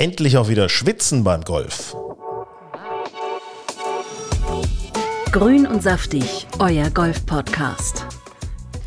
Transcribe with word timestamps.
Endlich 0.00 0.36
auch 0.36 0.48
wieder 0.48 0.68
schwitzen 0.68 1.24
beim 1.24 1.42
Golf. 1.42 1.96
Grün 5.32 5.66
und 5.66 5.82
saftig, 5.82 6.46
euer 6.60 6.88
Golf-Podcast. 6.90 8.06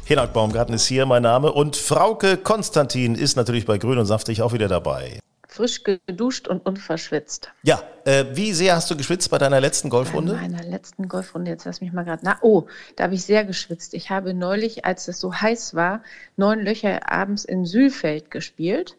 Hinak 0.05 0.31
Baumgarten 0.31 0.73
ist 0.73 0.85
hier, 0.85 1.05
mein 1.05 1.23
Name. 1.23 1.51
Und 1.51 1.75
Frauke 1.75 2.37
Konstantin 2.37 3.15
ist 3.15 3.35
natürlich 3.35 3.65
bei 3.65 3.77
Grün 3.77 3.97
und 3.97 4.05
saftig 4.05 4.41
auch 4.41 4.53
wieder 4.53 4.69
dabei. 4.69 5.19
Frisch 5.49 5.83
geduscht 5.83 6.47
und 6.47 6.65
unverschwitzt. 6.65 7.51
Ja, 7.63 7.83
äh, 8.05 8.23
wie 8.31 8.53
sehr 8.53 8.77
hast 8.77 8.89
du 8.89 8.95
geschwitzt 8.95 9.29
bei 9.29 9.37
deiner 9.37 9.59
letzten 9.59 9.89
Golfrunde? 9.89 10.35
Bei 10.35 10.47
meiner 10.47 10.63
letzten 10.63 11.09
Golfrunde, 11.09 11.51
jetzt 11.51 11.65
lass 11.65 11.81
mich 11.81 11.91
mal 11.91 12.05
gerade. 12.05 12.21
Na, 12.23 12.37
oh, 12.41 12.67
da 12.95 13.03
habe 13.03 13.15
ich 13.15 13.25
sehr 13.25 13.43
geschwitzt. 13.43 13.95
Ich 13.95 14.11
habe 14.11 14.33
neulich, 14.33 14.85
als 14.85 15.09
es 15.09 15.19
so 15.19 15.33
heiß 15.33 15.75
war, 15.75 16.03
neun 16.37 16.61
Löcher 16.61 17.11
abends 17.11 17.43
in 17.43 17.65
Sülfeld 17.65 18.31
gespielt. 18.31 18.95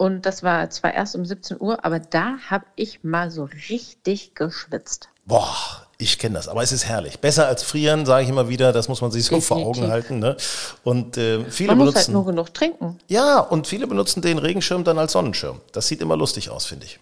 Und 0.00 0.24
das 0.24 0.42
war 0.42 0.70
zwar 0.70 0.94
erst 0.94 1.14
um 1.14 1.26
17 1.26 1.60
Uhr, 1.60 1.84
aber 1.84 1.98
da 1.98 2.38
habe 2.48 2.64
ich 2.74 3.04
mal 3.04 3.30
so 3.30 3.46
richtig 3.68 4.34
geschwitzt. 4.34 5.10
Boah, 5.26 5.54
ich 5.98 6.18
kenne 6.18 6.36
das, 6.36 6.48
aber 6.48 6.62
es 6.62 6.72
ist 6.72 6.86
herrlich. 6.86 7.20
Besser 7.20 7.46
als 7.46 7.62
frieren, 7.62 8.06
sage 8.06 8.24
ich 8.24 8.30
immer 8.30 8.48
wieder, 8.48 8.72
das 8.72 8.88
muss 8.88 9.02
man 9.02 9.10
sich 9.10 9.26
so 9.26 9.34
Definitiv. 9.34 9.46
vor 9.46 9.58
Augen 9.58 9.90
halten. 9.92 10.18
Ne? 10.18 10.38
Und 10.84 11.18
äh, 11.18 11.44
viele 11.50 11.72
man 11.72 11.80
benutzen, 11.80 11.96
muss 11.96 12.06
halt 12.06 12.14
nur 12.14 12.24
genug 12.24 12.54
trinken. 12.54 12.98
Ja, 13.08 13.40
und 13.40 13.66
viele 13.66 13.86
benutzen 13.86 14.22
den 14.22 14.38
Regenschirm 14.38 14.84
dann 14.84 14.98
als 14.98 15.12
Sonnenschirm. 15.12 15.60
Das 15.72 15.86
sieht 15.86 16.00
immer 16.00 16.16
lustig 16.16 16.48
aus, 16.48 16.64
finde 16.64 16.86
ich. 16.86 16.98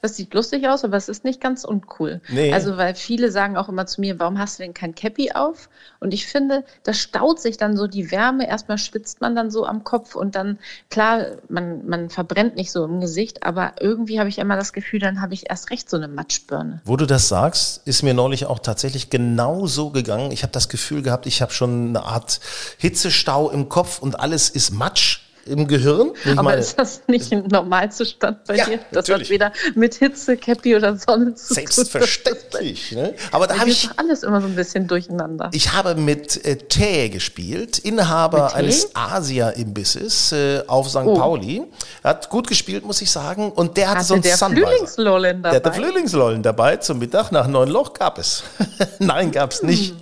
Das 0.00 0.16
sieht 0.16 0.34
lustig 0.34 0.68
aus, 0.68 0.84
aber 0.84 0.96
es 0.96 1.08
ist 1.08 1.24
nicht 1.24 1.40
ganz 1.40 1.64
uncool. 1.64 2.20
Nee. 2.28 2.52
Also, 2.52 2.76
weil 2.76 2.94
viele 2.94 3.30
sagen 3.30 3.56
auch 3.56 3.68
immer 3.68 3.86
zu 3.86 4.00
mir, 4.00 4.18
warum 4.18 4.38
hast 4.38 4.58
du 4.58 4.62
denn 4.62 4.74
kein 4.74 4.94
Cappy 4.94 5.32
auf? 5.32 5.68
Und 6.00 6.14
ich 6.14 6.26
finde, 6.26 6.64
das 6.82 6.98
staut 6.98 7.40
sich 7.40 7.56
dann 7.56 7.76
so 7.76 7.86
die 7.86 8.10
Wärme. 8.10 8.48
Erstmal 8.48 8.78
schwitzt 8.78 9.20
man 9.20 9.34
dann 9.34 9.50
so 9.50 9.66
am 9.66 9.84
Kopf 9.84 10.14
und 10.14 10.34
dann, 10.34 10.58
klar, 10.90 11.26
man, 11.48 11.86
man 11.86 12.10
verbrennt 12.10 12.56
nicht 12.56 12.72
so 12.72 12.84
im 12.84 13.00
Gesicht, 13.00 13.42
aber 13.42 13.74
irgendwie 13.80 14.18
habe 14.18 14.28
ich 14.28 14.38
immer 14.38 14.56
das 14.56 14.72
Gefühl, 14.72 15.00
dann 15.00 15.20
habe 15.20 15.34
ich 15.34 15.50
erst 15.50 15.70
recht 15.70 15.88
so 15.88 15.96
eine 15.96 16.08
Matschbirne. 16.08 16.80
Wo 16.84 16.96
du 16.96 17.06
das 17.06 17.28
sagst, 17.28 17.86
ist 17.86 18.02
mir 18.02 18.14
neulich 18.14 18.46
auch 18.46 18.58
tatsächlich 18.58 19.10
genau 19.10 19.66
so 19.66 19.90
gegangen. 19.90 20.32
Ich 20.32 20.42
habe 20.42 20.52
das 20.52 20.68
Gefühl 20.68 21.02
gehabt, 21.02 21.26
ich 21.26 21.42
habe 21.42 21.52
schon 21.52 21.88
eine 21.88 22.04
Art 22.04 22.40
Hitzestau 22.78 23.50
im 23.50 23.68
Kopf 23.68 24.00
und 24.00 24.18
alles 24.20 24.50
ist 24.50 24.72
Matsch 24.72 25.21
im 25.46 25.66
Gehirn. 25.66 26.12
Ich 26.24 26.32
Aber 26.32 26.42
meine, 26.42 26.60
ist 26.60 26.78
das 26.78 27.02
nicht 27.08 27.32
ein 27.32 27.46
Normalzustand 27.48 28.44
bei 28.44 28.56
ja, 28.56 28.64
dir? 28.66 28.78
Das 28.90 29.08
natürlich. 29.08 29.28
hat 29.28 29.30
weder 29.30 29.52
mit 29.74 29.94
Hitze, 29.94 30.36
Käppi 30.36 30.76
oder 30.76 30.96
Sonne 30.96 31.34
zu 31.34 31.54
tun. 31.54 31.66
Selbstverständlich. 31.66 32.92
Ne? 32.92 33.14
Aber 33.32 33.46
da 33.46 33.58
habe 33.58 33.70
ich 33.70 33.90
alles 33.96 34.22
immer 34.22 34.40
so 34.40 34.46
ein 34.46 34.54
bisschen 34.54 34.86
durcheinander. 34.86 35.50
Ich 35.52 35.72
habe 35.72 35.94
mit 35.94 36.44
äh, 36.44 36.56
Tee 36.56 37.08
gespielt, 37.08 37.78
Inhaber 37.78 38.54
eines 38.54 38.94
Asia-Imbisses 38.94 40.32
äh, 40.32 40.62
auf 40.66 40.88
St. 40.88 40.98
Oh. 41.04 41.14
Pauli. 41.14 41.62
Hat 42.04 42.30
gut 42.30 42.46
gespielt, 42.46 42.84
muss 42.84 43.02
ich 43.02 43.10
sagen. 43.10 43.50
Und 43.50 43.76
der 43.76 43.88
hatte, 43.88 43.98
hatte 43.98 44.06
so 44.06 44.14
einen 44.14 44.22
der 44.22 44.36
Sunriser. 44.36 44.66
Frühlingslollen 44.66 45.42
dabei. 45.42 45.58
Der 45.58 45.70
hatte 45.72 45.80
Frühlingslollen 45.80 46.42
dabei. 46.42 46.76
Zum 46.76 46.98
Mittag 46.98 47.32
nach 47.32 47.48
neun 47.48 47.68
Loch 47.68 47.94
gab 47.94 48.18
es. 48.18 48.44
Nein, 48.98 49.32
gab 49.32 49.50
es 49.52 49.62
nicht. 49.62 49.94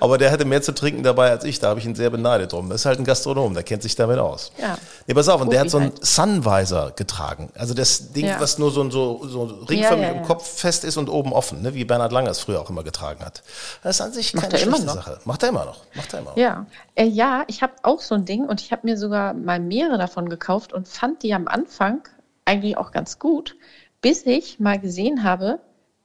Aber 0.00 0.18
der 0.18 0.30
hatte 0.30 0.44
mehr 0.44 0.62
zu 0.62 0.72
trinken 0.72 1.02
dabei 1.02 1.30
als 1.30 1.44
ich. 1.44 1.58
Da 1.60 1.68
habe 1.68 1.80
ich 1.80 1.86
ihn 1.86 1.94
sehr 1.94 2.10
beneidet 2.10 2.52
drum. 2.52 2.68
Das 2.68 2.82
ist 2.82 2.86
halt 2.86 2.98
ein 2.98 3.04
Gastronom, 3.04 3.54
der 3.54 3.62
kennt 3.62 3.82
sich 3.82 3.96
damit 3.96 4.18
aus. 4.18 4.52
Ja. 4.60 4.76
Nee, 5.06 5.14
pass 5.14 5.28
auf, 5.28 5.40
und 5.40 5.52
der 5.52 5.60
hat 5.60 5.70
so 5.70 5.78
einen 5.78 5.92
halt. 5.92 6.06
Sunvisor 6.06 6.92
getragen. 6.92 7.50
Also 7.56 7.74
das 7.74 8.12
Ding, 8.12 8.26
ja. 8.26 8.40
was 8.40 8.58
nur 8.58 8.70
so, 8.70 8.88
so, 8.90 9.26
so 9.26 9.44
ringförmig 9.44 10.06
ja, 10.06 10.12
ja, 10.12 10.18
im 10.18 10.22
Kopf 10.22 10.46
fest 10.46 10.84
ist 10.84 10.96
und 10.96 11.08
oben 11.08 11.32
offen, 11.32 11.62
ne? 11.62 11.74
wie 11.74 11.84
Bernhard 11.84 12.12
Langer 12.12 12.30
es 12.30 12.40
früher 12.40 12.60
auch 12.60 12.70
immer 12.70 12.84
getragen 12.84 13.24
hat. 13.24 13.42
Das 13.82 13.96
ist 13.96 14.00
an 14.00 14.12
sich 14.12 14.32
keine 14.32 14.58
schlechte 14.58 14.82
Sache. 14.82 15.20
Macht 15.24 15.42
er 15.42 15.48
immer 15.48 15.64
noch. 15.64 15.80
Macht 15.94 16.12
er 16.12 16.20
immer 16.20 16.30
noch. 16.30 16.36
Ja, 16.36 16.66
äh, 16.94 17.04
ja 17.04 17.44
ich 17.48 17.62
habe 17.62 17.72
auch 17.82 18.00
so 18.00 18.14
ein 18.14 18.24
Ding 18.24 18.44
und 18.44 18.60
ich 18.60 18.72
habe 18.72 18.86
mir 18.86 18.96
sogar 18.96 19.34
mal 19.34 19.60
mehrere 19.60 19.98
davon 19.98 20.28
gekauft 20.28 20.72
und 20.72 20.88
fand 20.88 21.22
die 21.22 21.34
am 21.34 21.48
Anfang 21.48 22.02
eigentlich 22.44 22.76
auch 22.76 22.90
ganz 22.90 23.18
gut, 23.18 23.56
bis 24.00 24.26
ich 24.26 24.60
mal 24.60 24.78
gesehen 24.78 25.22
habe, 25.22 25.60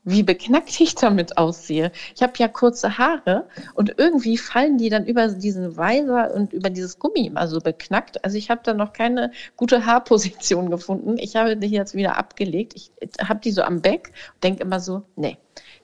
wie 0.07 0.23
beknackt 0.23 0.79
ich 0.79 0.95
damit 0.95 1.37
aussehe. 1.37 1.91
Ich 2.15 2.23
habe 2.23 2.31
ja 2.37 2.47
kurze 2.47 2.97
Haare 2.97 3.45
und 3.73 3.95
irgendwie 3.97 4.37
fallen 4.37 4.77
die 4.77 4.89
dann 4.89 5.05
über 5.05 5.27
diesen 5.27 5.75
Weiser 5.75 6.33
und 6.33 6.53
über 6.53 6.69
dieses 6.69 6.97
Gummi 6.97 7.27
immer 7.27 7.49
so 7.49 7.59
beknackt. 7.59 8.23
Also 8.23 8.37
ich 8.37 8.49
habe 8.49 8.61
da 8.63 8.73
noch 8.73 8.93
keine 8.93 9.31
gute 9.57 9.85
Haarposition 9.85 10.71
gefunden. 10.71 11.17
Ich 11.17 11.35
habe 11.35 11.57
die 11.57 11.67
jetzt 11.67 11.93
wieder 11.93 12.15
abgelegt. 12.17 12.73
Ich 12.75 12.91
habe 13.21 13.41
die 13.41 13.51
so 13.51 13.63
am 13.63 13.81
Back 13.81 14.13
und 14.35 14.43
denke 14.45 14.63
immer 14.63 14.79
so, 14.79 15.03
nee, 15.17 15.37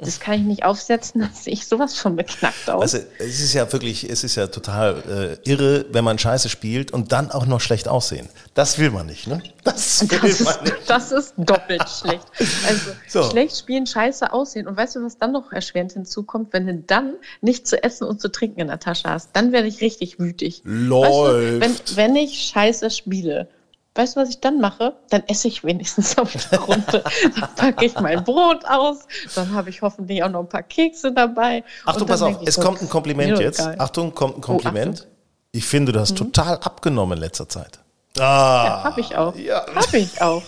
das 0.03 0.19
kann 0.19 0.35
ich 0.35 0.41
nicht 0.41 0.63
aufsetzen, 0.63 1.21
dass 1.33 1.47
ich 1.47 1.67
sowas 1.67 1.97
von 1.97 2.15
beknackt 2.15 2.69
aus. 2.69 2.81
Also 2.81 2.99
es 3.19 3.39
ist 3.39 3.53
ja 3.53 3.71
wirklich, 3.71 4.09
es 4.09 4.23
ist 4.23 4.35
ja 4.35 4.47
total 4.47 5.39
äh, 5.45 5.49
irre, 5.49 5.85
wenn 5.91 6.03
man 6.03 6.19
Scheiße 6.19 6.49
spielt 6.49 6.91
und 6.91 7.11
dann 7.11 7.31
auch 7.31 7.45
noch 7.45 7.61
schlecht 7.61 7.87
aussehen. 7.87 8.29
Das 8.53 8.77
will 8.77 8.91
man 8.91 9.07
nicht, 9.07 9.27
ne? 9.27 9.41
Das 9.63 10.01
will 10.09 10.19
das 10.19 10.39
man 10.41 10.53
ist, 10.55 10.61
nicht. 10.63 10.89
Das 10.89 11.11
ist 11.11 11.33
doppelt 11.37 11.89
schlecht. 11.89 12.25
Also 12.67 12.91
so. 13.07 13.29
schlecht 13.29 13.57
spielen, 13.57 13.87
scheiße 13.87 14.33
aussehen. 14.33 14.67
Und 14.67 14.75
weißt 14.75 14.97
du, 14.97 15.05
was 15.05 15.17
dann 15.17 15.31
noch 15.31 15.53
erschwerend 15.53 15.93
hinzukommt, 15.93 16.51
wenn 16.51 16.67
du 16.67 16.75
dann 16.75 17.13
nicht 17.39 17.65
zu 17.65 17.81
essen 17.81 18.05
und 18.05 18.19
zu 18.19 18.29
trinken 18.29 18.59
in 18.59 18.67
der 18.67 18.79
Tasche 18.79 19.09
hast, 19.09 19.29
dann 19.33 19.53
werde 19.53 19.67
ich 19.67 19.79
richtig 19.79 20.19
wütig. 20.19 20.61
Läuft. 20.65 21.61
Weißt 21.61 21.91
du, 21.91 21.95
wenn, 21.95 22.07
wenn 22.07 22.15
ich 22.17 22.51
scheiße 22.53 22.91
spiele 22.91 23.47
Weißt 23.95 24.15
du, 24.15 24.21
was 24.21 24.29
ich 24.29 24.39
dann 24.39 24.59
mache? 24.59 24.95
Dann 25.09 25.23
esse 25.27 25.47
ich 25.47 25.63
wenigstens 25.63 26.17
auf 26.17 26.33
der 26.49 26.59
Runde. 26.59 27.03
dann 27.35 27.55
packe 27.55 27.85
ich 27.85 27.93
mein 27.99 28.23
Brot 28.23 28.65
aus, 28.65 28.99
dann 29.35 29.53
habe 29.53 29.69
ich 29.69 29.81
hoffentlich 29.81 30.23
auch 30.23 30.29
noch 30.29 30.39
ein 30.39 30.49
paar 30.49 30.63
Kekse 30.63 31.11
dabei. 31.11 31.63
Achtung, 31.85 32.07
pass 32.07 32.21
auf, 32.21 32.39
es 32.45 32.55
so, 32.55 32.61
kommt 32.61 32.81
ein 32.81 32.89
Kompliment 32.89 33.39
jetzt. 33.39 33.59
Geil. 33.59 33.75
Achtung, 33.77 34.15
kommt 34.15 34.37
ein 34.37 34.41
Kompliment. 34.41 35.07
Oh, 35.07 35.11
ich 35.51 35.65
finde, 35.65 35.91
du 35.91 35.99
hast 35.99 36.11
mhm. 36.11 36.31
total 36.31 36.57
abgenommen 36.57 37.17
in 37.17 37.23
letzter 37.23 37.47
Zeit. 37.47 37.79
Ah, 38.17 38.21
ja, 38.21 38.83
habe 38.83 39.01
ich 39.01 39.15
auch. 39.15 39.35
Ja. 39.35 39.65
Habe 39.75 39.97
ich 39.97 40.21
auch 40.21 40.43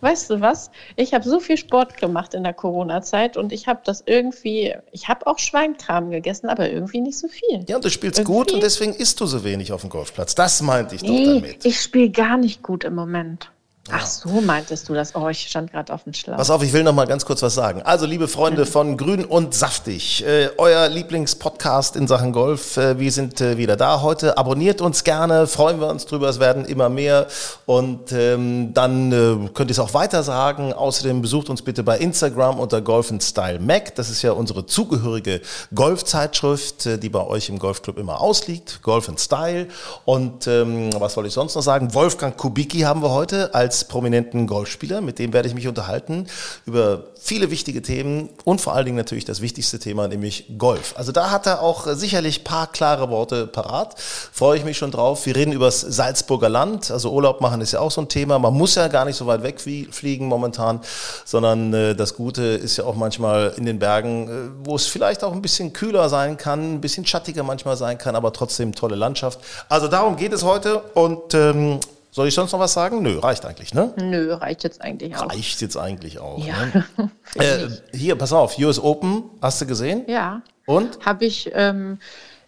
weißt 0.00 0.30
du 0.30 0.40
was? 0.40 0.70
Ich 0.96 1.14
habe 1.14 1.28
so 1.28 1.40
viel 1.40 1.56
Sport 1.56 1.96
gemacht 1.96 2.34
in 2.34 2.44
der 2.44 2.54
Corona-Zeit 2.54 3.36
und 3.36 3.52
ich 3.52 3.66
habe 3.66 3.80
das 3.84 4.02
irgendwie, 4.06 4.74
ich 4.92 5.08
habe 5.08 5.26
auch 5.26 5.38
Schweinkram 5.38 6.10
gegessen, 6.10 6.48
aber 6.48 6.70
irgendwie 6.70 7.00
nicht 7.00 7.18
so 7.18 7.28
viel. 7.28 7.64
Ja, 7.68 7.76
und 7.76 7.84
du 7.84 7.90
spielst 7.90 8.18
irgendwie? 8.18 8.32
gut 8.32 8.52
und 8.52 8.62
deswegen 8.62 8.92
isst 8.92 9.20
du 9.20 9.26
so 9.26 9.44
wenig 9.44 9.72
auf 9.72 9.82
dem 9.82 9.90
Golfplatz. 9.90 10.34
Das 10.34 10.62
meinte 10.62 10.94
ich 10.94 11.02
nee, 11.02 11.24
doch 11.24 11.34
damit. 11.34 11.64
Ich 11.64 11.80
spiele 11.80 12.10
gar 12.10 12.36
nicht 12.36 12.62
gut 12.62 12.84
im 12.84 12.94
Moment. 12.94 13.50
Ach 13.88 14.06
so, 14.06 14.28
meintest 14.42 14.88
du 14.88 14.94
das? 14.94 15.14
Oh, 15.14 15.28
ich 15.28 15.40
stand 15.40 15.72
gerade 15.72 15.92
auf 15.92 16.04
dem 16.04 16.12
Schlauch. 16.12 16.36
Pass 16.36 16.50
auf, 16.50 16.62
ich 16.62 16.72
will 16.72 16.82
noch 16.82 16.92
mal 16.92 17.06
ganz 17.06 17.24
kurz 17.24 17.40
was 17.40 17.54
sagen. 17.54 17.80
Also, 17.82 18.04
liebe 18.04 18.28
Freunde 18.28 18.66
von 18.66 18.98
Grün 18.98 19.24
und 19.24 19.54
Saftig, 19.54 20.22
äh, 20.24 20.50
euer 20.58 20.88
Lieblingspodcast 20.88 21.96
in 21.96 22.06
Sachen 22.06 22.32
Golf, 22.32 22.76
äh, 22.76 22.98
wir 22.98 23.10
sind 23.10 23.40
äh, 23.40 23.56
wieder 23.56 23.76
da 23.76 24.02
heute. 24.02 24.36
Abonniert 24.36 24.82
uns 24.82 25.02
gerne, 25.02 25.46
freuen 25.46 25.80
wir 25.80 25.88
uns 25.88 26.04
drüber, 26.04 26.28
es 26.28 26.38
werden 26.38 26.66
immer 26.66 26.90
mehr. 26.90 27.26
Und 27.64 28.12
ähm, 28.12 28.74
dann 28.74 29.12
äh, 29.12 29.48
könnt 29.54 29.70
ihr 29.70 29.72
es 29.72 29.78
auch 29.78 29.94
weiter 29.94 30.22
sagen. 30.22 30.74
Außerdem 30.74 31.22
besucht 31.22 31.48
uns 31.48 31.62
bitte 31.62 31.82
bei 31.82 31.98
Instagram 31.98 32.60
unter 32.60 32.82
Golf 32.82 33.10
Style 33.20 33.60
Mac. 33.60 33.94
Das 33.94 34.10
ist 34.10 34.20
ja 34.20 34.32
unsere 34.32 34.66
zugehörige 34.66 35.40
Golfzeitschrift, 35.74 36.84
äh, 36.84 36.98
die 36.98 37.08
bei 37.08 37.26
euch 37.26 37.48
im 37.48 37.58
Golfclub 37.58 37.96
immer 37.96 38.20
ausliegt. 38.20 38.82
Golf 38.82 39.10
Style. 39.16 39.68
Und 40.04 40.46
ähm, 40.46 40.90
was 41.00 41.16
wollte 41.16 41.28
ich 41.28 41.34
sonst 41.34 41.54
noch 41.54 41.62
sagen? 41.62 41.94
Wolfgang 41.94 42.36
Kubicki 42.36 42.80
haben 42.80 43.02
wir 43.02 43.10
heute 43.10 43.54
als 43.54 43.69
prominenten 43.84 44.46
Golfspieler. 44.46 45.00
Mit 45.00 45.18
dem 45.18 45.32
werde 45.32 45.48
ich 45.48 45.54
mich 45.54 45.68
unterhalten 45.68 46.26
über 46.66 47.04
viele 47.20 47.50
wichtige 47.50 47.82
Themen 47.82 48.30
und 48.44 48.60
vor 48.60 48.74
allen 48.74 48.86
Dingen 48.86 48.96
natürlich 48.96 49.24
das 49.24 49.40
wichtigste 49.40 49.78
Thema, 49.78 50.08
nämlich 50.08 50.46
Golf. 50.58 50.94
Also 50.96 51.12
da 51.12 51.30
hat 51.30 51.46
er 51.46 51.62
auch 51.62 51.86
sicherlich 51.86 52.44
paar 52.44 52.66
klare 52.66 53.10
Worte 53.10 53.46
parat. 53.46 53.94
Freue 53.98 54.58
ich 54.58 54.64
mich 54.64 54.78
schon 54.78 54.90
drauf. 54.90 55.26
Wir 55.26 55.36
reden 55.36 55.52
über 55.52 55.66
das 55.66 55.80
Salzburger 55.80 56.48
Land. 56.48 56.90
Also 56.90 57.12
Urlaub 57.12 57.40
machen 57.40 57.60
ist 57.60 57.72
ja 57.72 57.80
auch 57.80 57.90
so 57.90 58.00
ein 58.00 58.08
Thema. 58.08 58.38
Man 58.38 58.54
muss 58.54 58.74
ja 58.74 58.88
gar 58.88 59.04
nicht 59.04 59.16
so 59.16 59.26
weit 59.26 59.42
wegfliegen 59.42 60.26
momentan, 60.26 60.80
sondern 61.24 61.74
äh, 61.74 61.94
das 61.94 62.16
Gute 62.16 62.42
ist 62.42 62.78
ja 62.78 62.84
auch 62.84 62.96
manchmal 62.96 63.52
in 63.56 63.66
den 63.66 63.78
Bergen, 63.78 64.28
äh, 64.28 64.66
wo 64.66 64.76
es 64.76 64.86
vielleicht 64.86 65.22
auch 65.22 65.32
ein 65.32 65.42
bisschen 65.42 65.72
kühler 65.72 66.08
sein 66.08 66.36
kann, 66.36 66.74
ein 66.74 66.80
bisschen 66.80 67.06
schattiger 67.06 67.42
manchmal 67.42 67.76
sein 67.76 67.98
kann, 67.98 68.16
aber 68.16 68.32
trotzdem 68.32 68.74
tolle 68.74 68.96
Landschaft. 68.96 69.40
Also 69.68 69.88
darum 69.88 70.16
geht 70.16 70.32
es 70.32 70.42
heute 70.42 70.78
und 70.94 71.34
ähm, 71.34 71.80
soll 72.10 72.28
ich 72.28 72.34
sonst 72.34 72.52
noch 72.52 72.60
was 72.60 72.72
sagen? 72.72 73.02
Nö, 73.02 73.18
reicht 73.18 73.44
eigentlich, 73.44 73.72
ne? 73.74 73.92
Nö, 73.96 74.34
reicht 74.34 74.64
jetzt 74.64 74.82
eigentlich 74.82 75.16
auch. 75.16 75.30
Reicht 75.30 75.60
jetzt 75.60 75.76
eigentlich 75.76 76.18
auch. 76.18 76.44
Ja. 76.44 76.54
Ne? 76.66 77.10
äh, 77.36 77.68
hier, 77.96 78.16
pass 78.16 78.32
auf, 78.32 78.58
US 78.58 78.78
Open, 78.78 79.24
hast 79.40 79.60
du 79.60 79.66
gesehen? 79.66 80.04
Ja. 80.08 80.42
Und? 80.66 81.04
Habe 81.04 81.24
ich 81.24 81.50
ähm, 81.54 81.98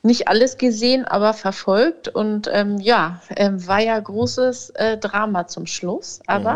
nicht 0.03 0.29
alles 0.29 0.59
gesehen, 0.59 1.05
aber 1.05 1.33
verfolgt. 1.33 2.09
Und 2.09 2.49
ähm, 2.53 2.79
ja, 2.79 3.21
ähm, 3.37 3.67
war 3.67 3.81
ja 3.81 3.99
großes 3.99 4.71
äh, 4.71 4.99
Drama 4.99 5.47
zum 5.47 5.67
Schluss. 5.67 6.21
Aber 6.27 6.55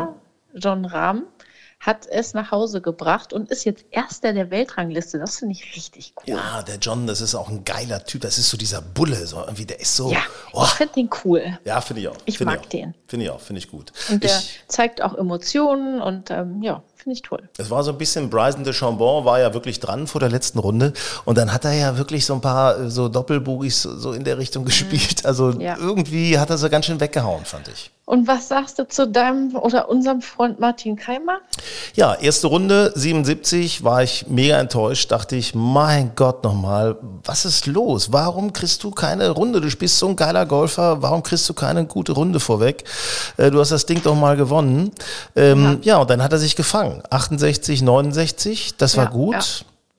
mhm. 0.52 0.60
John 0.60 0.84
Rahm 0.84 1.22
hat 1.78 2.06
es 2.10 2.34
nach 2.34 2.50
Hause 2.50 2.80
gebracht 2.80 3.32
und 3.32 3.50
ist 3.50 3.64
jetzt 3.64 3.84
Erster 3.90 4.32
der 4.32 4.50
Weltrangliste. 4.50 5.18
Das 5.18 5.38
finde 5.38 5.54
ich 5.54 5.76
richtig 5.76 6.14
cool. 6.16 6.34
Ja, 6.34 6.62
der 6.62 6.76
John, 6.76 7.06
das 7.06 7.20
ist 7.20 7.34
auch 7.34 7.48
ein 7.48 7.64
geiler 7.64 8.04
Typ. 8.04 8.22
Das 8.22 8.38
ist 8.38 8.48
so 8.48 8.56
dieser 8.56 8.80
Bulle, 8.82 9.26
so 9.26 9.38
irgendwie, 9.38 9.66
der 9.66 9.78
ist 9.80 9.94
so. 9.94 10.10
Ja, 10.10 10.18
oh. 10.52 10.64
ich 10.64 10.70
finde 10.70 10.94
den 10.94 11.10
cool. 11.24 11.58
Ja, 11.64 11.80
finde 11.80 12.02
ich 12.02 12.08
auch. 12.08 12.16
Ich 12.24 12.38
find 12.38 12.50
mag 12.50 12.60
ich 12.62 12.68
den. 12.68 12.94
Finde 13.06 13.26
ich 13.26 13.30
auch, 13.30 13.40
finde 13.40 13.58
ich 13.58 13.70
gut. 13.70 13.92
Und 14.10 14.24
der 14.24 14.36
ich, 14.36 14.60
zeigt 14.68 15.02
auch 15.02 15.14
Emotionen 15.14 16.00
und 16.00 16.30
ähm, 16.30 16.62
ja, 16.62 16.82
finde 16.96 17.12
ich 17.12 17.22
toll. 17.22 17.48
Es 17.58 17.70
war 17.70 17.84
so 17.84 17.92
ein 17.92 17.98
bisschen, 17.98 18.30
Bryson 18.30 18.64
de 18.64 18.72
Chambon 18.72 19.24
war 19.24 19.38
ja 19.38 19.54
wirklich 19.54 19.78
dran 19.78 20.06
vor 20.06 20.20
der 20.20 20.30
letzten 20.30 20.58
Runde 20.58 20.92
und 21.24 21.38
dann 21.38 21.52
hat 21.52 21.64
er 21.64 21.72
ja 21.74 21.98
wirklich 21.98 22.26
so 22.26 22.34
ein 22.34 22.40
paar 22.40 22.80
äh, 22.80 22.90
so 22.90 23.08
Doppelbogis 23.08 23.82
so 23.82 24.12
in 24.12 24.24
der 24.24 24.38
Richtung 24.38 24.64
gespielt. 24.66 25.24
Also 25.24 25.50
Ja. 25.60 25.76
irgendwie 25.78 26.38
hat 26.38 26.50
er 26.50 26.58
so 26.58 26.68
ganz 26.68 26.86
schön 26.86 26.98
weggehauen, 27.00 27.44
fand 27.44 27.68
ich. 27.68 27.92
Und 28.08 28.28
was 28.28 28.46
sagst 28.46 28.78
du 28.78 28.86
zu 28.86 29.08
deinem 29.08 29.56
oder 29.56 29.88
unserem 29.88 30.22
Freund 30.22 30.60
Martin 30.60 30.94
Keimer? 30.94 31.38
Ja, 31.96 32.14
erste 32.14 32.46
Runde, 32.46 32.92
77, 32.94 33.82
war 33.82 34.04
ich 34.04 34.26
mega 34.28 34.60
enttäuscht. 34.60 35.10
Dachte 35.10 35.34
ich, 35.34 35.56
mein 35.56 36.12
Gott 36.14 36.44
nochmal, 36.44 36.96
was 37.24 37.44
ist 37.44 37.66
los? 37.66 38.12
Warum 38.12 38.52
kriegst 38.52 38.84
du 38.84 38.92
keine 38.92 39.30
Runde? 39.30 39.60
Du 39.60 39.68
spielst 39.70 39.98
so 39.98 40.06
ein 40.06 40.14
geiler 40.14 40.46
Golfer, 40.46 41.02
warum 41.02 41.24
kriegst 41.24 41.48
du 41.48 41.54
keine 41.54 41.84
gute 41.84 42.12
Runde 42.12 42.38
vorweg? 42.38 42.84
Äh, 43.38 43.50
du 43.50 43.58
hast 43.58 43.72
das 43.72 43.86
Ding 43.86 44.00
doch 44.04 44.14
mal 44.14 44.36
gewonnen. 44.36 44.92
Ähm, 45.34 45.80
ja. 45.82 45.96
und 45.98 46.08
dann 46.08 46.22
hat 46.22 46.30
er 46.30 46.38
sich 46.38 46.54
gefangen. 46.54 47.02
68, 47.10 47.82
69, 47.82 48.76
das 48.76 48.96
war 48.96 49.06
Ja, 49.06 49.10
gut. 49.10 49.34
ja. 49.34 49.40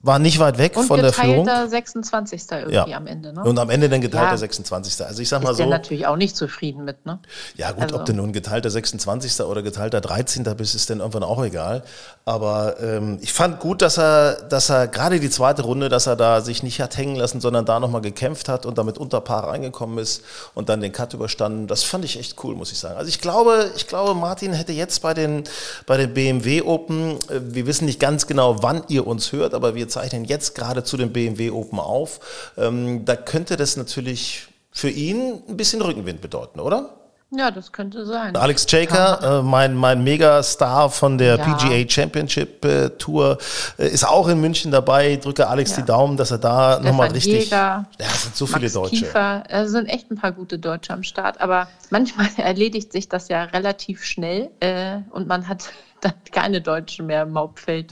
War 0.08 0.20
nicht 0.20 0.40
weit 0.40 0.58
weg 0.58 0.76
Und 0.78 0.86
von 0.88 1.02
der 1.02 1.12
Führung. 1.12 1.44
geteilter 1.46 1.68
26. 1.70 2.42
irgendwie 2.50 2.96
am 2.96 3.08
Ende, 3.08 3.34
ne? 3.34 3.44
Und 3.44 3.60
am 3.60 3.70
Ende 3.70 3.90
dann 3.90 4.00
geteilter 4.02 4.32
Ja. 4.32 4.38
26. 4.38 5.06
Also 5.06 5.22
ich 5.22 5.28
sag 5.28 5.44
mal 5.44 5.52
Ist 5.52 5.58
so. 5.58 5.66
natürlich 5.70 6.08
auch 6.08 6.16
nicht 6.16 6.36
zufrieden 6.36 6.86
mit, 6.86 7.06
ne? 7.06 7.20
Ja 7.58 7.72
gut, 7.74 7.84
Also- 7.84 7.98
ob 7.98 8.06
du 8.06 8.14
nun 8.14 8.32
geteilter 8.32 8.70
26. 8.70 9.42
oder 9.42 9.62
geteilter 9.62 10.00
13. 10.00 10.56
bist, 10.56 10.76
ist 10.76 10.90
dann 10.90 11.00
irgendwann 11.00 11.24
auch 11.24 11.44
egal. 11.44 11.84
Aber 12.28 12.82
ähm, 12.82 13.20
ich 13.22 13.32
fand 13.32 13.62
gut, 13.62 13.82
dass 13.82 13.98
er, 13.98 14.34
dass 14.50 14.70
er 14.70 14.90
gerade 14.90 15.22
die 15.22 15.30
zweite 15.30 15.62
Runde, 15.62 15.88
dass 15.88 16.08
er 16.08 16.18
da 16.18 16.42
sich 16.42 16.62
nicht 16.62 16.82
hat 16.82 16.98
hängen 16.98 17.16
lassen, 17.16 17.40
sondern 17.40 17.66
da 17.66 17.80
nochmal 17.80 18.02
gekämpft 18.02 18.50
hat 18.50 18.66
und 18.66 18.78
damit 18.78 18.98
unter 18.98 19.22
Paar 19.22 19.48
reingekommen 19.48 19.98
ist 19.98 20.24
und 20.54 20.68
dann 20.68 20.82
den 20.82 20.92
Cut 20.92 21.14
überstanden. 21.14 21.68
Das 21.68 21.84
fand 21.84 22.04
ich 22.04 22.20
echt 22.20 22.36
cool, 22.44 22.54
muss 22.54 22.74
ich 22.74 22.80
sagen. 22.80 22.98
Also 22.98 23.08
ich 23.08 23.22
glaube, 23.22 23.72
ich 23.78 23.88
glaube, 23.88 24.14
Martin 24.14 24.52
hätte 24.52 24.74
jetzt 24.74 25.02
bei 25.02 25.14
den, 25.14 25.46
bei 25.86 25.96
den 25.96 26.14
BMW 26.14 26.64
Open, 26.64 27.12
äh, 27.30 27.40
wir 27.44 27.66
wissen 27.66 27.86
nicht 27.86 28.02
ganz 28.02 28.28
genau, 28.28 28.62
wann 28.62 28.84
ihr 28.90 29.08
uns 29.08 29.32
hört, 29.32 29.54
aber 29.54 29.74
wir 29.74 29.88
zeichnen 29.88 30.26
jetzt 30.26 30.54
gerade 30.54 30.84
zu 30.84 30.98
den 30.98 31.14
BMW 31.14 31.52
Open 31.52 31.80
auf. 31.80 32.20
Ähm, 32.58 33.06
da 33.06 33.16
könnte 33.16 33.56
das 33.56 33.78
natürlich 33.78 34.50
für 34.74 34.90
ihn 34.90 35.44
ein 35.48 35.56
bisschen 35.56 35.82
Rückenwind 35.82 36.20
bedeuten, 36.20 36.60
oder? 36.60 36.97
Ja, 37.30 37.52
das 37.52 37.74
könnte 37.74 38.06
sein. 38.06 38.38
Alex 38.38 38.66
Jaker, 38.70 39.40
äh, 39.40 39.44
mein, 39.44 39.76
mein 39.76 40.02
Megastar 40.02 40.90
von 40.90 41.18
der 41.18 41.36
Ja. 41.38 41.44
PGA 41.56 41.90
Championship 41.90 42.64
äh, 42.64 42.90
Tour, 42.92 43.38
äh, 43.78 43.88
ist 43.90 44.08
auch 44.08 44.30
in 44.30 44.40
München 44.40 44.72
dabei. 44.72 45.18
Drücke 45.18 45.46
Alex 45.48 45.72
Ja. 45.72 45.78
die 45.78 45.86
Daumen, 45.88 46.16
dass 46.16 46.32
er 46.32 46.38
da 46.38 46.80
nochmal 46.80 47.10
richtig. 47.12 47.46
Jäger, 47.46 47.86
ja, 48.00 48.06
es 48.08 48.24
sind 48.24 48.36
so 48.38 48.46
viele 48.46 48.62
Max 48.62 48.74
Deutsche. 48.74 48.96
Kiefer, 48.96 49.44
es 49.50 49.72
sind 49.72 49.88
echt 49.88 50.10
ein 50.10 50.16
paar 50.18 50.32
gute 50.32 50.58
Deutsche 50.58 50.94
am 50.94 51.04
Start, 51.04 51.42
aber 51.42 51.68
manchmal 51.90 52.28
erledigt 52.38 52.94
sich 52.94 53.10
das 53.10 53.28
ja 53.28 53.44
relativ 53.44 54.06
schnell 54.06 54.50
äh, 54.62 55.00
und 55.10 55.28
man 55.28 55.50
hat 55.50 55.66
dann 56.02 56.14
keine 56.32 56.62
Deutschen 56.62 57.08
mehr 57.08 57.24
im 57.24 57.38
Hauptfeld. 57.38 57.92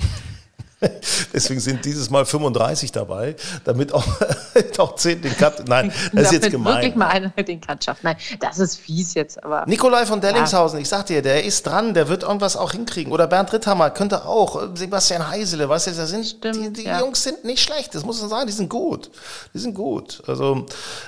Deswegen 1.33 1.59
sind 1.59 1.85
dieses 1.85 2.09
Mal 2.09 2.25
35 2.25 2.91
dabei, 2.91 3.35
damit 3.63 3.93
auch, 3.93 4.05
auch 4.77 4.95
10 4.95 5.21
den 5.21 5.35
Cut. 5.37 5.67
Nein, 5.67 5.87
das 5.87 5.95
ist 5.95 6.13
Damit 6.13 6.31
jetzt 6.31 6.43
wirklich 6.43 6.51
gemein. 6.51 6.97
mal 6.97 7.07
einer 7.07 7.29
den 7.29 7.61
Cut 7.61 7.83
schafft. 7.83 8.03
Nein, 8.03 8.17
das 8.39 8.59
ist 8.59 8.77
fies 8.77 9.13
jetzt, 9.13 9.43
aber 9.43 9.65
Nikolai 9.67 10.05
von 10.05 10.21
Dellingshausen, 10.21 10.79
ich 10.79 10.89
sag 10.89 11.05
dir, 11.05 11.21
der 11.21 11.43
ist 11.43 11.65
dran, 11.65 11.93
der 11.93 12.07
wird 12.09 12.23
irgendwas 12.23 12.57
auch 12.57 12.71
hinkriegen. 12.71 13.13
Oder 13.13 13.27
Bernd 13.27 13.53
Ritthammer 13.53 13.89
könnte 13.89 14.25
auch. 14.25 14.75
Sebastian 14.75 15.27
Heisele, 15.29 15.67
weißt 15.69 15.87
du, 15.87 15.91
das 15.91 16.09
sind, 16.09 16.25
Stimmt, 16.25 16.55
die, 16.55 16.73
die 16.73 16.83
ja. 16.83 16.99
Jungs 16.99 17.23
sind 17.23 17.45
nicht 17.45 17.61
schlecht, 17.61 17.95
das 17.95 18.03
muss 18.05 18.19
man 18.19 18.29
sagen, 18.29 18.47
die 18.47 18.53
sind 18.53 18.69
gut. 18.69 19.09
Die 19.53 19.59
sind 19.59 19.73
gut. 19.73 20.21
Also, 20.27 20.65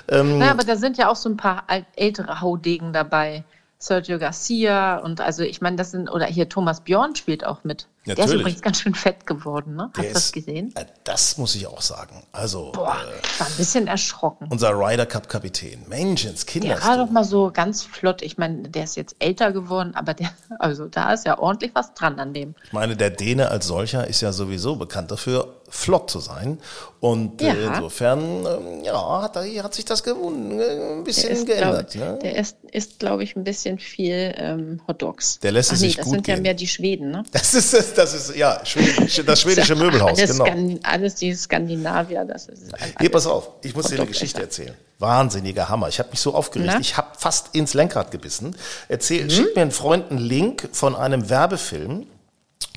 ähm, 0.09 0.41
Ja, 0.41 0.51
aber 0.51 0.63
da 0.63 0.75
sind 0.75 0.97
ja 0.97 1.09
auch 1.09 1.15
so 1.15 1.29
ein 1.29 1.37
paar 1.37 1.63
ältere 1.95 2.41
Haudegen 2.41 2.93
dabei. 2.93 3.43
Sergio 3.79 4.17
Garcia 4.17 4.97
und 4.97 5.21
also 5.21 5.43
ich 5.43 5.61
meine, 5.61 5.75
das 5.75 5.91
sind, 5.91 6.09
oder 6.09 6.25
hier 6.25 6.49
Thomas 6.49 6.81
Bjorn 6.81 7.15
spielt 7.15 7.45
auch 7.45 7.63
mit. 7.63 7.87
Der 8.07 8.13
ist 8.13 8.19
Natürlich. 8.19 8.41
übrigens 8.41 8.61
ganz 8.61 8.79
schön 8.81 8.95
fett 8.95 9.27
geworden, 9.27 9.75
ne? 9.75 9.91
Hast 9.95 10.09
du 10.09 10.13
das 10.13 10.31
gesehen? 10.31 10.73
Äh, 10.75 10.85
Das 11.03 11.37
muss 11.37 11.53
ich 11.55 11.67
auch 11.67 11.81
sagen. 11.81 12.23
Also, 12.31 12.71
Boah, 12.71 12.95
äh, 12.95 13.19
ich 13.21 13.39
war 13.39 13.47
ein 13.47 13.53
bisschen 13.57 13.87
erschrocken. 13.87 14.47
unser 14.49 14.71
Ryder 14.71 15.05
Cup 15.05 15.27
Kapitän. 15.29 15.83
Menschens, 15.89 16.45
Kinder. 16.45 16.69
Der 16.69 16.83
war 16.83 16.97
doch 16.97 17.09
mal 17.11 17.23
so 17.25 17.51
ganz 17.53 17.83
flott. 17.83 18.21
Ich 18.21 18.37
meine, 18.37 18.69
der 18.69 18.85
ist 18.85 18.95
jetzt 18.95 19.15
älter 19.19 19.51
geworden, 19.51 19.93
aber 19.95 20.13
der, 20.13 20.29
also 20.59 20.87
da 20.87 21.13
ist 21.13 21.25
ja 21.25 21.37
ordentlich 21.37 21.71
was 21.75 21.93
dran 21.93 22.19
an 22.19 22.33
dem. 22.33 22.55
Ich 22.63 22.73
meine, 22.73 22.95
der 22.95 23.09
Däne 23.09 23.49
als 23.51 23.67
solcher 23.67 24.07
ist 24.07 24.21
ja 24.21 24.31
sowieso 24.31 24.77
bekannt 24.77 25.11
dafür, 25.11 25.53
flott 25.69 26.09
zu 26.09 26.19
sein. 26.21 26.59
Und 27.01 27.41
äh, 27.41 27.47
Ja. 27.47 27.73
insofern, 27.75 28.19
ähm, 28.45 28.83
ja, 28.85 29.21
hat, 29.21 29.35
er- 29.35 29.63
hat 29.63 29.73
sich 29.73 29.83
das 29.85 30.03
gewun- 30.03 30.57
äh, 30.59 30.93
ein 30.93 31.03
bisschen 31.03 31.27
Der 31.29 31.37
ist, 31.37 31.45
geändert. 31.45 31.91
glaub, 31.91 32.07
ne? 32.13 32.19
der 32.21 32.35
ist, 32.37 32.57
ist 32.71 32.99
glaube 32.99 33.23
ich, 33.23 33.35
ein 33.35 33.43
bisschen 33.43 33.77
viel 33.77 34.33
ähm, 34.37 34.81
Hotdogs. 34.87 35.39
Der 35.39 35.51
lässt 35.51 35.73
es 35.73 35.79
Ach 35.79 35.81
nee, 35.81 35.87
sich 35.87 35.97
das 35.97 36.05
gut 36.05 36.13
sind 36.15 36.27
ja 36.27 36.37
mehr 36.37 36.53
die 36.53 36.67
Schweden, 36.67 37.11
ne? 37.11 37.23
Das 37.33 37.53
ist, 37.53 37.73
das, 37.73 37.93
das 37.97 38.13
ist 38.13 38.35
ja 38.35 38.59
schwedisch, 38.63 39.21
das 39.25 39.41
schwedische 39.41 39.75
Möbelhaus, 39.75 40.17
alles 40.17 40.31
genau. 40.31 40.45
Skan 40.45 40.79
alles 40.83 41.15
die 41.15 41.33
Skandinavier, 41.33 42.25
das 42.25 42.47
ist 42.47 42.73
alles. 42.73 42.93
Hier, 42.99 43.11
pass 43.11 43.25
auf, 43.27 43.49
ich 43.63 43.75
muss 43.75 43.87
dir 43.87 43.95
eine 43.97 44.05
Geschichte 44.07 44.41
erzählen. 44.41 44.73
Wahnsinniger 44.99 45.69
Hammer. 45.69 45.89
Ich 45.89 45.99
habe 45.99 46.09
mich 46.09 46.19
so 46.19 46.33
aufgeregt. 46.33 46.71
Na? 46.73 46.79
Ich 46.79 46.97
habe 46.97 47.09
fast 47.17 47.53
ins 47.53 47.73
Lenkrad 47.73 48.09
gebissen. 48.11 48.55
Erzähl, 48.87 49.25
Mhm. 49.25 49.29
Schickt 49.29 49.55
mir 49.55 49.61
ein 49.61 49.71
Freund 49.71 50.09
einen 50.09 50.19
Link 50.19 50.69
von 50.71 50.95
einem 50.95 51.29
Werbefilm. 51.29 52.07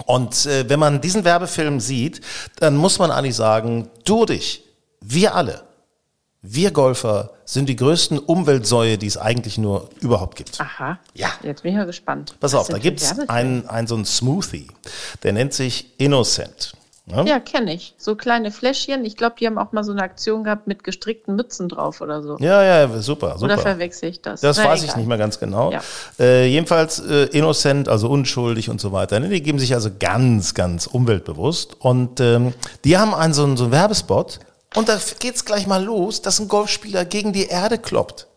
Und 0.07 0.47
äh, 0.47 0.69
wenn 0.69 0.79
man 0.79 1.01
diesen 1.01 1.25
Werbefilm 1.25 1.81
sieht, 1.81 2.21
dann 2.59 2.77
muss 2.77 2.99
man 2.99 3.11
eigentlich 3.11 3.37
sagen, 3.37 3.89
du 4.05 4.21
und 4.23 4.31
ich, 4.31 4.65
wir 5.01 5.35
alle, 5.35 5.63
wir 6.43 6.71
Golfer 6.71 7.31
sind 7.45 7.69
die 7.69 7.77
größten 7.77 8.19
Umweltsäue, 8.19 8.97
die 8.97 9.07
es 9.07 9.17
eigentlich 9.19 9.59
nur 9.59 9.91
überhaupt 10.01 10.37
gibt. 10.37 10.61
Aha. 10.61 10.99
Ja. 11.15 11.29
Jetzt 11.43 11.63
bin 11.63 11.73
ich 11.73 11.77
mal 11.79 11.87
gespannt. 11.87 12.35
Pass 12.41 12.53
Was 12.55 12.61
auf, 12.61 12.69
da 12.69 12.79
gibt's 12.79 13.05
Werbefilme? 13.11 13.31
einen, 13.31 13.69
einen 13.69 13.87
so 13.87 13.95
einen 13.97 14.05
Smoothie, 14.07 14.69
der 15.23 15.33
nennt 15.35 15.53
sich 15.53 15.93
Innocent. 15.99 16.73
Ne? 17.07 17.25
Ja, 17.27 17.41
kenne 17.41 17.75
ich. 17.75 17.95
So 17.99 18.15
kleine 18.15 18.53
Fläschchen. 18.53 19.05
Ich 19.05 19.17
glaube, 19.17 19.35
die 19.41 19.47
haben 19.47 19.59
auch 19.59 19.73
mal 19.73 19.83
so 19.83 19.91
eine 19.91 20.01
Aktion 20.03 20.45
gehabt 20.45 20.69
mit 20.69 20.85
gestrickten 20.85 21.35
Mützen 21.35 21.69
drauf 21.69 22.01
oder 22.03 22.23
so. 22.23 22.37
Ja, 22.39 22.63
ja, 22.63 22.89
super, 23.01 23.33
super. 23.37 23.45
Oder 23.55 23.59
verwechsel 23.59 24.11
ich 24.11 24.23
das? 24.23 24.43
Das 24.43 24.59
Na, 24.59 24.67
weiß 24.67 24.81
ich 24.85 24.91
egal. 24.91 24.99
nicht 24.99 25.09
mehr 25.09 25.19
ganz 25.19 25.41
genau. 25.41 25.73
Ja. 25.73 25.81
Äh, 26.21 26.47
jedenfalls 26.47 27.01
äh, 27.01 27.25
innocent, 27.33 27.89
also 27.89 28.09
unschuldig 28.09 28.71
und 28.71 28.81
so 28.81 28.93
weiter. 28.93 29.19
Ne? 29.19 29.29
Die 29.29 29.43
geben 29.43 29.59
sich 29.59 29.75
also 29.75 29.91
ganz, 29.99 30.55
ganz 30.55 30.87
umweltbewusst. 30.87 31.75
Und 31.81 32.21
ähm, 32.21 32.55
die 32.85 32.97
haben 32.97 33.13
einen 33.13 33.35
so, 33.35 33.43
einen- 33.43 33.57
so 33.57 33.65
einen 33.65 33.73
Werbespot. 33.73 34.39
Und 34.75 34.89
da 34.89 34.99
geht's 35.19 35.45
gleich 35.45 35.67
mal 35.67 35.83
los, 35.83 36.23
dass 36.23 36.39
ein 36.39 36.49
Golfspieler 36.49 37.05
gegen 37.05 37.33
die 37.33 37.47
Erde 37.47 37.79
kloppt. 37.79 38.29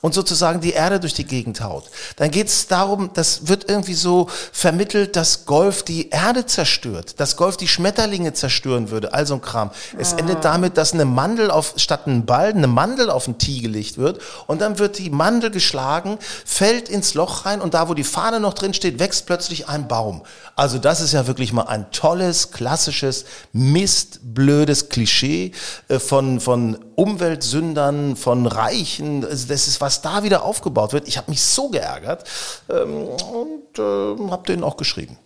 Und 0.00 0.14
sozusagen 0.14 0.60
die 0.60 0.72
Erde 0.72 1.00
durch 1.00 1.14
die 1.14 1.24
Gegend 1.24 1.60
haut. 1.60 1.90
Dann 2.16 2.30
geht's 2.30 2.66
darum, 2.66 3.10
das 3.14 3.48
wird 3.48 3.68
irgendwie 3.68 3.94
so 3.94 4.28
vermittelt, 4.52 5.16
dass 5.16 5.46
Golf 5.46 5.82
die 5.82 6.10
Erde 6.10 6.46
zerstört, 6.46 7.20
dass 7.20 7.36
Golf 7.36 7.56
die 7.56 7.68
Schmetterlinge 7.68 8.32
zerstören 8.32 8.90
würde, 8.90 9.12
also 9.12 9.34
ein 9.34 9.40
Kram. 9.40 9.70
Es 9.98 10.12
endet 10.12 10.44
damit, 10.44 10.76
dass 10.76 10.92
eine 10.92 11.04
Mandel 11.04 11.50
auf, 11.50 11.74
statt 11.76 12.06
einen 12.06 12.26
Ball, 12.26 12.50
eine 12.50 12.66
Mandel 12.66 13.10
auf 13.10 13.24
den 13.24 13.38
Tee 13.38 13.60
gelegt 13.60 13.98
wird 13.98 14.20
und 14.46 14.60
dann 14.60 14.78
wird 14.78 14.98
die 14.98 15.10
Mandel 15.10 15.50
geschlagen, 15.50 16.18
fällt 16.44 16.88
ins 16.88 17.14
Loch 17.14 17.46
rein 17.46 17.60
und 17.60 17.74
da, 17.74 17.88
wo 17.88 17.94
die 17.94 18.04
Fahne 18.04 18.40
noch 18.40 18.54
drin 18.54 18.74
steht, 18.74 18.98
wächst 18.98 19.26
plötzlich 19.26 19.68
ein 19.68 19.88
Baum. 19.88 20.22
Also 20.56 20.78
das 20.78 21.00
ist 21.00 21.12
ja 21.12 21.26
wirklich 21.26 21.52
mal 21.52 21.64
ein 21.64 21.90
tolles, 21.90 22.50
klassisches, 22.50 23.24
mistblödes 23.52 24.88
Klischee 24.88 25.52
äh, 25.88 25.98
von, 25.98 26.40
von 26.40 26.78
Umweltsündern, 27.00 28.16
von 28.16 28.46
Reichen. 28.46 29.24
Also 29.24 29.48
das 29.48 29.66
ist, 29.68 29.80
was 29.80 30.02
da 30.02 30.22
wieder 30.22 30.44
aufgebaut 30.44 30.92
wird. 30.92 31.08
Ich 31.08 31.16
habe 31.16 31.30
mich 31.30 31.42
so 31.42 31.68
geärgert 31.68 32.24
ähm, 32.68 33.06
und 33.06 33.78
äh, 33.78 34.30
habe 34.30 34.46
denen 34.46 34.64
auch 34.64 34.76
geschrieben. 34.76 35.18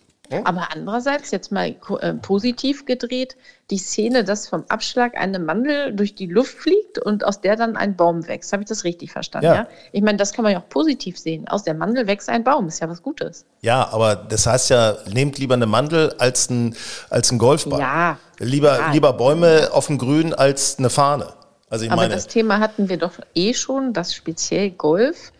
Aber 0.43 0.69
andererseits, 0.73 1.29
jetzt 1.29 1.51
mal 1.51 1.75
äh, 1.99 2.13
positiv 2.13 2.85
gedreht, 2.85 3.35
die 3.69 3.77
Szene, 3.77 4.23
dass 4.23 4.47
vom 4.47 4.63
Abschlag 4.69 5.15
eine 5.15 5.37
Mandel 5.37 5.95
durch 5.95 6.15
die 6.15 6.25
Luft 6.25 6.57
fliegt 6.57 6.97
und 6.97 7.23
aus 7.23 7.41
der 7.41 7.55
dann 7.55 7.77
ein 7.77 7.95
Baum 7.95 8.27
wächst. 8.27 8.51
Habe 8.51 8.63
ich 8.63 8.69
das 8.69 8.83
richtig 8.85 9.11
verstanden? 9.11 9.45
Ja. 9.45 9.53
Ja. 9.53 9.67
Ich 9.91 10.01
meine, 10.01 10.17
das 10.17 10.33
kann 10.33 10.41
man 10.41 10.51
ja 10.53 10.59
auch 10.59 10.69
positiv 10.69 11.19
sehen. 11.19 11.47
Aus 11.47 11.63
der 11.63 11.75
Mandel 11.75 12.07
wächst 12.07 12.27
ein 12.29 12.43
Baum. 12.43 12.67
Ist 12.67 12.79
ja 12.79 12.89
was 12.89 13.03
Gutes. 13.03 13.45
Ja, 13.61 13.87
aber 13.91 14.15
das 14.15 14.47
heißt 14.47 14.71
ja, 14.71 14.95
nehmt 15.13 15.37
lieber 15.37 15.53
eine 15.53 15.67
Mandel 15.67 16.15
als 16.17 16.49
ein, 16.49 16.75
als 17.11 17.31
ein 17.31 17.37
Golfball. 17.37 17.79
Ja. 17.79 18.17
Lieber, 18.39 18.79
Ja. 18.79 18.91
lieber 18.91 19.13
Bäume 19.13 19.69
auf 19.73 19.87
dem 19.87 19.99
Grün 19.99 20.33
als 20.33 20.79
eine 20.79 20.89
Fahne. 20.89 21.27
Also 21.69 21.85
ich 21.85 21.91
Aber 21.91 22.03
meine, 22.03 22.13
das 22.13 22.27
Thema 22.27 22.59
hatten 22.59 22.89
wir 22.89 22.97
doch 22.97 23.19
eh 23.33 23.53
schon, 23.53 23.93
dass 23.93 24.13
speziell 24.13 24.71
Golf 24.71 25.31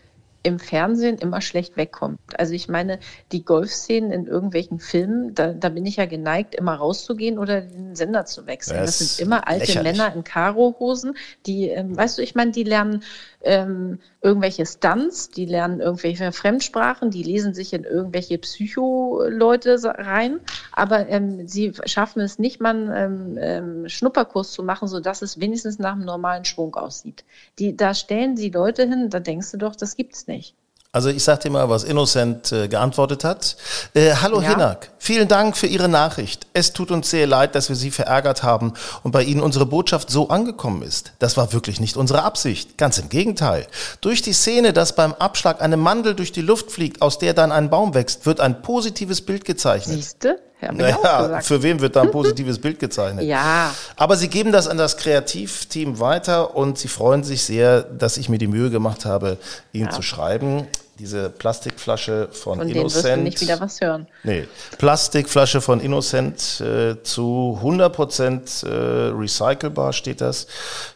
im 0.46 0.60
Fernsehen 0.60 1.18
immer 1.18 1.42
schlecht 1.42 1.76
wegkommt. 1.76 2.20
Also 2.38 2.54
ich 2.54 2.70
meine, 2.70 3.00
die 3.32 3.44
Golfszenen 3.44 4.12
in 4.12 4.28
irgendwelchen 4.28 4.80
Filmen, 4.80 5.34
da, 5.34 5.54
da 5.54 5.70
bin 5.70 5.88
ich 5.88 5.96
ja 5.96 6.06
geneigt, 6.06 6.54
immer 6.54 6.76
rauszugehen 6.76 7.40
oder 7.40 7.62
den 7.62 7.96
Sender 7.96 8.26
zu 8.26 8.46
wechseln. 8.46 8.78
Das 8.78 9.02
ist 9.02 9.18
sind 9.18 9.26
immer 9.26 9.48
alte 9.48 9.66
lächerlich. 9.66 9.98
Männer 9.98 10.14
in 10.14 10.24
Karohosen, 10.24 11.18
die, 11.48 11.70
ähm, 11.70 11.98
weißt 11.98 12.20
du, 12.20 12.22
ich 12.22 12.36
meine, 12.36 12.52
die 12.52 12.64
lernen 12.64 13.04
ähm, 13.46 14.00
irgendwelche 14.22 14.66
Stunts, 14.66 15.30
die 15.30 15.46
lernen 15.46 15.80
irgendwelche 15.80 16.32
Fremdsprachen, 16.32 17.12
die 17.12 17.24
lesen 17.24 17.54
sich 17.54 17.74
in 17.74 17.84
irgendwelche 17.84 18.38
Psycho-Leute 18.38 19.80
rein, 19.84 20.40
aber 20.72 21.08
ähm, 21.10 21.48
sie 21.48 21.74
schaffen 21.86 22.22
es 22.22 22.40
nicht, 22.40 22.60
mal 22.60 22.76
einen 22.76 23.38
ähm, 23.38 23.38
ähm, 23.40 23.90
Schnupperkurs 23.90 24.52
zu 24.52 24.64
machen, 24.64 24.88
sodass 24.88 25.22
es 25.22 25.40
wenigstens 25.40 25.80
nach 25.80 25.94
einem 25.94 26.06
normalen 26.06 26.46
Schwung 26.46 26.76
aussieht. 26.76 27.24
Die, 27.60 27.78
da 27.78 27.94
stellen 27.94 28.36
sie 28.36 28.50
Leute 28.50 28.88
hin, 28.88 29.10
da 29.10 29.20
denkst 29.20 29.52
du 29.52 29.58
doch, 29.58 29.76
das 29.76 29.96
gibt's 29.96 30.28
nicht. 30.28 30.56
Also 30.96 31.10
ich 31.10 31.26
sag 31.26 31.42
dir 31.42 31.50
mal, 31.50 31.68
was 31.68 31.84
Innocent 31.84 32.54
äh, 32.54 32.70
geantwortet 32.70 33.26
hat. 33.26 33.58
Äh, 33.94 34.14
Hallo 34.22 34.40
Ja. 34.42 34.52
Hinak, 34.52 34.92
vielen 34.98 35.28
Dank 35.28 35.58
für 35.58 35.68
Ihre 35.68 35.90
Nachricht. 35.90 36.48
Es 36.54 36.72
tut 36.72 36.90
uns 36.90 37.10
sehr 37.10 37.28
leid, 37.28 37.54
dass 37.54 37.68
wir 37.68 37.76
Sie 37.76 37.92
verärgert 37.92 38.44
haben 38.44 38.72
und 39.04 39.12
bei 39.12 39.24
Ihnen 39.24 39.42
unsere 39.42 39.66
Botschaft 39.66 40.10
so 40.10 40.30
angekommen 40.30 40.84
ist. 40.84 41.12
Das 41.20 41.36
war 41.36 41.52
wirklich 41.52 41.82
nicht 41.82 41.98
unsere 41.98 42.24
Absicht. 42.24 42.78
Ganz 42.78 42.98
im 42.98 43.10
Gegenteil. 43.10 43.68
Durch 44.00 44.22
die 44.22 44.32
Szene, 44.32 44.72
dass 44.72 44.96
beim 44.96 45.14
Abschlag 45.16 45.62
eine 45.62 45.76
Mandel 45.76 46.16
durch 46.16 46.32
die 46.32 46.40
Luft 46.40 46.72
fliegt, 46.72 47.02
aus 47.02 47.20
der 47.20 47.34
dann 47.34 47.52
ein 47.52 47.70
Baum 47.70 47.94
wächst, 47.94 48.26
wird 48.26 48.40
ein 48.40 48.62
positives 48.62 49.20
Bild 49.20 49.44
gezeichnet. 49.44 49.98
Siehste? 49.98 50.40
Naja, 50.62 51.42
für 51.42 51.62
wen 51.62 51.82
wird 51.82 51.98
da 51.98 52.04
ein 52.04 52.12
positives 52.12 52.60
Bild 52.60 52.80
gezeichnet? 52.80 53.26
Ja. 53.36 53.72
Aber 53.98 54.16
Sie 54.16 54.30
geben 54.30 54.54
das 54.54 54.68
an 54.70 54.78
das 54.78 54.96
Kreativteam 54.96 56.00
weiter 56.00 56.56
und 56.56 56.78
Sie 56.78 56.88
freuen 56.88 57.24
sich 57.26 57.44
sehr, 57.44 57.82
dass 57.82 58.16
ich 58.16 58.30
mir 58.30 58.38
die 58.38 58.48
Mühe 58.48 58.70
gemacht 58.70 59.04
habe, 59.04 59.38
Ihnen 59.74 59.92
zu 59.92 60.02
schreiben. 60.02 60.68
Diese 60.98 61.30
Plastikflasche 61.30 62.30
von, 62.32 62.60
Von 62.60 62.70
Innocent. 62.70 63.04
wirst 63.04 63.06
du 63.18 63.22
nicht 63.22 63.42
wieder 63.42 63.60
was 63.60 63.82
hören. 63.82 64.08
Nee, 64.24 64.48
Plastikflasche 64.78 65.60
von 65.60 65.82
Innocent 65.82 66.62
äh, 66.62 66.96
zu 67.04 67.60
100% 67.62 68.66
äh, 68.66 69.12
recycelbar 69.12 69.92
steht 69.92 70.22
das. 70.22 70.48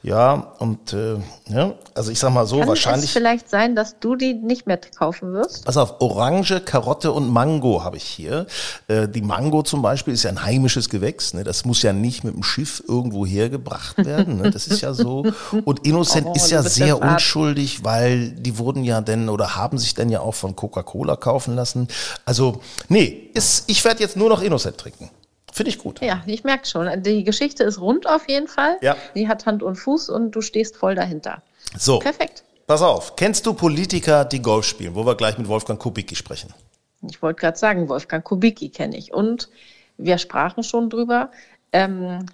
Ja, 0.01 0.53
und 0.59 0.93
äh, 0.93 1.17
ja, 1.49 1.73
also 1.95 2.11
ich 2.11 2.19
sag 2.19 2.31
mal 2.33 2.45
so, 2.45 2.59
Kann 2.59 2.69
wahrscheinlich. 2.69 3.05
es 3.05 3.11
vielleicht 3.11 3.49
sein, 3.49 3.75
dass 3.75 3.99
du 3.99 4.15
die 4.15 4.33
nicht 4.35 4.67
mehr 4.67 4.79
kaufen 4.97 5.33
wirst? 5.33 5.65
Pass 5.65 5.75
auf, 5.75 5.99
Orange, 5.99 6.61
Karotte 6.61 7.11
und 7.11 7.27
Mango 7.27 7.83
habe 7.83 7.97
ich 7.97 8.03
hier. 8.03 8.45
Äh, 8.87 9.09
die 9.09 9.21
Mango 9.21 9.63
zum 9.63 9.81
Beispiel 9.81 10.13
ist 10.13 10.23
ja 10.23 10.29
ein 10.29 10.43
heimisches 10.43 10.89
Gewächs. 10.89 11.33
Ne? 11.33 11.43
Das 11.43 11.65
muss 11.65 11.81
ja 11.81 11.91
nicht 11.91 12.23
mit 12.23 12.35
dem 12.35 12.43
Schiff 12.43 12.81
irgendwo 12.87 13.25
hergebracht 13.25 13.97
werden. 14.05 14.37
Ne? 14.37 14.51
Das 14.51 14.67
ist 14.67 14.79
ja 14.79 14.93
so. 14.93 15.25
Und 15.65 15.85
Innocent 15.85 16.27
Oh, 16.29 16.33
ist 16.35 16.51
ja 16.51 16.61
sehr 16.63 17.01
unschuldig, 17.01 17.83
weil 17.83 18.29
die 18.29 18.57
wurden 18.57 18.83
ja 18.85 19.01
denn 19.01 19.27
oder 19.29 19.55
haben 19.55 19.77
sich 19.77 19.88
dann 19.93 20.10
ja 20.10 20.22
auch 20.22 20.36
von 20.36 20.55
Coca-Cola 20.55 21.15
kaufen 21.15 21.55
lassen. 21.55 21.88
Also, 22.25 22.62
nee, 22.88 23.29
ist, 23.34 23.69
ich 23.69 23.84
werde 23.86 24.01
jetzt 24.01 24.15
nur 24.15 24.29
noch 24.29 24.41
Innocent 24.41 24.77
trinken. 24.77 25.10
Finde 25.51 25.72
ich 25.72 25.79
gut. 25.79 26.01
Ja, 26.01 26.22
ich 26.25 26.43
merke 26.43 26.67
schon. 26.67 27.03
Die 27.03 27.24
Geschichte 27.24 27.63
ist 27.63 27.81
rund 27.81 28.08
auf 28.08 28.29
jeden 28.29 28.48
Fall. 28.48 28.77
Ja. 28.81 28.96
Die 29.15 29.27
hat 29.27 29.46
Hand 29.46 29.63
und 29.63 29.75
Fuß 29.75 30.10
und 30.10 30.31
du 30.31 30.41
stehst 30.41 30.77
voll 30.77 30.96
dahinter. 30.96 31.41
So, 31.77 32.00
Perfekt. 32.00 32.43
pass 32.67 32.81
auf. 32.81 33.15
Kennst 33.15 33.46
du 33.46 33.53
Politiker, 33.53 34.25
die 34.25 34.41
Golf 34.41 34.65
spielen? 34.65 34.96
Wo 34.96 35.05
wir 35.05 35.15
gleich 35.15 35.38
mit 35.38 35.48
Wolfgang 35.48 35.79
Kubicki 35.79 36.15
sprechen. 36.15 36.53
Ich 37.01 37.22
wollte 37.22 37.39
gerade 37.41 37.58
sagen, 37.58 37.89
Wolfgang 37.89 38.24
Kubicki 38.24 38.69
kenne 38.69 38.98
ich. 38.98 39.13
Und 39.13 39.50
wir 39.98 40.17
sprachen 40.17 40.63
schon 40.63 40.89
drüber. 40.89 41.31
Ähm, 41.72 42.25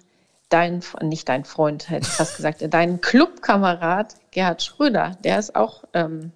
dein, 0.48 0.82
nicht 1.02 1.28
dein 1.28 1.44
Freund, 1.44 1.90
hätte 1.90 2.06
ich 2.06 2.12
fast 2.12 2.36
gesagt, 2.36 2.64
dein 2.70 3.00
Clubkamerad 3.00 4.14
Gerhard 4.30 4.62
Schröder, 4.62 5.16
der 5.24 5.38
ist 5.38 5.54
auch 5.54 5.84
ähm, 5.92 6.32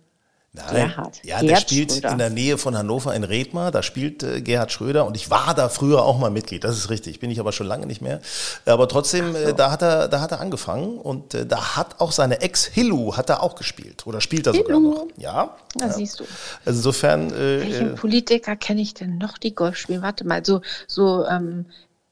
Nein. 0.53 0.89
Gerhard. 0.89 1.21
Ja, 1.23 1.39
der 1.39 1.49
Gerhard 1.49 1.63
spielt 1.63 1.93
Schröder. 1.93 2.11
in 2.11 2.19
der 2.19 2.31
Nähe 2.31 2.59
von 2.59 2.77
Hannover 2.77 3.15
in 3.15 3.23
Redmar. 3.23 3.71
Da 3.71 3.85
spielt 3.85 4.25
äh, 4.25 4.41
Gerhard 4.41 4.73
Schröder 4.73 5.07
und 5.07 5.17
ich 5.17 5.31
war 5.31 5.55
da 5.55 5.69
früher 5.69 6.03
auch 6.03 6.19
mal 6.19 6.31
Mitglied. 6.31 6.65
Das 6.65 6.77
ist 6.77 6.91
richtig. 6.91 7.21
Bin 7.21 7.31
ich 7.31 7.39
aber 7.39 7.53
schon 7.53 7.69
lange 7.69 7.87
nicht 7.87 8.01
mehr. 8.01 8.21
Aber 8.67 8.89
trotzdem, 8.89 9.37
äh, 9.37 9.55
da 9.55 9.71
hat 9.71 9.83
er, 9.83 10.09
da 10.09 10.21
hat 10.21 10.33
er 10.33 10.41
angefangen 10.41 10.99
und 10.99 11.35
äh, 11.35 11.47
da 11.47 11.77
hat 11.77 12.01
auch 12.01 12.11
seine 12.11 12.41
Ex 12.41 12.65
Hillu 12.65 13.17
hat 13.17 13.31
er 13.31 13.45
auch 13.45 13.55
gespielt 13.55 14.09
oder 14.09 14.21
spielt 14.21 14.49
er 14.49 14.55
sogar 14.55 14.77
Hillu. 14.77 14.91
noch. 14.91 15.07
Ja. 15.17 15.57
Da 15.77 15.87
ja. 15.87 15.93
siehst 15.93 16.19
du. 16.19 16.25
Also 16.65 16.79
insofern. 16.79 17.31
Äh, 17.31 17.61
Welchen 17.61 17.91
äh, 17.93 17.95
Politiker 17.95 18.57
kenne 18.57 18.81
ich 18.81 18.95
denn 18.95 19.19
noch, 19.19 19.39
die 19.39 19.55
Golf 19.55 19.77
spielen? 19.77 20.03
Warte 20.03 20.27
mal, 20.27 20.45
so, 20.45 20.63
so 20.89 21.27
ähm, 21.27 21.67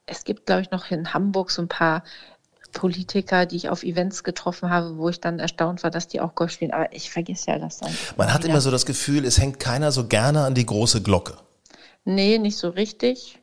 es 0.05 0.23
gibt, 0.23 0.45
glaube 0.45 0.61
ich, 0.61 0.71
noch 0.71 0.89
in 0.91 1.13
Hamburg 1.13 1.51
so 1.51 1.61
ein 1.61 1.67
paar 1.67 2.03
Politiker, 2.71 3.45
die 3.45 3.55
ich 3.55 3.69
auf 3.69 3.83
Events 3.83 4.23
getroffen 4.23 4.69
habe, 4.69 4.97
wo 4.97 5.09
ich 5.09 5.19
dann 5.21 5.39
erstaunt 5.39 5.83
war, 5.83 5.91
dass 5.91 6.07
die 6.07 6.21
auch 6.21 6.35
Golf 6.35 6.51
spielen. 6.51 6.71
Aber 6.71 6.93
ich 6.93 7.09
vergesse 7.09 7.51
ja 7.51 7.59
das 7.59 7.77
dann. 7.79 7.91
man 8.17 8.33
hat 8.33 8.45
immer 8.45 8.61
so 8.61 8.71
das 8.71 8.85
Gefühl, 8.85 9.25
es 9.25 9.39
hängt 9.39 9.59
keiner 9.59 9.91
so 9.91 10.07
gerne 10.07 10.43
an 10.45 10.53
die 10.53 10.65
große 10.65 11.01
Glocke. 11.01 11.33
Nee, 12.05 12.37
nicht 12.37 12.57
so 12.57 12.69
richtig. 12.69 13.39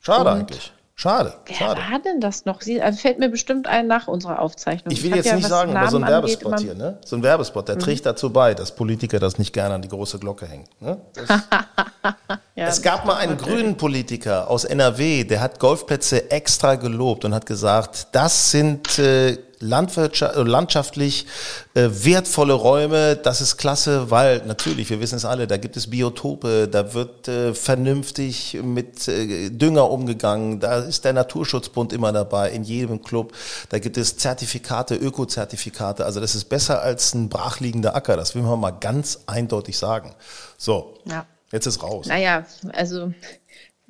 Schade 0.00 0.30
Und- 0.30 0.36
eigentlich. 0.38 0.72
Schade. 0.94 1.32
Wer 1.46 1.56
Schade. 1.56 1.80
war 1.80 1.98
denn 2.00 2.20
das 2.20 2.44
noch? 2.44 2.60
Sie, 2.60 2.82
also 2.82 2.98
fällt 2.98 3.18
mir 3.18 3.30
bestimmt 3.30 3.66
ein 3.66 3.86
nach 3.86 4.06
unserer 4.06 4.38
Aufzeichnung. 4.38 4.92
Ich 4.92 5.02
will 5.02 5.12
hab 5.12 5.16
jetzt 5.16 5.28
ja, 5.28 5.36
nicht 5.36 5.48
sagen, 5.48 5.74
aber 5.74 5.88
so 5.88 5.96
ein 5.96 6.02
Namen 6.02 6.14
angeht, 6.16 6.42
Werbespot 6.44 6.52
immer- 6.52 6.60
hier, 6.60 6.74
ne? 6.74 6.98
So 7.06 7.16
ein 7.16 7.22
Werbespot, 7.22 7.68
der 7.68 7.78
trägt 7.78 8.04
dazu 8.04 8.30
bei, 8.30 8.52
dass 8.52 8.74
Politiker 8.76 9.18
das 9.18 9.38
nicht 9.38 9.54
gerne 9.54 9.76
an 9.76 9.80
die 9.80 9.88
große 9.88 10.18
Glocke 10.18 10.46
hängen. 10.46 10.66
Ne? 10.78 11.00
Ja, 12.56 12.66
Es 12.66 12.82
gab 12.82 13.06
mal 13.06 13.14
einen 13.14 13.36
grünen 13.36 13.76
Politiker 13.76 14.50
aus 14.50 14.64
NRW, 14.64 15.24
der 15.24 15.40
hat 15.40 15.60
Golfplätze 15.60 16.30
extra 16.30 16.74
gelobt 16.74 17.24
und 17.24 17.32
hat 17.32 17.46
gesagt, 17.46 18.08
das 18.12 18.50
sind 18.50 18.98
äh, 18.98 19.30
äh, 19.30 19.36
landschaftlich 19.62 21.26
äh, 21.74 21.88
wertvolle 21.90 22.54
Räume, 22.54 23.16
das 23.16 23.40
ist 23.40 23.56
klasse, 23.56 24.10
weil 24.10 24.44
natürlich, 24.46 24.90
wir 24.90 25.00
wissen 25.00 25.16
es 25.16 25.24
alle, 25.24 25.46
da 25.46 25.58
gibt 25.58 25.76
es 25.76 25.90
Biotope, 25.90 26.66
da 26.66 26.92
wird 26.92 27.28
äh, 27.28 27.54
vernünftig 27.54 28.58
mit 28.62 29.06
äh, 29.06 29.50
Dünger 29.50 29.90
umgegangen, 29.90 30.60
da 30.60 30.78
ist 30.78 31.04
der 31.04 31.12
Naturschutzbund 31.12 31.92
immer 31.92 32.10
dabei, 32.10 32.50
in 32.50 32.64
jedem 32.64 33.02
Club, 33.02 33.32
da 33.68 33.78
gibt 33.78 33.96
es 33.96 34.16
Zertifikate, 34.16 34.96
Ökozertifikate, 34.96 36.04
also 36.04 36.20
das 36.20 36.34
ist 36.34 36.46
besser 36.46 36.82
als 36.82 37.14
ein 37.14 37.28
brachliegender 37.28 37.94
Acker, 37.94 38.16
das 38.16 38.34
will 38.34 38.42
man 38.42 38.58
mal 38.58 38.70
ganz 38.72 39.20
eindeutig 39.26 39.78
sagen. 39.78 40.14
So, 40.58 40.94
Ja. 41.04 41.26
Jetzt 41.52 41.66
ist 41.66 41.82
raus. 41.82 42.06
Naja, 42.06 42.46
also 42.72 43.12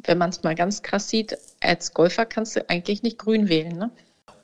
wenn 0.04 0.18
man 0.18 0.30
es 0.30 0.42
mal 0.42 0.54
ganz 0.54 0.82
krass 0.82 1.08
sieht, 1.08 1.36
als 1.60 1.92
Golfer 1.94 2.26
kannst 2.26 2.56
du 2.56 2.68
eigentlich 2.68 3.02
nicht 3.02 3.18
grün 3.18 3.48
wählen, 3.48 3.76
ne? 3.76 3.90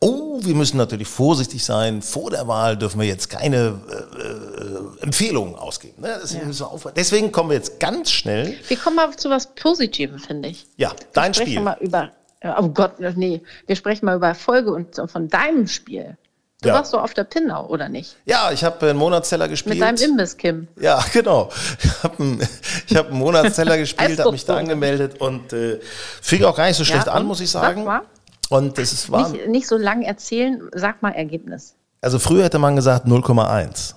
Oh, 0.00 0.40
wir 0.42 0.54
müssen 0.54 0.76
natürlich 0.76 1.08
vorsichtig 1.08 1.64
sein. 1.64 2.02
Vor 2.02 2.30
der 2.30 2.46
Wahl 2.46 2.76
dürfen 2.76 3.00
wir 3.00 3.06
jetzt 3.06 3.30
keine 3.30 3.80
äh, 3.88 4.22
äh, 4.22 5.02
Empfehlungen 5.02 5.54
ausgeben. 5.54 6.02
Ne? 6.02 6.20
Aufhören. 6.60 6.94
Deswegen 6.94 7.32
kommen 7.32 7.48
wir 7.48 7.56
jetzt 7.56 7.80
ganz 7.80 8.10
schnell. 8.10 8.54
Wir 8.68 8.76
kommen 8.76 8.96
mal 8.96 9.16
zu 9.16 9.30
was 9.30 9.54
Positivem, 9.54 10.18
finde 10.18 10.50
ich. 10.50 10.66
Ja, 10.76 10.94
dein 11.14 11.30
wir 11.30 11.34
sprechen 11.34 11.50
Spiel. 11.52 11.62
mal 11.62 11.78
über, 11.80 12.10
oh 12.58 12.68
Gott, 12.68 13.00
nee, 13.16 13.40
wir 13.66 13.76
sprechen 13.76 14.04
mal 14.04 14.16
über 14.16 14.28
Erfolge 14.28 14.70
und 14.72 15.00
von 15.10 15.28
deinem 15.28 15.66
Spiel. 15.66 16.18
Du 16.66 16.72
Ja. 16.72 16.78
warst 16.78 16.90
so 16.90 16.98
auf 16.98 17.14
der 17.14 17.24
Pinnau, 17.24 17.66
oder 17.68 17.88
nicht? 17.88 18.16
Ja, 18.24 18.50
ich 18.50 18.64
habe 18.64 18.88
einen 18.88 18.98
Monatsteller 18.98 19.46
gespielt. 19.48 19.76
Mit 19.76 19.82
deinem 19.82 19.96
Imbiss, 20.10 20.36
Kim. 20.36 20.66
Ja, 20.80 21.02
genau. 21.12 21.48
Ich 21.80 22.02
habe 22.02 22.22
einen, 22.22 22.48
hab 22.94 23.06
einen 23.10 23.18
Monatsteller 23.18 23.78
gespielt, 23.78 24.18
habe 24.18 24.32
mich 24.32 24.44
da 24.44 24.56
angemeldet 24.56 25.20
und 25.20 25.52
äh, 25.52 25.78
fing 26.22 26.42
auch 26.44 26.56
gar 26.56 26.66
nicht 26.66 26.76
so 26.76 26.84
schlecht 26.84 27.06
Ja, 27.06 27.12
an, 27.12 27.24
muss 27.24 27.40
ich 27.40 27.50
Sag 27.50 27.62
sagen. 27.62 27.84
mal. 27.84 28.02
Und 28.48 28.78
es 28.78 28.92
ist, 28.92 29.10
war, 29.12 29.28
Nicht, 29.28 29.46
nicht 29.48 29.66
so 29.68 29.76
lang 29.76 30.02
erzählen, 30.02 30.60
sag 30.74 31.02
mal 31.02 31.10
Ergebnis. 31.12 31.74
also 32.00 32.18
früher 32.18 32.44
hätte 32.44 32.58
man 32.58 32.74
gesagt 32.76 33.06
0,1. 33.06 33.94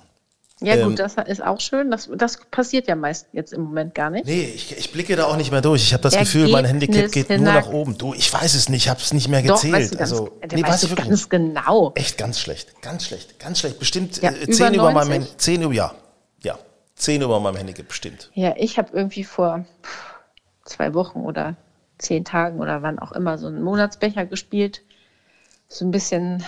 Ja 0.62 0.74
Ähm, 0.74 0.90
gut, 0.90 0.98
das 0.98 1.16
ist 1.26 1.42
auch 1.42 1.60
schön. 1.60 1.90
Das, 1.90 2.10
das 2.14 2.38
passiert 2.50 2.86
ja 2.86 2.94
meist 2.94 3.28
jetzt 3.32 3.52
im 3.52 3.62
Moment 3.62 3.94
gar 3.94 4.10
nicht. 4.10 4.26
Nee, 4.26 4.52
ich, 4.54 4.76
ich 4.76 4.92
blicke 4.92 5.16
da 5.16 5.24
auch 5.24 5.36
nicht 5.36 5.50
mehr 5.50 5.62
durch. 5.62 5.82
Ich 5.82 5.92
habe 5.92 6.02
das 6.02 6.16
Gefühl, 6.16 6.48
mein 6.48 6.64
Handicap 6.64 6.96
Ergebnis 6.96 7.28
geht 7.28 7.40
nur 7.40 7.52
nach 7.52 7.68
oben. 7.68 7.96
Du, 7.96 8.12
ich 8.14 8.32
weiß 8.32 8.54
es 8.54 8.68
nicht, 8.68 8.84
ich 8.84 8.88
habe 8.90 9.00
es 9.00 9.12
nicht 9.12 9.28
mehr 9.28 9.42
Doch, 9.42 9.54
gezählt. 9.54 9.74
weißt 9.74 9.94
du 9.94 9.98
ganz, 9.98 10.12
also, 10.12 10.30
nee, 10.52 10.62
weiß 10.62 10.82
ich 10.84 10.96
ganz 10.96 11.08
nicht. 11.10 11.30
genau. 11.30 11.92
Echt 11.94 12.18
ganz 12.18 12.38
schlecht, 12.40 12.82
ganz 12.82 13.04
schlecht, 13.04 13.38
ganz 13.38 13.60
schlecht. 13.60 13.78
Bestimmt 13.78 14.20
Ja, 14.22 14.30
äh, 14.30 14.44
über 14.44 14.52
10 14.52 14.74
über, 14.74 14.92
90? 14.92 14.94
meinem 14.94 15.10
Handy, 15.12 15.36
10 15.36 15.62
über, 15.62 15.72
ja, 15.74 15.94
ja, 16.42 16.58
10 16.96 17.22
über 17.22 17.40
meinem 17.40 17.56
Handicap 17.56 17.88
bestimmt. 17.88 18.30
Ja, 18.34 18.54
ich 18.56 18.76
habe 18.78 18.90
irgendwie 18.92 19.24
vor 19.24 19.64
zwei 20.64 20.92
Wochen 20.94 21.20
oder 21.20 21.56
zehn 21.98 22.24
Tagen 22.24 22.60
oder 22.60 22.82
wann 22.82 22.98
auch 22.98 23.12
immer 23.12 23.38
so 23.38 23.46
einen 23.46 23.62
Monatsbecher 23.62 24.26
gespielt. 24.26 24.82
So 25.72 25.84
ein 25.84 25.92
bisschen 25.92 26.42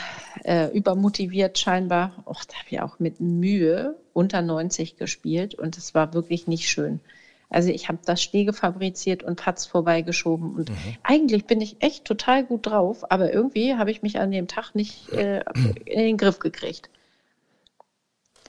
äh, 0.45 0.67
übermotiviert 0.77 1.57
scheinbar. 1.57 2.25
Och, 2.27 2.45
da 2.45 2.55
habe 2.55 2.67
ich 2.71 2.81
auch 2.81 2.99
mit 2.99 3.21
Mühe 3.21 3.95
unter 4.13 4.43
90 4.43 4.97
gespielt 4.97 5.55
und 5.55 5.79
es 5.79 5.95
war 5.95 6.13
wirklich 6.13 6.49
nicht 6.49 6.69
schön. 6.69 7.01
Also 7.49 7.69
ich 7.69 7.89
habe 7.89 7.99
das 8.05 8.21
Stege 8.21 8.53
fabriziert 8.53 9.23
und 9.23 9.37
Patz 9.37 9.67
vorbeigeschoben 9.67 10.57
und 10.57 10.73
eigentlich 11.03 11.45
bin 11.45 11.61
ich 11.61 11.77
echt 11.81 12.05
total 12.05 12.45
gut 12.45 12.67
drauf, 12.67 13.13
aber 13.13 13.33
irgendwie 13.33 13.77
habe 13.77 13.91
ich 13.91 14.03
mich 14.03 14.19
an 14.19 14.31
dem 14.33 14.49
Tag 14.49 14.75
nicht 14.75 15.13
äh, 15.13 15.45
in 15.85 16.01
den 16.01 16.17
Griff 16.17 16.39
gekriegt. 16.39 16.89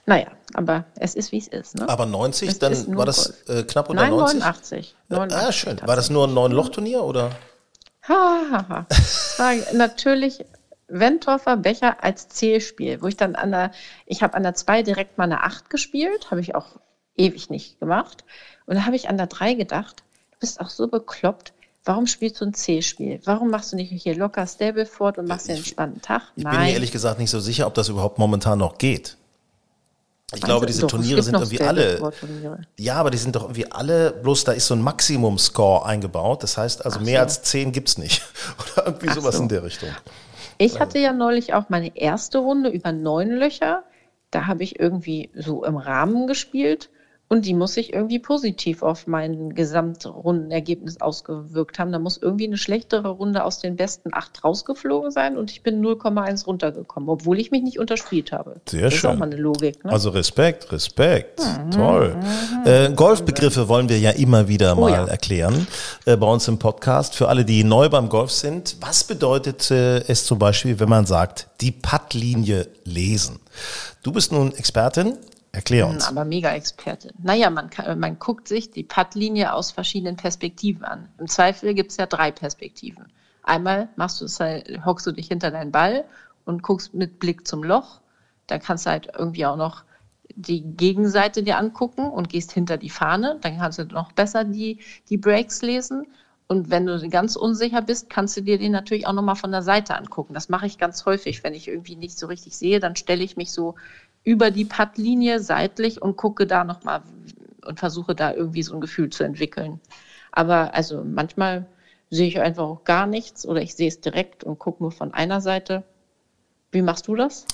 Naja, 0.06 0.28
aber 0.54 0.86
es 0.96 1.14
ist 1.14 1.32
wie 1.32 1.38
es 1.38 1.48
ist. 1.48 1.76
Ne? 1.76 1.88
Aber 1.88 2.04
90, 2.04 2.48
Es 2.48 2.58
dann 2.58 2.96
war 2.96 3.06
das 3.06 3.48
äh, 3.48 3.62
knapp 3.62 3.90
unter 3.90 4.02
Nein, 4.02 4.10
90? 4.10 4.40
89. 4.40 4.96
Ah, 5.08 5.14
89 5.14 5.54
schön. 5.54 5.80
War 5.84 5.96
das 5.96 6.10
nur 6.10 6.26
ein 6.26 6.34
Neun-Loch-Turnier 6.34 7.04
oder? 7.04 7.30
Ha, 8.08 8.42
ha, 8.50 8.68
ha. 8.68 8.86
War 9.38 9.54
natürlich 9.72 10.44
Wentorfer 10.88 11.56
Becher 11.56 12.02
als 12.02 12.28
Zählspiel, 12.28 13.00
wo 13.02 13.06
ich 13.06 13.16
dann 13.16 13.36
an 13.36 13.50
der, 13.50 13.70
ich 14.06 14.22
habe 14.22 14.34
an 14.34 14.42
der 14.42 14.54
2 14.54 14.82
direkt 14.82 15.18
mal 15.18 15.24
eine 15.24 15.42
8 15.42 15.70
gespielt, 15.70 16.30
habe 16.30 16.40
ich 16.40 16.54
auch 16.54 16.66
ewig 17.16 17.50
nicht 17.50 17.80
gemacht. 17.80 18.24
Und 18.66 18.76
da 18.76 18.86
habe 18.86 18.96
ich 18.96 19.08
an 19.08 19.16
der 19.16 19.26
3 19.26 19.54
gedacht, 19.54 20.02
du 20.32 20.38
bist 20.40 20.60
auch 20.60 20.70
so 20.70 20.88
bekloppt, 20.88 21.52
warum 21.84 22.06
spielst 22.06 22.40
du 22.40 22.46
ein 22.46 22.54
C-Spiel? 22.54 23.20
Warum 23.24 23.50
machst 23.50 23.72
du 23.72 23.76
nicht 23.76 23.90
hier 23.90 24.16
locker 24.16 24.46
Stableford 24.46 25.18
und 25.18 25.28
machst 25.28 25.48
dir 25.48 25.52
einen 25.52 25.58
entspannten 25.58 26.02
Tag? 26.02 26.22
Ich 26.36 26.44
bin 26.44 26.52
mir 26.52 26.72
ehrlich 26.72 26.92
gesagt 26.92 27.18
nicht 27.18 27.30
so 27.30 27.40
sicher, 27.40 27.66
ob 27.66 27.74
das 27.74 27.88
überhaupt 27.88 28.18
momentan 28.18 28.58
noch 28.58 28.78
geht. 28.78 29.16
Ich 30.34 30.40
glaube, 30.40 30.66
diese 30.66 30.80
Doch, 30.80 30.88
es 30.88 30.90
Turniere 30.92 31.22
sind 31.22 31.34
irgendwie 31.34 31.60
alle. 31.60 32.12
Ja, 32.76 32.96
aber 32.96 33.10
die 33.10 33.18
sind 33.18 33.36
doch 33.36 33.42
irgendwie 33.42 33.70
alle, 33.70 34.10
bloß 34.10 34.44
da 34.44 34.52
ist 34.52 34.66
so 34.66 34.74
ein 34.74 34.82
Maximum-Score 34.82 35.84
eingebaut. 35.86 36.42
Das 36.42 36.56
heißt 36.56 36.84
also, 36.84 36.98
Ach 36.98 37.04
mehr 37.04 37.20
so. 37.20 37.24
als 37.24 37.42
10 37.42 37.72
gibt's 37.72 37.98
nicht. 37.98 38.22
Oder 38.76 38.86
irgendwie 38.86 39.08
Ach 39.10 39.14
sowas 39.14 39.36
so. 39.36 39.42
in 39.42 39.48
der 39.48 39.62
Richtung. 39.62 39.90
Ich 40.58 40.80
hatte 40.80 40.98
ja 40.98 41.12
neulich 41.12 41.54
auch 41.54 41.68
meine 41.68 41.96
erste 41.96 42.38
Runde 42.38 42.70
über 42.70 42.92
neun 42.92 43.30
Löcher. 43.30 43.84
Da 44.30 44.46
habe 44.46 44.62
ich 44.62 44.78
irgendwie 44.78 45.30
so 45.34 45.64
im 45.64 45.76
Rahmen 45.76 46.26
gespielt 46.26 46.90
Und 47.34 47.46
die 47.46 47.54
muss 47.54 47.74
sich 47.74 47.92
irgendwie 47.92 48.20
positiv 48.20 48.84
auf 48.84 49.08
mein 49.08 49.56
Gesamtrundenergebnis 49.56 51.00
ausgewirkt 51.00 51.80
haben. 51.80 51.90
Da 51.90 51.98
muss 51.98 52.16
irgendwie 52.16 52.46
eine 52.46 52.56
schlechtere 52.56 53.08
Runde 53.08 53.42
aus 53.42 53.58
den 53.58 53.74
besten 53.74 54.10
acht 54.12 54.44
rausgeflogen 54.44 55.10
sein 55.10 55.36
und 55.36 55.50
ich 55.50 55.64
bin 55.64 55.84
0,1 55.84 56.44
runtergekommen, 56.44 57.08
obwohl 57.08 57.40
ich 57.40 57.50
mich 57.50 57.64
nicht 57.64 57.80
unterspielt 57.80 58.30
habe. 58.30 58.60
Sehr 58.68 58.82
das 58.82 58.94
schön. 58.94 58.98
ist 59.10 59.16
auch 59.16 59.18
mal 59.18 59.26
eine 59.26 59.34
Logik. 59.34 59.84
Ne? 59.84 59.90
Also 59.90 60.10
Respekt, 60.10 60.70
Respekt. 60.70 61.42
Toll. 61.72 62.14
Äh, 62.64 62.92
Golfbegriffe 62.92 63.68
wollen 63.68 63.88
wir 63.88 63.98
ja 63.98 64.10
immer 64.10 64.46
wieder 64.46 64.78
Oh 64.78 64.82
mal 64.82 64.92
ja. 64.92 65.04
erklären 65.04 65.66
äh, 66.04 66.16
bei 66.16 66.28
uns 66.28 66.46
im 66.46 66.60
Podcast. 66.60 67.16
Für 67.16 67.28
alle, 67.28 67.44
die 67.44 67.64
neu 67.64 67.88
beim 67.88 68.10
Golf 68.10 68.30
sind, 68.30 68.76
was 68.80 69.02
bedeutet 69.02 69.72
äh, 69.72 69.98
es 70.06 70.24
zum 70.24 70.38
Beispiel, 70.38 70.78
wenn 70.78 70.88
man 70.88 71.04
sagt, 71.04 71.48
die 71.60 71.72
Puttlinie 71.72 72.68
lesen? 72.84 73.40
Du 74.04 74.12
bist 74.12 74.30
nun 74.30 74.54
Expertin. 74.54 75.18
Erklär 75.54 75.86
uns. 75.86 76.08
Aber 76.08 76.24
Mega-Expertin. 76.24 77.12
Naja, 77.22 77.48
man, 77.48 77.70
kann, 77.70 77.98
man 78.00 78.18
guckt 78.18 78.48
sich 78.48 78.72
die 78.72 78.82
Puttlinie 78.82 79.54
aus 79.54 79.70
verschiedenen 79.70 80.16
Perspektiven 80.16 80.84
an. 80.84 81.08
Im 81.18 81.28
Zweifel 81.28 81.74
gibt 81.74 81.92
es 81.92 81.96
ja 81.96 82.06
drei 82.06 82.32
Perspektiven. 82.32 83.06
Einmal 83.44 83.88
machst 83.94 84.20
du 84.20 84.24
es 84.24 84.40
halt, 84.40 84.84
hockst 84.84 85.06
du 85.06 85.12
dich 85.12 85.28
hinter 85.28 85.52
deinen 85.52 85.70
Ball 85.70 86.04
und 86.44 86.64
guckst 86.64 86.92
mit 86.92 87.20
Blick 87.20 87.46
zum 87.46 87.62
Loch. 87.62 88.00
Dann 88.48 88.60
kannst 88.60 88.86
du 88.86 88.90
halt 88.90 89.10
irgendwie 89.16 89.46
auch 89.46 89.56
noch 89.56 89.84
die 90.34 90.62
Gegenseite 90.62 91.44
dir 91.44 91.58
angucken 91.58 92.10
und 92.10 92.28
gehst 92.28 92.50
hinter 92.50 92.76
die 92.76 92.90
Fahne. 92.90 93.38
Dann 93.40 93.58
kannst 93.58 93.78
du 93.78 93.84
noch 93.84 94.10
besser 94.10 94.42
die, 94.42 94.80
die 95.08 95.18
Breaks 95.18 95.62
lesen. 95.62 96.06
Und 96.46 96.68
wenn 96.68 96.84
du 96.84 97.08
ganz 97.08 97.36
unsicher 97.36 97.80
bist, 97.80 98.10
kannst 98.10 98.36
du 98.36 98.42
dir 98.42 98.58
den 98.58 98.72
natürlich 98.72 99.06
auch 99.06 99.12
nochmal 99.12 99.36
von 99.36 99.50
der 99.50 99.62
Seite 99.62 99.96
angucken. 99.96 100.34
Das 100.34 100.48
mache 100.48 100.66
ich 100.66 100.78
ganz 100.78 101.06
häufig, 101.06 101.42
wenn 101.42 101.54
ich 101.54 101.68
irgendwie 101.68 101.96
nicht 101.96 102.18
so 102.18 102.26
richtig 102.26 102.56
sehe, 102.56 102.80
dann 102.80 102.96
stelle 102.96 103.24
ich 103.24 103.36
mich 103.36 103.50
so 103.50 103.76
über 104.24 104.50
die 104.50 104.64
Puttlinie 104.64 105.40
seitlich 105.40 106.00
und 106.02 106.16
gucke 106.16 106.46
da 106.46 106.64
nochmal 106.64 107.02
und 107.64 107.78
versuche 107.78 108.14
da 108.14 108.32
irgendwie 108.32 108.62
so 108.62 108.74
ein 108.74 108.80
Gefühl 108.80 109.10
zu 109.10 109.24
entwickeln. 109.24 109.80
Aber 110.32 110.74
also 110.74 111.04
manchmal 111.04 111.66
sehe 112.10 112.28
ich 112.28 112.40
einfach 112.40 112.64
auch 112.64 112.84
gar 112.84 113.06
nichts 113.06 113.46
oder 113.46 113.60
ich 113.60 113.74
sehe 113.74 113.88
es 113.88 114.00
direkt 114.00 114.44
und 114.44 114.58
gucke 114.58 114.82
nur 114.82 114.92
von 114.92 115.14
einer 115.14 115.40
Seite. 115.40 115.84
Wie 116.70 116.82
machst 116.82 117.06
du 117.06 117.14
das? 117.14 117.46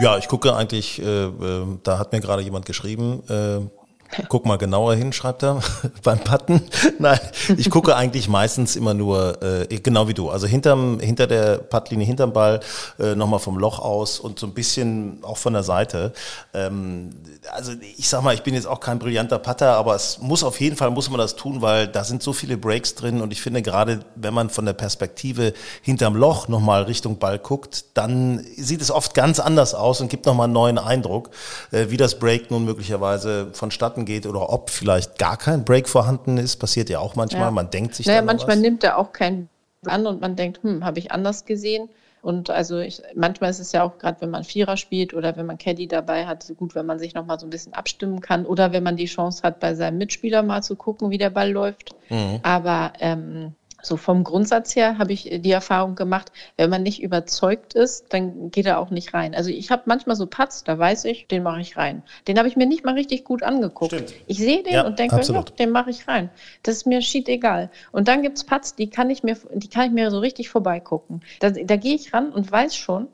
Ja, 0.00 0.18
ich 0.18 0.26
gucke 0.28 0.54
eigentlich, 0.56 1.00
äh, 1.00 1.26
äh, 1.26 1.78
da 1.84 1.98
hat 1.98 2.12
mir 2.12 2.20
gerade 2.20 2.42
jemand 2.42 2.66
geschrieben, 2.66 3.22
äh, 3.28 3.83
guck 4.28 4.46
mal 4.46 4.58
genauer 4.58 4.94
hin, 4.94 5.12
schreibt 5.12 5.42
er 5.42 5.60
beim 6.02 6.18
Putten. 6.18 6.62
Nein, 6.98 7.18
ich 7.56 7.70
gucke 7.70 7.96
eigentlich 7.96 8.28
meistens 8.28 8.76
immer 8.76 8.94
nur, 8.94 9.42
äh, 9.42 9.66
genau 9.78 10.08
wie 10.08 10.14
du, 10.14 10.30
also 10.30 10.46
hinterm, 10.46 11.00
hinter 11.00 11.26
der 11.26 11.58
Puttlinie, 11.58 12.06
hinterm 12.06 12.32
Ball, 12.32 12.60
äh, 12.98 13.14
nochmal 13.14 13.40
vom 13.40 13.58
Loch 13.58 13.78
aus 13.78 14.20
und 14.20 14.38
so 14.38 14.46
ein 14.46 14.54
bisschen 14.54 15.18
auch 15.22 15.36
von 15.36 15.52
der 15.52 15.62
Seite. 15.62 16.12
Ähm, 16.52 17.10
also 17.52 17.72
ich 17.96 18.08
sag 18.08 18.22
mal, 18.22 18.34
ich 18.34 18.42
bin 18.42 18.54
jetzt 18.54 18.66
auch 18.66 18.80
kein 18.80 18.98
brillanter 18.98 19.38
Putter, 19.38 19.76
aber 19.76 19.94
es 19.94 20.18
muss 20.20 20.44
auf 20.44 20.60
jeden 20.60 20.76
Fall, 20.76 20.90
muss 20.90 21.10
man 21.10 21.18
das 21.18 21.36
tun, 21.36 21.62
weil 21.62 21.88
da 21.88 22.04
sind 22.04 22.22
so 22.22 22.32
viele 22.32 22.56
Breaks 22.56 22.94
drin 22.94 23.20
und 23.20 23.32
ich 23.32 23.40
finde 23.40 23.62
gerade, 23.62 24.00
wenn 24.14 24.34
man 24.34 24.50
von 24.50 24.64
der 24.64 24.72
Perspektive 24.72 25.54
hinterm 25.82 26.14
Loch 26.14 26.48
nochmal 26.48 26.84
Richtung 26.84 27.18
Ball 27.18 27.38
guckt, 27.38 27.84
dann 27.94 28.44
sieht 28.56 28.80
es 28.80 28.90
oft 28.90 29.14
ganz 29.14 29.40
anders 29.40 29.74
aus 29.74 30.00
und 30.00 30.08
gibt 30.08 30.26
nochmal 30.26 30.44
einen 30.44 30.54
neuen 30.54 30.78
Eindruck, 30.78 31.30
äh, 31.72 31.86
wie 31.88 31.96
das 31.96 32.18
Break 32.18 32.50
nun 32.50 32.64
möglicherweise 32.64 33.48
vonstatten 33.52 33.93
geht 34.04 34.26
oder 34.26 34.50
ob 34.50 34.70
vielleicht 34.70 35.18
gar 35.18 35.36
kein 35.36 35.64
Break 35.64 35.88
vorhanden 35.88 36.38
ist, 36.38 36.56
passiert 36.56 36.90
ja 36.90 36.98
auch 36.98 37.14
manchmal, 37.14 37.42
Ja. 37.42 37.50
man 37.50 37.70
denkt 37.70 37.94
sich 37.94 38.06
Naja, 38.06 38.18
dann 38.18 38.26
manchmal 38.26 38.56
was. 38.56 38.62
nimmt 38.62 38.82
er 38.84 38.98
auch 38.98 39.12
keinen 39.12 39.48
an 39.86 40.06
und 40.06 40.20
man 40.20 40.34
denkt, 40.36 40.62
hm, 40.62 40.84
habe 40.84 40.98
ich 40.98 41.12
anders 41.12 41.44
gesehen. 41.44 41.88
Und 42.22 42.48
also 42.48 42.78
ich, 42.78 43.02
manchmal 43.14 43.50
ist 43.50 43.58
es 43.58 43.72
ja 43.72 43.82
auch 43.82 43.98
gerade, 43.98 44.22
wenn 44.22 44.30
man 44.30 44.44
Vierer 44.44 44.78
spielt 44.78 45.12
oder 45.12 45.36
wenn 45.36 45.44
man 45.44 45.58
Caddy 45.58 45.86
dabei 45.86 46.24
hat, 46.26 46.42
so 46.42 46.54
gut, 46.54 46.74
wenn 46.74 46.86
man 46.86 46.98
sich 46.98 47.12
noch 47.14 47.26
mal 47.26 47.38
so 47.38 47.46
ein 47.46 47.50
bisschen 47.50 47.74
abstimmen 47.74 48.20
kann 48.22 48.46
oder 48.46 48.72
wenn 48.72 48.82
man 48.82 48.96
die 48.96 49.04
Chance 49.04 49.42
hat, 49.42 49.60
bei 49.60 49.74
seinem 49.74 49.98
Mitspieler 49.98 50.42
mal 50.42 50.62
zu 50.62 50.74
gucken, 50.74 51.10
wie 51.10 51.18
der 51.18 51.28
Ball 51.28 51.50
läuft. 51.52 51.94
Mhm. 52.08 52.40
Aber 52.42 52.94
ähm, 52.98 53.52
so 53.84 53.96
vom 53.96 54.24
Grundsatz 54.24 54.74
her 54.74 54.98
habe 54.98 55.12
ich 55.12 55.28
die 55.30 55.50
Erfahrung 55.50 55.94
gemacht, 55.94 56.32
wenn 56.56 56.70
man 56.70 56.82
nicht 56.82 57.02
überzeugt 57.02 57.74
ist, 57.74 58.06
dann 58.12 58.50
geht 58.50 58.66
er 58.66 58.78
auch 58.78 58.90
nicht 58.90 59.14
rein. 59.14 59.34
Also 59.34 59.50
ich 59.50 59.70
habe 59.70 59.82
manchmal 59.86 60.16
so 60.16 60.26
Putts, 60.26 60.64
da 60.64 60.78
weiß 60.78 61.04
ich, 61.06 61.26
den 61.28 61.42
mache 61.42 61.60
ich 61.60 61.76
rein. 61.76 62.02
Den 62.26 62.38
habe 62.38 62.48
ich 62.48 62.56
mir 62.56 62.66
nicht 62.66 62.84
mal 62.84 62.94
richtig 62.94 63.24
gut 63.24 63.42
angeguckt. 63.42 63.92
Stimmt. 63.92 64.14
Ich 64.26 64.38
sehe 64.38 64.62
den 64.62 64.74
Ja, 64.74 64.86
und 64.86 64.98
denke, 64.98 65.20
ja, 65.20 65.42
den 65.42 65.70
mache 65.70 65.90
ich 65.90 66.08
rein. 66.08 66.30
Das 66.62 66.76
ist 66.76 66.86
mir 66.86 67.02
schied 67.02 67.28
egal. 67.28 67.70
Und 67.92 68.08
dann 68.08 68.22
gibt's 68.22 68.44
Putts, 68.44 68.74
die 68.74 68.88
kann 68.88 69.10
ich 69.10 69.22
mir, 69.22 69.36
die 69.52 69.68
kann 69.68 69.86
ich 69.86 69.92
mir 69.92 70.10
so 70.10 70.18
richtig 70.18 70.48
vorbeigucken. 70.48 71.22
Da, 71.40 71.50
da 71.50 71.76
gehe 71.76 71.94
ich 71.94 72.12
ran 72.12 72.32
und 72.32 72.50
weiß 72.50 72.76
schon, 72.76 73.08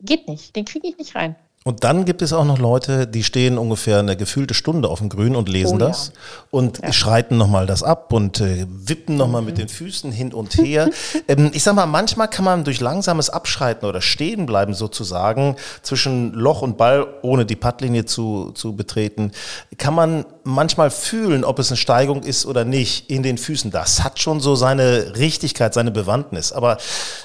geht 0.00 0.28
nicht. 0.28 0.54
Den 0.56 0.64
kriege 0.64 0.88
ich 0.88 0.98
nicht 0.98 1.14
rein. 1.14 1.36
Und 1.66 1.82
dann 1.82 2.04
gibt 2.04 2.20
es 2.20 2.34
auch 2.34 2.44
noch 2.44 2.58
Leute, 2.58 3.06
die 3.06 3.24
stehen 3.24 3.56
ungefähr 3.56 3.98
eine 3.98 4.18
gefühlte 4.18 4.52
Stunde 4.52 4.90
auf 4.90 4.98
dem 4.98 5.08
Grün 5.08 5.34
und 5.34 5.48
lesen 5.48 5.78
Oh 5.78 5.80
ja. 5.80 5.88
das 5.88 6.12
und 6.50 6.78
schreiten 6.90 7.38
nochmal 7.38 7.66
das 7.66 7.82
ab 7.82 8.12
und 8.12 8.38
äh, 8.42 8.66
wippen 8.68 9.16
nochmal 9.16 9.40
mit 9.40 9.56
den 9.56 9.68
Füßen 9.68 10.12
hin 10.12 10.34
und 10.34 10.58
her. 10.58 10.90
ähm, 11.28 11.52
ich 11.54 11.62
sag 11.62 11.74
mal, 11.74 11.86
manchmal 11.86 12.28
kann 12.28 12.44
man 12.44 12.64
durch 12.64 12.82
langsames 12.82 13.30
Abschreiten 13.30 13.86
oder 13.86 14.02
stehen 14.02 14.44
bleiben 14.44 14.74
sozusagen 14.74 15.56
zwischen 15.80 16.34
Loch 16.34 16.60
und 16.60 16.76
Ball, 16.76 17.06
ohne 17.22 17.46
die 17.46 17.56
Puttlinie 17.56 18.04
zu, 18.04 18.52
zu 18.52 18.76
betreten, 18.76 19.32
kann 19.78 19.94
man 19.94 20.26
manchmal 20.42 20.90
fühlen, 20.90 21.44
ob 21.44 21.58
es 21.58 21.70
eine 21.70 21.78
Steigung 21.78 22.24
ist 22.24 22.44
oder 22.44 22.66
nicht 22.66 23.08
in 23.08 23.22
den 23.22 23.38
Füßen. 23.38 23.70
Das 23.70 24.04
hat 24.04 24.18
schon 24.18 24.38
so 24.40 24.54
seine 24.54 25.16
Richtigkeit, 25.16 25.72
seine 25.72 25.92
Bewandtnis. 25.92 26.52
Aber 26.52 26.76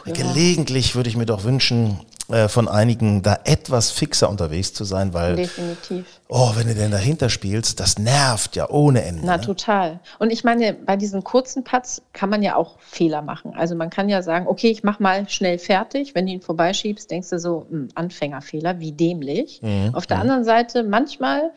gelegentlich 0.05 0.95
würde 0.95 1.09
ich 1.09 1.17
mir 1.17 1.25
doch 1.25 1.43
wünschen, 1.43 1.99
von 2.47 2.67
einigen 2.67 3.23
da 3.23 3.39
etwas 3.43 3.91
fixer 3.91 4.29
unterwegs 4.29 4.73
zu 4.73 4.83
sein, 4.83 5.13
weil, 5.13 5.35
Definitiv. 5.35 6.05
oh, 6.27 6.51
wenn 6.55 6.67
du 6.67 6.75
denn 6.75 6.91
dahinter 6.91 7.29
spielst, 7.29 7.79
das 7.79 7.97
nervt 7.97 8.55
ja 8.55 8.69
ohne 8.69 9.03
Ende. 9.03 9.25
Na, 9.25 9.37
ne? 9.37 9.43
total. 9.43 9.99
Und 10.19 10.31
ich 10.31 10.43
meine, 10.43 10.73
bei 10.73 10.95
diesen 10.95 11.23
kurzen 11.23 11.63
Putts 11.63 12.03
kann 12.13 12.29
man 12.29 12.43
ja 12.43 12.55
auch 12.55 12.77
Fehler 12.79 13.21
machen. 13.21 13.53
Also 13.55 13.75
man 13.75 13.89
kann 13.89 14.09
ja 14.09 14.21
sagen, 14.21 14.47
okay, 14.47 14.69
ich 14.69 14.83
mach 14.83 14.99
mal 14.99 15.27
schnell 15.27 15.57
fertig. 15.57 16.13
Wenn 16.13 16.27
du 16.27 16.33
ihn 16.33 16.41
vorbeischiebst, 16.41 17.09
denkst 17.09 17.29
du 17.29 17.39
so, 17.39 17.65
hm, 17.69 17.89
Anfängerfehler, 17.95 18.79
wie 18.79 18.91
dämlich. 18.91 19.61
Mhm, 19.61 19.91
Auf 19.93 20.05
der 20.05 20.19
anderen 20.19 20.43
Seite, 20.43 20.83
manchmal 20.83 21.51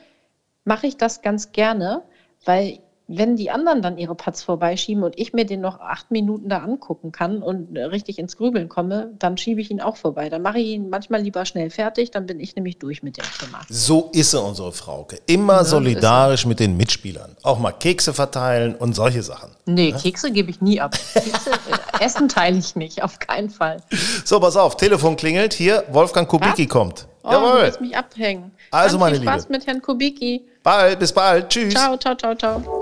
mache 0.65 0.87
ich 0.87 0.97
das 0.97 1.23
ganz 1.23 1.53
gerne, 1.53 2.03
weil 2.45 2.79
wenn 3.09 3.37
die 3.37 3.51
anderen 3.51 3.83
dann 3.83 3.99
ihre 3.99 4.15
Putts 4.15 4.43
vorbeischieben 4.43 5.03
und 5.03 5.19
ich 5.19 5.33
mir 5.33 5.45
den 5.45 5.61
noch 5.61 5.81
acht 5.81 6.11
Minuten 6.11 6.49
da 6.49 6.59
angucken 6.59 7.13
kann 7.13 7.43
und 7.43 7.77
äh, 7.77 7.85
richtig 7.85 8.19
ins 8.19 8.37
Grübeln 8.37 8.69
komme, 8.69 9.11
dann 9.19 9.37
schiebe 9.37 9.61
ich 9.61 9.71
ihn 9.71 9.81
auch 9.81 9.97
vorbei. 9.97 10.29
Dann 10.29 10.43
mache 10.43 10.59
ich 10.59 10.69
ihn 10.69 10.89
manchmal 10.89 11.21
lieber 11.21 11.45
schnell 11.45 11.71
fertig, 11.71 12.11
dann 12.11 12.27
bin 12.27 12.41
ich 12.41 12.57
nämlich 12.57 12.79
durch 12.79 13.03
mit 13.03 13.17
dem 13.19 13.25
Thema. 13.39 13.61
So 13.69 14.11
ist 14.13 14.31
sie, 14.31 14.41
unsere 14.41 14.73
Frauke. 14.73 15.19
Immer 15.27 15.65
solidarisch 15.65 16.47
mit 16.47 16.61
den 16.61 16.77
Mitspielern. 16.77 17.37
Auch 17.43 17.59
mal 17.59 17.73
Kekse 17.73 18.15
verteilen 18.15 18.75
und 18.75 18.95
solche 18.95 19.23
Sachen. 19.23 19.51
Nee, 19.67 19.93
Kekse 19.93 20.31
gebe 20.33 20.51
ich 20.51 20.61
nie 20.61 20.81
ab. 20.81 20.93
Kekse, 21.13 21.51
äh, 21.51 22.05
Essen 22.05 22.29
teile 22.29 22.59
ich 22.59 22.77
nicht, 22.77 23.03
auf 23.03 23.19
keinen 23.19 23.51
Fall. 23.51 23.79
So, 24.25 24.41
pass 24.41 24.57
auf, 24.57 24.77
Telefon 24.77 25.17
klingelt. 25.17 25.53
Hier, 25.53 25.85
Wolfgang 25.91 26.29
Kubicki 26.29 26.65
Was? 26.65 26.69
kommt. 26.73 27.07
Oh, 27.25 27.31
du 27.31 27.35
Jawohl. 27.37 27.61
lässt 27.61 27.81
mich 27.81 27.97
abhängen. 27.97 28.51
Also, 28.73 28.99
Ganz 28.99 29.01
meine 29.01 29.17
viel 29.17 29.29
Spaß 29.29 29.43
Liebe. 29.43 29.53
mit 29.53 29.67
Herrn 29.67 29.83
Kubicki. 29.83 30.45
Bald, 30.63 30.99
bis 30.99 31.13
bald. 31.13 31.49
Tschüss. 31.49 31.75
Ciao, 31.75 31.97
ciao, 31.97 32.17
ciao, 32.17 32.35
ciao. 32.35 32.82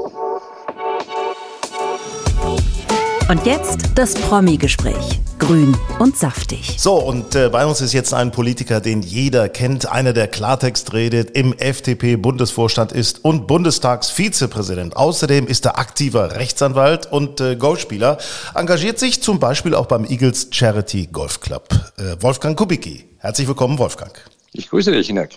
Und 3.30 3.46
jetzt 3.46 3.90
das 3.94 4.14
Promi-Gespräch. 4.14 5.20
Grün 5.38 5.76
und 6.00 6.16
saftig. 6.16 6.74
So, 6.78 6.96
und 6.96 7.36
äh, 7.36 7.48
bei 7.48 7.64
uns 7.64 7.80
ist 7.80 7.92
jetzt 7.92 8.12
ein 8.12 8.32
Politiker, 8.32 8.80
den 8.80 9.02
jeder 9.02 9.48
kennt, 9.48 9.88
einer, 9.88 10.12
der 10.12 10.26
Klartext 10.26 10.92
redet, 10.94 11.30
im 11.36 11.52
FDP-Bundesvorstand 11.56 12.90
ist 12.90 13.24
und 13.24 13.46
Bundestagsvizepräsident. 13.46 14.96
Außerdem 14.96 15.46
ist 15.46 15.64
er 15.64 15.78
aktiver 15.78 16.34
Rechtsanwalt 16.34 17.06
und 17.06 17.40
äh, 17.40 17.54
Golfspieler, 17.54 18.18
engagiert 18.56 18.98
sich 18.98 19.22
zum 19.22 19.38
Beispiel 19.38 19.76
auch 19.76 19.86
beim 19.86 20.04
Eagles 20.04 20.48
Charity 20.50 21.06
Golf 21.12 21.38
Club. 21.38 21.68
Äh, 21.98 22.20
Wolfgang 22.20 22.58
Kubicki. 22.58 23.04
Herzlich 23.18 23.46
willkommen, 23.46 23.78
Wolfgang. 23.78 24.10
Ich 24.52 24.68
grüße 24.68 24.90
dich, 24.90 25.06
Hinak. 25.06 25.30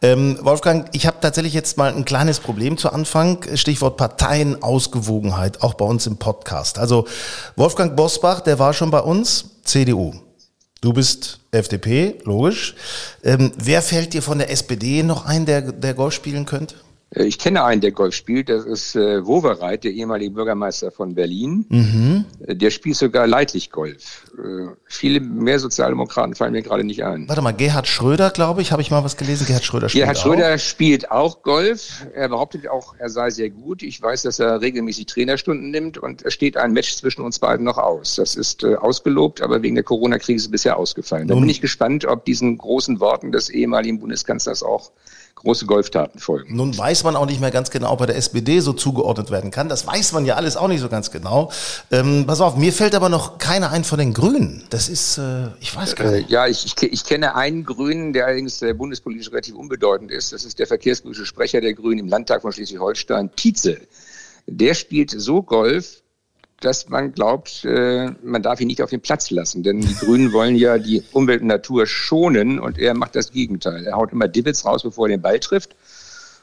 Ähm, 0.00 0.36
Wolfgang, 0.42 0.88
ich 0.92 1.06
habe 1.06 1.18
tatsächlich 1.20 1.54
jetzt 1.54 1.78
mal 1.78 1.94
ein 1.94 2.04
kleines 2.04 2.40
Problem 2.40 2.76
zu 2.76 2.90
Anfang. 2.90 3.38
Stichwort 3.54 3.96
Parteienausgewogenheit, 3.96 5.62
auch 5.62 5.74
bei 5.74 5.84
uns 5.84 6.08
im 6.08 6.16
Podcast. 6.16 6.78
Also 6.78 7.06
Wolfgang 7.54 7.94
Bosbach, 7.94 8.40
der 8.40 8.58
war 8.58 8.72
schon 8.72 8.90
bei 8.90 8.98
uns, 8.98 9.60
CDU. 9.62 10.14
Du 10.80 10.92
bist 10.92 11.38
FDP, 11.52 12.18
logisch. 12.24 12.74
Ähm, 13.22 13.52
wer 13.56 13.80
fällt 13.80 14.12
dir 14.12 14.22
von 14.22 14.38
der 14.38 14.50
SPD 14.50 15.04
noch 15.04 15.24
ein, 15.24 15.46
der, 15.46 15.70
der 15.70 15.94
Golf 15.94 16.12
spielen 16.12 16.44
könnte? 16.44 16.74
Äh, 17.14 17.24
Ich 17.24 17.38
kenne 17.38 17.64
einen, 17.64 17.80
der 17.80 17.92
Golf 17.92 18.14
spielt. 18.14 18.48
Das 18.48 18.64
ist 18.64 18.96
äh, 18.96 19.24
Wowereit, 19.26 19.84
der 19.84 19.92
ehemalige 19.92 20.30
Bürgermeister 20.32 20.90
von 20.90 21.14
Berlin. 21.14 21.66
Mhm. 21.68 22.24
Äh, 22.46 22.56
Der 22.56 22.70
spielt 22.70 22.96
sogar 22.96 23.26
leidlich 23.26 23.70
Golf. 23.70 24.24
Äh, 24.38 24.68
viele 24.86 25.20
mehr 25.20 25.58
Sozialdemokraten 25.58 26.34
fallen 26.34 26.52
mir 26.52 26.62
gerade 26.62 26.84
nicht 26.84 27.04
ein. 27.04 27.28
Warte 27.28 27.42
mal, 27.42 27.52
Gerhard 27.52 27.86
Schröder, 27.86 28.30
glaube 28.30 28.62
ich, 28.62 28.72
habe 28.72 28.82
ich 28.82 28.90
mal 28.90 29.04
was 29.04 29.16
gelesen. 29.16 29.46
Gerhard 29.46 29.64
Schröder 29.64 29.88
spielt 29.88 30.02
Gerhard 30.04 30.16
auch. 30.18 30.22
Schröder 30.22 30.58
spielt 30.58 31.10
auch 31.10 31.42
Golf. 31.42 32.06
Er 32.14 32.28
behauptet 32.28 32.68
auch, 32.68 32.94
er 32.98 33.08
sei 33.10 33.30
sehr 33.30 33.50
gut. 33.50 33.82
Ich 33.82 34.00
weiß, 34.00 34.22
dass 34.22 34.38
er 34.38 34.60
regelmäßig 34.60 35.06
Trainerstunden 35.06 35.70
nimmt 35.70 35.98
und 35.98 36.22
es 36.24 36.32
steht 36.34 36.56
ein 36.56 36.72
Match 36.72 36.96
zwischen 36.96 37.22
uns 37.22 37.38
beiden 37.38 37.64
noch 37.64 37.78
aus. 37.78 38.16
Das 38.16 38.34
ist 38.36 38.64
äh, 38.64 38.74
ausgelobt, 38.76 39.42
aber 39.42 39.62
wegen 39.62 39.74
der 39.74 39.84
Corona-Krise 39.84 40.48
bisher 40.50 40.76
ausgefallen. 40.76 41.28
Da 41.28 41.34
Nun- 41.34 41.42
bin 41.42 41.50
ich 41.50 41.60
gespannt, 41.60 42.04
ob 42.04 42.24
diesen 42.24 42.58
großen 42.58 43.00
Worten 43.00 43.32
des 43.32 43.48
ehemaligen 43.50 44.00
Bundeskanzlers 44.00 44.62
auch 44.62 44.90
große 45.34 45.66
Golftaten 45.66 46.18
folgen. 46.18 46.56
Nun 46.56 46.76
weiß 46.76 47.04
man 47.04 47.16
auch 47.16 47.26
nicht 47.26 47.40
mehr 47.40 47.50
ganz 47.50 47.70
genau, 47.70 47.92
ob 47.92 48.00
er 48.00 48.06
der 48.08 48.16
SPD 48.16 48.60
so 48.60 48.72
zugeordnet 48.72 49.30
werden 49.30 49.50
kann. 49.50 49.68
Das 49.68 49.86
weiß 49.86 50.12
man 50.12 50.24
ja 50.24 50.36
alles 50.36 50.56
auch 50.56 50.68
nicht 50.68 50.80
so 50.80 50.88
ganz 50.88 51.10
genau. 51.10 51.50
Ähm, 51.90 52.24
pass 52.26 52.40
auf, 52.40 52.56
mir 52.56 52.72
fällt 52.72 52.94
aber 52.94 53.08
noch 53.08 53.38
keiner 53.38 53.70
ein 53.70 53.84
von 53.84 53.98
den 53.98 54.14
Grünen. 54.14 54.64
Das 54.70 54.88
ist, 54.88 55.18
äh, 55.18 55.48
ich 55.60 55.74
weiß 55.74 55.96
gar 55.96 56.10
nicht. 56.10 56.28
Äh, 56.28 56.32
ja, 56.32 56.46
ich, 56.46 56.64
ich, 56.66 56.82
ich, 56.82 57.04
kenne 57.04 57.34
einen 57.34 57.64
Grünen, 57.64 58.12
der 58.12 58.26
allerdings 58.26 58.62
äh, 58.62 58.72
bundespolitisch 58.72 59.30
relativ 59.30 59.54
unbedeutend 59.54 60.10
ist. 60.10 60.32
Das 60.32 60.44
ist 60.44 60.58
der 60.58 60.66
verkehrspolitische 60.66 61.26
Sprecher 61.26 61.60
der 61.60 61.74
Grünen 61.74 62.00
im 62.00 62.08
Landtag 62.08 62.42
von 62.42 62.52
Schleswig-Holstein, 62.52 63.30
Tietze. 63.34 63.80
Der 64.46 64.74
spielt 64.74 65.10
so 65.10 65.42
Golf, 65.42 66.01
dass 66.64 66.88
man 66.88 67.12
glaubt, 67.12 67.64
äh, 67.64 68.10
man 68.22 68.42
darf 68.42 68.60
ihn 68.60 68.68
nicht 68.68 68.82
auf 68.82 68.90
den 68.90 69.00
Platz 69.00 69.30
lassen. 69.30 69.62
Denn 69.62 69.80
die 69.80 69.94
Grünen 69.94 70.32
wollen 70.32 70.56
ja 70.56 70.78
die 70.78 71.02
Umwelt 71.12 71.42
und 71.42 71.48
Natur 71.48 71.86
schonen 71.86 72.58
und 72.58 72.78
er 72.78 72.94
macht 72.94 73.16
das 73.16 73.32
Gegenteil. 73.32 73.86
Er 73.86 73.96
haut 73.96 74.12
immer 74.12 74.28
Divots 74.28 74.64
raus, 74.64 74.82
bevor 74.82 75.06
er 75.06 75.16
den 75.16 75.22
Ball 75.22 75.40
trifft. 75.40 75.74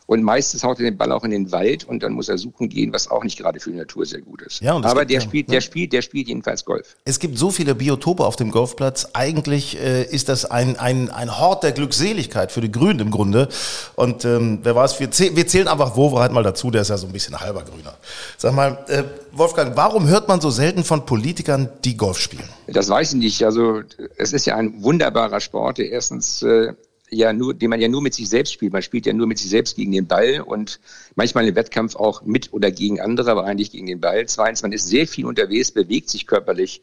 Und 0.09 0.23
meistens 0.23 0.63
haut 0.63 0.79
er 0.79 0.85
den 0.85 0.97
Ball 0.97 1.11
auch 1.11 1.23
in 1.23 1.29
den 1.29 1.51
Wald 1.51 1.83
und 1.83 2.01
dann 2.01 2.13
muss 2.13 2.29
er 2.29 2.39
suchen 2.39 2.67
gehen, 2.67 2.91
was 2.91 3.11
auch 3.11 3.23
nicht 3.23 3.37
gerade 3.37 3.59
für 3.59 3.69
die 3.69 3.77
Natur 3.77 4.07
sehr 4.07 4.21
gut 4.21 4.41
ist. 4.41 4.59
Ja, 4.59 4.75
Aber 4.75 5.05
der 5.05 5.19
ja, 5.19 5.21
spielt, 5.21 5.49
der 5.49 5.55
ja. 5.57 5.61
spielt, 5.61 5.93
der 5.93 6.01
spielt 6.01 6.27
jedenfalls 6.29 6.65
Golf. 6.65 6.95
Es 7.05 7.19
gibt 7.19 7.37
so 7.37 7.51
viele 7.51 7.75
Biotope 7.75 8.25
auf 8.25 8.35
dem 8.35 8.49
Golfplatz. 8.49 9.09
Eigentlich 9.13 9.79
äh, 9.79 10.01
ist 10.05 10.27
das 10.27 10.45
ein, 10.45 10.79
ein, 10.79 11.11
ein 11.11 11.39
Hort 11.39 11.61
der 11.61 11.73
Glückseligkeit 11.73 12.51
für 12.51 12.61
die 12.61 12.71
Grünen 12.71 13.01
im 13.01 13.11
Grunde. 13.11 13.49
Und 13.95 14.25
ähm, 14.25 14.61
wer 14.63 14.75
weiß, 14.75 14.99
wir, 14.99 15.11
zäh 15.11 15.35
wir 15.35 15.45
zählen 15.45 15.67
einfach 15.67 15.95
Wover 15.95 16.21
halt 16.21 16.31
mal 16.31 16.41
dazu, 16.41 16.71
der 16.71 16.81
ist 16.81 16.89
ja 16.89 16.97
so 16.97 17.05
ein 17.05 17.13
bisschen 17.13 17.39
halber 17.39 17.61
Grüner. 17.61 17.93
Sag 18.35 18.55
mal, 18.55 18.83
äh, 18.87 19.03
Wolfgang, 19.31 19.77
warum 19.77 20.07
hört 20.07 20.27
man 20.27 20.41
so 20.41 20.49
selten 20.49 20.83
von 20.83 21.05
Politikern, 21.05 21.69
die 21.85 21.95
Golf 21.95 22.17
spielen? 22.17 22.49
Das 22.65 22.89
weiß 22.89 23.13
ich 23.13 23.19
nicht. 23.19 23.45
Also 23.45 23.81
es 24.17 24.33
ist 24.33 24.47
ja 24.47 24.55
ein 24.55 24.81
wunderbarer 24.81 25.39
Sport, 25.39 25.77
der 25.77 25.91
erstens 25.91 26.41
äh, 26.41 26.73
ja 27.11 27.33
nur, 27.33 27.53
den 27.53 27.69
man 27.69 27.81
ja 27.81 27.87
nur 27.87 28.01
mit 28.01 28.13
sich 28.13 28.29
selbst 28.29 28.53
spielt. 28.53 28.73
Man 28.73 28.81
spielt 28.81 29.05
ja 29.05 29.13
nur 29.13 29.27
mit 29.27 29.37
sich 29.37 29.49
selbst 29.49 29.75
gegen 29.75 29.91
den 29.91 30.07
Ball 30.07 30.41
und 30.41 30.79
manchmal 31.15 31.47
im 31.47 31.55
Wettkampf 31.55 31.95
auch 31.95 32.21
mit 32.23 32.53
oder 32.53 32.71
gegen 32.71 32.99
andere, 32.99 33.31
aber 33.31 33.45
eigentlich 33.45 33.71
gegen 33.71 33.87
den 33.87 33.99
Ball. 33.99 34.25
Zweitens, 34.27 34.61
man 34.61 34.71
ist 34.71 34.87
sehr 34.87 35.07
viel 35.07 35.25
unterwegs, 35.25 35.71
bewegt 35.71 36.09
sich 36.09 36.27
körperlich 36.27 36.81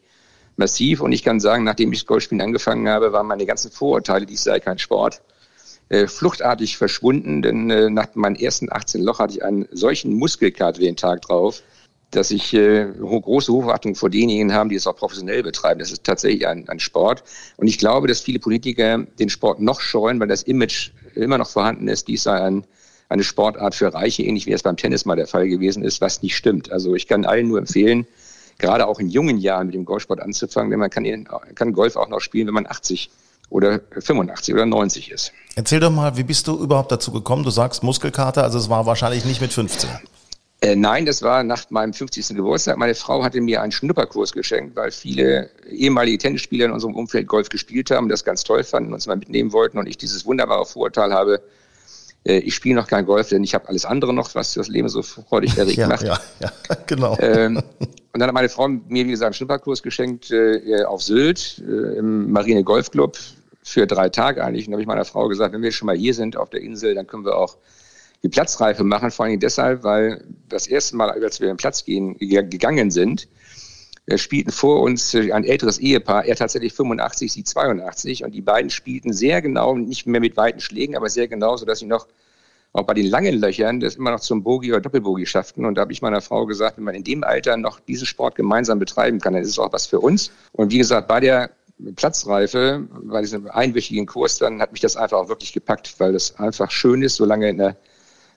massiv 0.57 1.01
und 1.01 1.11
ich 1.11 1.23
kann 1.23 1.39
sagen, 1.39 1.63
nachdem 1.63 1.93
ich 1.93 2.05
Golfspielen 2.05 2.41
angefangen 2.41 2.89
habe, 2.89 3.13
waren 3.13 3.27
meine 3.27 3.45
ganzen 3.45 3.71
Vorurteile, 3.71 4.25
dies 4.25 4.43
sei 4.43 4.59
kein 4.59 4.79
Sport, 4.79 5.21
äh, 5.89 6.07
fluchtartig 6.07 6.77
verschwunden, 6.77 7.41
denn 7.41 7.69
äh, 7.69 7.89
nach 7.89 8.07
meinen 8.15 8.35
ersten 8.35 8.71
18 8.71 9.01
Loch 9.03 9.19
hatte 9.19 9.33
ich 9.35 9.43
einen 9.43 9.67
solchen 9.71 10.13
Muskelkater 10.13 10.79
den 10.79 10.95
Tag 10.95 11.21
drauf, 11.21 11.61
dass 12.11 12.31
ich 12.31 12.53
äh, 12.53 12.87
große 12.99 13.51
Hochachtung 13.51 13.95
vor 13.95 14.09
denjenigen 14.09 14.53
haben, 14.53 14.69
die 14.69 14.75
es 14.75 14.87
auch 14.87 14.95
professionell 14.95 15.43
betreiben. 15.43 15.79
Das 15.79 15.91
ist 15.91 16.03
tatsächlich 16.03 16.47
ein, 16.47 16.67
ein 16.69 16.79
Sport. 16.79 17.23
Und 17.57 17.67
ich 17.67 17.77
glaube, 17.77 18.07
dass 18.07 18.21
viele 18.21 18.39
Politiker 18.39 18.99
den 19.19 19.29
Sport 19.29 19.59
noch 19.59 19.81
scheuen, 19.81 20.19
weil 20.19 20.27
das 20.27 20.43
Image 20.43 20.91
immer 21.15 21.37
noch 21.37 21.49
vorhanden 21.49 21.87
ist, 21.87 22.07
dies 22.07 22.23
sei 22.23 22.41
ein, 22.41 22.63
eine 23.09 23.23
Sportart 23.23 23.75
für 23.75 23.93
Reiche, 23.93 24.23
ähnlich 24.23 24.45
wie 24.45 24.53
es 24.53 24.63
beim 24.63 24.77
Tennis 24.77 25.05
mal 25.05 25.15
der 25.15 25.27
Fall 25.27 25.47
gewesen 25.47 25.83
ist, 25.83 26.01
was 26.01 26.21
nicht 26.21 26.35
stimmt. 26.35 26.71
Also 26.71 26.95
ich 26.95 27.07
kann 27.07 27.25
allen 27.25 27.47
nur 27.47 27.59
empfehlen, 27.59 28.05
gerade 28.57 28.87
auch 28.87 28.99
in 28.99 29.09
jungen 29.09 29.37
Jahren 29.37 29.67
mit 29.67 29.75
dem 29.75 29.85
Golfsport 29.85 30.21
anzufangen, 30.21 30.71
denn 30.71 30.79
man 30.79 30.89
kann, 30.89 31.27
kann 31.55 31.73
Golf 31.73 31.95
auch 31.95 32.09
noch 32.09 32.19
spielen, 32.19 32.47
wenn 32.47 32.53
man 32.53 32.67
80 32.67 33.09
oder 33.49 33.79
85 33.99 34.53
oder 34.53 34.65
90 34.65 35.11
ist. 35.11 35.31
Erzähl 35.55 35.79
doch 35.79 35.91
mal, 35.91 36.17
wie 36.17 36.23
bist 36.23 36.47
du 36.47 36.57
überhaupt 36.57 36.91
dazu 36.91 37.11
gekommen? 37.11 37.43
Du 37.43 37.49
sagst 37.49 37.81
Muskelkater, 37.81 38.43
also 38.43 38.57
es 38.57 38.69
war 38.69 38.85
wahrscheinlich 38.85 39.25
nicht 39.25 39.41
mit 39.41 39.53
15. 39.53 39.89
Äh, 40.59 40.75
nein, 40.75 41.05
das 41.05 41.21
war 41.21 41.43
nach 41.43 41.69
meinem 41.69 41.93
50. 41.93 42.29
Geburtstag. 42.29 42.77
Meine 42.77 42.95
Frau 42.95 43.23
hatte 43.23 43.39
mir 43.41 43.61
einen 43.61 43.71
Schnupperkurs 43.71 44.33
geschenkt, 44.33 44.75
weil 44.75 44.89
viele 44.91 45.51
ehemalige 45.69 46.17
Tennisspieler 46.17 46.65
in 46.65 46.71
unserem 46.71 46.95
Umfeld 46.95 47.27
Golf 47.27 47.49
gespielt 47.49 47.91
haben, 47.91 48.09
das 48.09 48.23
ganz 48.23 48.43
toll 48.43 48.63
fanden, 48.63 48.89
und 48.89 48.95
uns 48.95 49.05
mal 49.05 49.17
mitnehmen 49.17 49.53
wollten. 49.53 49.77
Und 49.77 49.87
ich 49.87 49.97
dieses 49.97 50.25
wunderbare 50.25 50.65
Vorurteil 50.65 51.13
habe, 51.13 51.43
äh, 52.25 52.39
ich 52.39 52.55
spiele 52.55 52.75
noch 52.75 52.87
kein 52.87 53.05
Golf, 53.05 53.29
denn 53.29 53.43
ich 53.43 53.53
habe 53.53 53.69
alles 53.69 53.85
andere 53.85 54.13
noch, 54.13 54.33
was 54.33 54.55
das 54.55 54.67
Leben 54.67 54.89
so 54.89 55.03
freudig 55.03 55.57
erregt 55.57 55.77
ja, 55.77 55.87
macht. 55.87 56.03
Ja, 56.03 56.19
ja, 56.39 56.51
genau. 56.87 57.15
Ähm, 57.19 57.57
und 57.57 58.19
dann 58.19 58.27
hat 58.27 58.33
meine 58.33 58.49
Frau 58.49 58.67
mir, 58.67 59.05
wie 59.05 59.11
gesagt, 59.11 59.27
einen 59.27 59.33
Schnupperkurs 59.35 59.83
geschenkt 59.83 60.31
äh, 60.31 60.83
auf 60.85 61.03
Sylt 61.03 61.63
äh, 61.67 61.97
im 61.99 62.31
Marine 62.31 62.63
Golf 62.63 62.89
Club 62.89 63.17
für 63.61 63.85
drei 63.85 64.09
Tage 64.09 64.43
eigentlich. 64.43 64.65
Und 64.65 64.71
da 64.71 64.75
habe 64.75 64.81
ich 64.81 64.87
meiner 64.87 65.05
Frau 65.05 65.27
gesagt, 65.27 65.53
wenn 65.53 65.61
wir 65.61 65.71
schon 65.71 65.85
mal 65.85 65.95
hier 65.95 66.15
sind 66.15 66.35
auf 66.35 66.49
der 66.49 66.61
Insel, 66.61 66.95
dann 66.95 67.05
können 67.05 67.25
wir 67.25 67.37
auch 67.37 67.57
die 68.23 68.29
Platzreife 68.29 68.83
machen, 68.83 69.11
vor 69.11 69.25
allem 69.25 69.39
deshalb, 69.39 69.83
weil 69.83 70.23
das 70.49 70.67
erste 70.67 70.95
Mal, 70.95 71.11
als 71.11 71.39
wir 71.39 71.47
den 71.47 71.57
Platz 71.57 71.85
gehen, 71.85 72.17
gegangen 72.17 72.91
sind, 72.91 73.27
wir 74.05 74.17
spielten 74.17 74.51
vor 74.51 74.81
uns 74.81 75.13
ein 75.13 75.43
älteres 75.43 75.79
Ehepaar, 75.79 76.25
er 76.25 76.37
tatsächlich 76.37 76.73
85, 76.73 77.33
sie 77.33 77.43
82 77.43 78.23
und 78.23 78.31
die 78.31 78.41
beiden 78.41 78.69
spielten 78.69 79.11
sehr 79.11 79.41
genau, 79.41 79.75
nicht 79.75 80.07
mehr 80.07 80.21
mit 80.21 80.37
weiten 80.37 80.61
Schlägen, 80.61 80.95
aber 80.95 81.09
sehr 81.09 81.27
genau, 81.27 81.57
sodass 81.57 81.79
sie 81.79 81.87
noch 81.87 82.07
auch 82.73 82.83
bei 82.83 82.93
den 82.93 83.07
langen 83.07 83.35
Löchern 83.35 83.79
das 83.79 83.95
immer 83.95 84.11
noch 84.11 84.19
zum 84.19 84.43
Bogie 84.43 84.71
oder 84.71 84.81
Doppelbogie 84.81 85.25
schafften. 85.25 85.65
Und 85.65 85.75
da 85.75 85.81
habe 85.81 85.91
ich 85.91 86.01
meiner 86.01 86.21
Frau 86.21 86.45
gesagt, 86.45 86.77
wenn 86.77 86.83
man 86.83 86.95
in 86.95 87.03
dem 87.03 87.23
Alter 87.23 87.57
noch 87.57 87.79
diesen 87.79 88.05
Sport 88.05 88.35
gemeinsam 88.35 88.79
betreiben 88.79 89.19
kann, 89.19 89.33
dann 89.33 89.41
ist 89.41 89.49
es 89.49 89.59
auch 89.59 89.73
was 89.73 89.87
für 89.87 89.99
uns. 89.99 90.31
Und 90.51 90.71
wie 90.71 90.77
gesagt, 90.77 91.07
bei 91.07 91.19
der 91.19 91.51
Platzreife, 91.95 92.87
bei 93.03 93.21
diesem 93.21 93.49
einwöchigen 93.49 94.05
Kurs, 94.05 94.37
dann 94.37 94.61
hat 94.61 94.71
mich 94.71 94.81
das 94.81 94.95
einfach 94.95 95.17
auch 95.17 95.29
wirklich 95.29 95.53
gepackt, 95.53 95.99
weil 95.99 96.15
es 96.15 96.35
einfach 96.37 96.71
schön 96.71 97.01
ist, 97.01 97.15
so 97.15 97.25
lange 97.25 97.49
in 97.49 97.57
der 97.57 97.75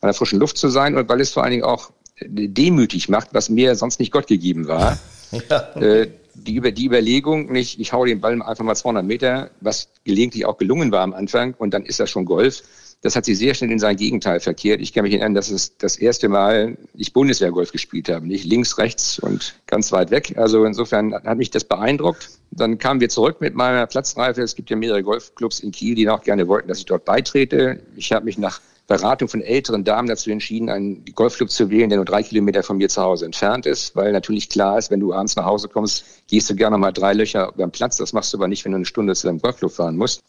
an 0.00 0.08
der 0.08 0.14
frischen 0.14 0.38
Luft 0.38 0.58
zu 0.58 0.68
sein 0.68 0.96
und 0.96 1.08
weil 1.08 1.20
es 1.20 1.32
vor 1.32 1.42
allen 1.42 1.52
Dingen 1.52 1.64
auch 1.64 1.90
demütig 2.22 3.08
macht, 3.08 3.28
was 3.32 3.48
mir 3.48 3.74
sonst 3.74 4.00
nicht 4.00 4.12
Gott 4.12 4.26
gegeben 4.26 4.66
war. 4.66 4.98
Ja. 5.48 5.76
Äh, 5.76 6.10
die, 6.34 6.54
über, 6.54 6.72
die 6.72 6.86
Überlegung, 6.86 7.52
nicht, 7.52 7.78
ich 7.78 7.92
hau 7.92 8.04
den 8.04 8.20
Ball 8.20 8.42
einfach 8.42 8.64
mal 8.64 8.74
200 8.74 9.04
Meter, 9.04 9.50
was 9.60 9.88
gelegentlich 10.04 10.44
auch 10.44 10.58
gelungen 10.58 10.90
war 10.90 11.02
am 11.02 11.12
Anfang, 11.12 11.54
und 11.56 11.72
dann 11.72 11.84
ist 11.84 12.00
das 12.00 12.10
schon 12.10 12.24
Golf. 12.24 12.62
Das 13.02 13.16
hat 13.16 13.24
sich 13.24 13.38
sehr 13.38 13.54
schnell 13.54 13.70
in 13.70 13.78
sein 13.78 13.96
Gegenteil 13.96 14.40
verkehrt. 14.40 14.80
Ich 14.80 14.92
kann 14.92 15.04
mich 15.04 15.12
erinnern, 15.12 15.34
dass 15.34 15.50
es 15.50 15.78
das 15.78 15.96
erste 15.96 16.28
Mal 16.28 16.76
ich 16.94 17.14
Bundeswehrgolf 17.14 17.72
gespielt 17.72 18.10
habe, 18.10 18.26
nicht 18.26 18.44
links, 18.44 18.76
rechts 18.76 19.18
und 19.18 19.54
ganz 19.66 19.90
weit 19.90 20.10
weg. 20.10 20.34
Also 20.36 20.64
insofern 20.64 21.14
hat 21.14 21.38
mich 21.38 21.50
das 21.50 21.64
beeindruckt. 21.64 22.28
Dann 22.50 22.76
kamen 22.76 23.00
wir 23.00 23.08
zurück 23.08 23.40
mit 23.40 23.54
meiner 23.54 23.86
Platzreife. 23.86 24.42
Es 24.42 24.54
gibt 24.54 24.68
ja 24.68 24.76
mehrere 24.76 25.02
Golfclubs 25.02 25.60
in 25.60 25.70
Kiel, 25.70 25.94
die 25.94 26.04
noch 26.04 26.22
gerne 26.22 26.46
wollten, 26.46 26.68
dass 26.68 26.78
ich 26.78 26.86
dort 26.86 27.06
beitrete. 27.06 27.80
Ich 27.96 28.12
habe 28.12 28.26
mich 28.26 28.36
nach 28.36 28.60
Beratung 28.90 29.28
von 29.28 29.40
älteren 29.40 29.84
Damen 29.84 30.08
dazu 30.08 30.30
entschieden, 30.30 30.68
einen 30.68 31.04
Golfclub 31.14 31.48
zu 31.48 31.70
wählen, 31.70 31.88
der 31.90 31.98
nur 31.98 32.04
drei 32.04 32.24
Kilometer 32.24 32.64
von 32.64 32.76
mir 32.76 32.88
zu 32.88 33.00
Hause 33.00 33.24
entfernt 33.24 33.64
ist, 33.64 33.94
weil 33.94 34.10
natürlich 34.10 34.48
klar 34.48 34.78
ist, 34.78 34.90
wenn 34.90 34.98
du 34.98 35.12
abends 35.12 35.36
nach 35.36 35.44
Hause 35.44 35.68
kommst, 35.68 36.04
gehst 36.26 36.50
du 36.50 36.56
gerne 36.56 36.76
mal 36.76 36.90
drei 36.90 37.12
Löcher 37.12 37.52
beim 37.56 37.70
Platz. 37.70 37.98
Das 37.98 38.12
machst 38.12 38.32
du 38.32 38.38
aber 38.38 38.48
nicht, 38.48 38.64
wenn 38.64 38.72
du 38.72 38.76
eine 38.76 38.84
Stunde 38.84 39.14
zu 39.14 39.28
deinem 39.28 39.38
Golfclub 39.38 39.70
fahren 39.70 39.96
musst. 39.96 40.24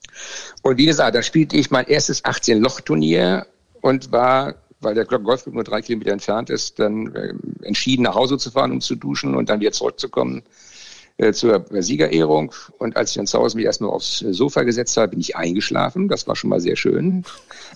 Und 0.61 0.77
wie 0.77 0.85
gesagt, 0.85 1.15
da 1.15 1.23
spielte 1.23 1.57
ich 1.57 1.71
mein 1.71 1.87
erstes 1.87 2.23
18-Loch-Turnier 2.23 3.47
und 3.81 4.11
war 4.11 4.53
weil 4.83 4.95
der 4.95 5.05
Golfclub 5.05 5.53
nur 5.53 5.63
drei 5.63 5.83
Kilometer 5.83 6.11
entfernt 6.11 6.49
ist, 6.49 6.79
dann 6.79 7.13
äh, 7.13 7.35
entschieden, 7.61 8.01
nach 8.01 8.15
Hause 8.15 8.39
zu 8.39 8.49
fahren, 8.49 8.71
um 8.71 8.81
zu 8.81 8.95
duschen 8.95 9.35
und 9.35 9.47
dann 9.47 9.59
wieder 9.59 9.71
zurückzukommen 9.71 10.41
äh, 11.21 11.33
zur 11.33 11.63
Siegerehrung. 11.69 12.51
Und 12.79 12.97
als 12.97 13.11
ich 13.11 13.17
dann 13.17 13.27
zu 13.27 13.37
Hause 13.37 13.55
mich 13.55 13.65
erstmal 13.65 13.91
aufs 13.91 14.19
Sofa 14.19 14.63
gesetzt 14.63 14.97
habe, 14.97 15.09
bin 15.09 15.19
ich 15.19 15.35
eingeschlafen. 15.35 16.07
Das 16.07 16.27
war 16.27 16.35
schon 16.35 16.49
mal 16.49 16.59
sehr 16.59 16.75
schön. 16.75 17.23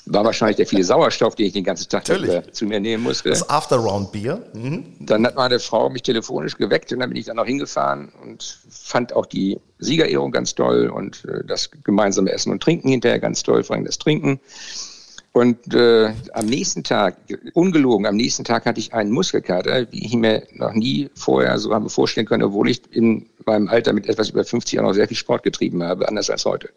War 0.08 0.26
wahrscheinlich 0.26 0.58
der 0.58 0.66
viele 0.66 0.84
Sauerstoff, 0.84 1.36
den 1.36 1.46
ich 1.46 1.54
den 1.54 1.64
ganzen 1.64 1.88
Tag 1.88 2.06
zu 2.52 2.66
mir 2.66 2.80
nehmen 2.80 3.04
musste. 3.04 3.30
Das 3.30 3.48
After-Round-Bier. 3.48 4.42
Mhm. 4.54 4.86
Dann 5.00 5.28
hat 5.28 5.36
meine 5.36 5.60
Frau 5.60 5.92
mich 5.92 6.02
telefonisch 6.02 6.58
geweckt 6.58 6.92
und 6.92 7.00
dann 7.00 7.10
bin 7.10 7.20
ich 7.20 7.26
dann 7.26 7.36
noch 7.36 7.46
hingefahren 7.46 8.12
und 8.24 8.60
fand 8.68 9.14
auch 9.14 9.28
die 9.28 9.60
Siegerehrung 9.78 10.32
ganz 10.32 10.56
toll 10.56 10.88
und 10.88 11.24
äh, 11.26 11.46
das 11.46 11.70
gemeinsame 11.84 12.32
Essen 12.32 12.52
und 12.52 12.64
Trinken 12.64 12.90
hinterher 12.90 13.20
ganz 13.20 13.44
toll, 13.44 13.64
vor 13.64 13.76
allem 13.76 13.86
das 13.86 14.00
Trinken. 14.00 14.40
Und 15.36 15.74
äh, 15.74 16.14
am 16.32 16.46
nächsten 16.46 16.86
Tag, 16.86 17.18
ungelogen, 17.54 18.06
am 18.06 18.16
nächsten 18.16 18.46
Tag 18.46 18.66
hatte 18.66 18.80
ich 18.80 18.94
einen 18.94 19.12
Muskelkater, 19.12 19.92
wie 19.92 20.06
ich 20.06 20.14
mir 20.14 20.44
noch 20.54 20.72
nie 20.72 21.10
vorher 21.14 21.60
so 21.60 21.74
habe 21.74 21.90
vorstellen 21.90 22.26
können, 22.26 22.44
obwohl 22.44 22.70
ich 22.70 22.84
in 22.92 23.26
meinem 23.46 23.68
Alter 23.68 23.92
mit 23.92 24.08
etwas 24.08 24.30
über 24.30 24.46
50 24.46 24.76
Jahren 24.76 24.86
noch 24.86 24.94
sehr 24.94 25.10
viel 25.10 25.18
Sport 25.18 25.44
getrieben 25.44 25.84
habe, 25.84 26.08
anders 26.08 26.30
als 26.30 26.46
heute. 26.46 26.70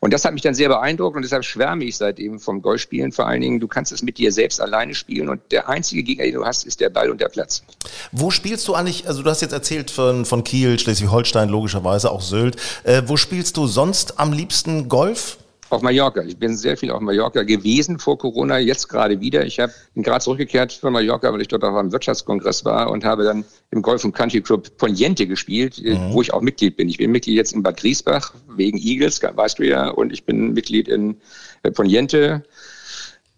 Und 0.00 0.12
das 0.12 0.24
hat 0.24 0.32
mich 0.32 0.42
dann 0.42 0.56
sehr 0.56 0.68
beeindruckt 0.68 1.14
und 1.14 1.22
deshalb 1.22 1.44
schwärme 1.44 1.84
ich 1.84 1.96
seitdem 1.96 2.40
vom 2.40 2.60
Golfspielen 2.60 3.12
vor 3.12 3.28
allen 3.28 3.40
Dingen. 3.40 3.60
Du 3.60 3.68
kannst 3.68 3.92
es 3.92 4.02
mit 4.02 4.18
dir 4.18 4.32
selbst 4.32 4.60
alleine 4.60 4.96
spielen 4.96 5.28
und 5.28 5.40
der 5.52 5.68
einzige 5.68 6.02
Gegner, 6.02 6.24
den 6.24 6.34
du 6.34 6.44
hast, 6.44 6.64
ist 6.64 6.80
der 6.80 6.90
Ball 6.90 7.08
und 7.08 7.20
der 7.20 7.28
Platz. 7.28 7.62
Wo 8.10 8.32
spielst 8.32 8.66
du 8.66 8.74
eigentlich, 8.74 9.06
also 9.06 9.22
du 9.22 9.30
hast 9.30 9.42
jetzt 9.42 9.52
erzählt 9.52 9.92
von, 9.92 10.24
von 10.24 10.42
Kiel, 10.42 10.76
Schleswig-Holstein, 10.76 11.48
logischerweise 11.48 12.10
auch 12.10 12.20
Sylt. 12.20 12.56
Äh, 12.82 13.02
wo 13.06 13.16
spielst 13.16 13.56
du 13.56 13.68
sonst 13.68 14.18
am 14.18 14.32
liebsten 14.32 14.88
Golf? 14.88 15.38
Auf 15.72 15.80
Mallorca. 15.80 16.20
Ich 16.20 16.36
bin 16.36 16.54
sehr 16.54 16.76
viel 16.76 16.90
auf 16.90 17.00
Mallorca 17.00 17.44
gewesen 17.44 17.98
vor 17.98 18.18
Corona, 18.18 18.58
jetzt 18.58 18.90
gerade 18.90 19.22
wieder. 19.22 19.46
Ich 19.46 19.58
hab, 19.58 19.70
bin 19.94 20.02
gerade 20.02 20.22
zurückgekehrt 20.22 20.70
von 20.70 20.92
Mallorca, 20.92 21.32
weil 21.32 21.40
ich 21.40 21.48
dort 21.48 21.64
auch 21.64 21.74
am 21.74 21.90
Wirtschaftskongress 21.90 22.66
war 22.66 22.90
und 22.90 23.06
habe 23.06 23.24
dann 23.24 23.42
im 23.70 23.80
Golf 23.80 24.04
und 24.04 24.12
Country 24.12 24.42
Club 24.42 24.76
Poniente 24.76 25.26
gespielt, 25.26 25.82
äh, 25.82 25.94
mhm. 25.94 26.12
wo 26.12 26.20
ich 26.20 26.34
auch 26.34 26.42
Mitglied 26.42 26.76
bin. 26.76 26.90
Ich 26.90 26.98
bin 26.98 27.10
Mitglied 27.10 27.36
jetzt 27.36 27.54
in 27.54 27.62
Bad 27.62 27.78
Griesbach 27.78 28.34
wegen 28.54 28.76
Eagles, 28.76 29.22
weißt 29.22 29.60
du 29.60 29.62
ja, 29.66 29.88
und 29.88 30.12
ich 30.12 30.26
bin 30.26 30.52
Mitglied 30.52 30.88
in 30.88 31.16
äh, 31.62 31.70
Poniente. 31.70 32.44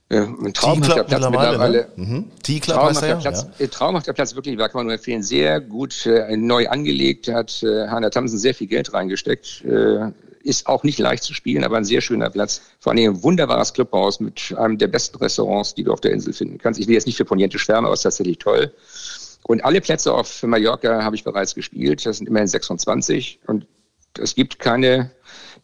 Äh, 0.08 0.22
ein 0.22 0.52
traumhafter 0.54 1.04
Platz 1.04 1.30
mittlerweile. 1.30 1.88
Ne? 1.94 2.04
Mhm. 2.04 2.30
Traumhafter, 2.62 3.14
Platz, 3.14 3.46
ja. 3.60 3.66
traumhafter 3.68 4.12
Platz, 4.12 4.34
wirklich, 4.34 4.58
kann 4.58 4.70
man 4.74 4.86
nur 4.86 4.94
empfehlen. 4.94 5.22
Sehr 5.22 5.60
gut 5.60 6.04
äh, 6.06 6.36
neu 6.36 6.68
angelegt, 6.68 7.28
hat 7.28 7.62
äh, 7.62 7.86
Hanna 7.86 8.10
Thamsen 8.10 8.40
sehr 8.40 8.54
viel 8.54 8.66
Geld 8.66 8.92
reingesteckt. 8.92 9.64
Äh, 9.64 10.10
ist 10.44 10.66
auch 10.66 10.84
nicht 10.84 10.98
leicht 10.98 11.22
zu 11.22 11.34
spielen, 11.34 11.64
aber 11.64 11.76
ein 11.76 11.84
sehr 11.84 12.00
schöner 12.00 12.30
Platz. 12.30 12.60
Vor 12.78 12.92
allem 12.92 13.14
ein 13.14 13.22
wunderbares 13.22 13.72
Clubhaus 13.72 14.20
mit 14.20 14.54
einem 14.56 14.78
der 14.78 14.88
besten 14.88 15.16
Restaurants, 15.18 15.74
die 15.74 15.84
du 15.84 15.92
auf 15.92 16.00
der 16.00 16.12
Insel 16.12 16.32
finden 16.32 16.58
kannst. 16.58 16.78
Ich 16.78 16.86
will 16.86 16.94
jetzt 16.94 17.06
nicht 17.06 17.16
für 17.16 17.24
Poniente 17.24 17.58
schwärmen, 17.58 17.86
aber 17.86 17.94
es 17.94 18.00
ist 18.00 18.04
tatsächlich 18.04 18.38
toll. 18.38 18.72
Und 19.46 19.64
alle 19.64 19.80
Plätze 19.80 20.12
auf 20.12 20.42
Mallorca 20.42 21.02
habe 21.02 21.16
ich 21.16 21.24
bereits 21.24 21.54
gespielt. 21.54 22.04
Das 22.06 22.18
sind 22.18 22.26
immerhin 22.26 22.48
26. 22.48 23.40
Und 23.46 23.66
es 24.18 24.34
gibt 24.34 24.58
keine 24.58 25.10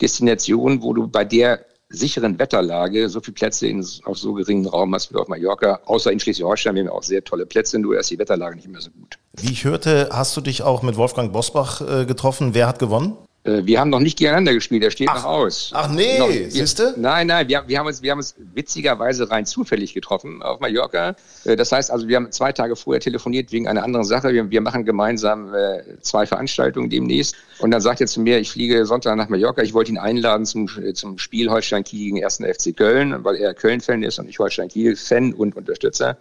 Destination, 0.00 0.82
wo 0.82 0.92
du 0.92 1.06
bei 1.06 1.24
der 1.24 1.64
sicheren 1.90 2.38
Wetterlage 2.38 3.08
so 3.08 3.20
viele 3.20 3.34
Plätze 3.34 3.66
in, 3.66 3.84
auf 4.04 4.16
so 4.16 4.32
geringen 4.32 4.66
Raum 4.66 4.94
hast 4.94 5.12
wie 5.12 5.16
auf 5.16 5.28
Mallorca. 5.28 5.80
Außer 5.86 6.12
in 6.12 6.20
Schleswig-Holstein 6.20 6.76
haben 6.76 6.84
wir 6.84 6.94
auch 6.94 7.02
sehr 7.02 7.22
tolle 7.24 7.46
Plätze, 7.46 7.78
nur 7.78 7.98
ist 7.98 8.10
die 8.10 8.18
Wetterlage 8.18 8.56
nicht 8.56 8.68
mehr 8.68 8.80
so 8.80 8.90
gut. 8.90 9.18
Wie 9.36 9.52
ich 9.52 9.64
hörte, 9.64 10.08
hast 10.12 10.36
du 10.36 10.40
dich 10.40 10.62
auch 10.62 10.82
mit 10.82 10.96
Wolfgang 10.96 11.32
Bosbach 11.32 11.80
äh, 11.80 12.06
getroffen. 12.06 12.54
Wer 12.54 12.68
hat 12.68 12.78
gewonnen? 12.78 13.16
Äh, 13.42 13.64
wir 13.64 13.80
haben 13.80 13.88
noch 13.88 14.00
nicht 14.00 14.18
gegeneinander 14.18 14.52
gespielt, 14.52 14.82
der 14.82 14.90
steht 14.90 15.08
ach, 15.10 15.16
noch 15.16 15.24
aus. 15.24 15.70
Ach 15.74 15.90
nee, 15.90 16.48
siehst 16.48 16.78
du? 16.78 16.94
Nein, 16.96 17.26
nein, 17.26 17.48
wir, 17.48 17.64
wir, 17.66 17.78
haben 17.78 17.86
uns, 17.86 18.02
wir 18.02 18.10
haben 18.10 18.18
uns 18.18 18.34
witzigerweise 18.54 19.30
rein 19.30 19.46
zufällig 19.46 19.94
getroffen 19.94 20.42
auf 20.42 20.60
Mallorca. 20.60 21.16
Äh, 21.44 21.56
das 21.56 21.72
heißt 21.72 21.90
also, 21.90 22.06
wir 22.06 22.16
haben 22.16 22.30
zwei 22.32 22.52
Tage 22.52 22.76
vorher 22.76 23.00
telefoniert 23.00 23.50
wegen 23.50 23.66
einer 23.66 23.82
anderen 23.82 24.04
Sache. 24.04 24.32
Wir, 24.32 24.50
wir 24.50 24.60
machen 24.60 24.84
gemeinsam 24.84 25.54
äh, 25.54 25.82
zwei 26.02 26.26
Veranstaltungen 26.26 26.90
demnächst. 26.90 27.34
Und 27.60 27.70
dann 27.70 27.80
sagt 27.80 28.00
er 28.00 28.06
zu 28.06 28.20
mir, 28.20 28.38
ich 28.38 28.50
fliege 28.50 28.84
Sonntag 28.84 29.16
nach 29.16 29.28
Mallorca. 29.28 29.62
Ich 29.62 29.72
wollte 29.72 29.90
ihn 29.90 29.98
einladen 29.98 30.44
zum, 30.44 30.68
zum 30.94 31.18
Spiel 31.18 31.50
Holstein-Kiel 31.50 32.12
gegen 32.12 32.24
1. 32.24 32.36
FC 32.38 32.76
Köln, 32.76 33.24
weil 33.24 33.36
er 33.36 33.54
Köln-Fan 33.54 34.02
ist 34.02 34.18
und 34.18 34.28
ich 34.28 34.38
Holstein-Kiel-Fan 34.38 35.32
und 35.32 35.56
Unterstützer. 35.56 36.18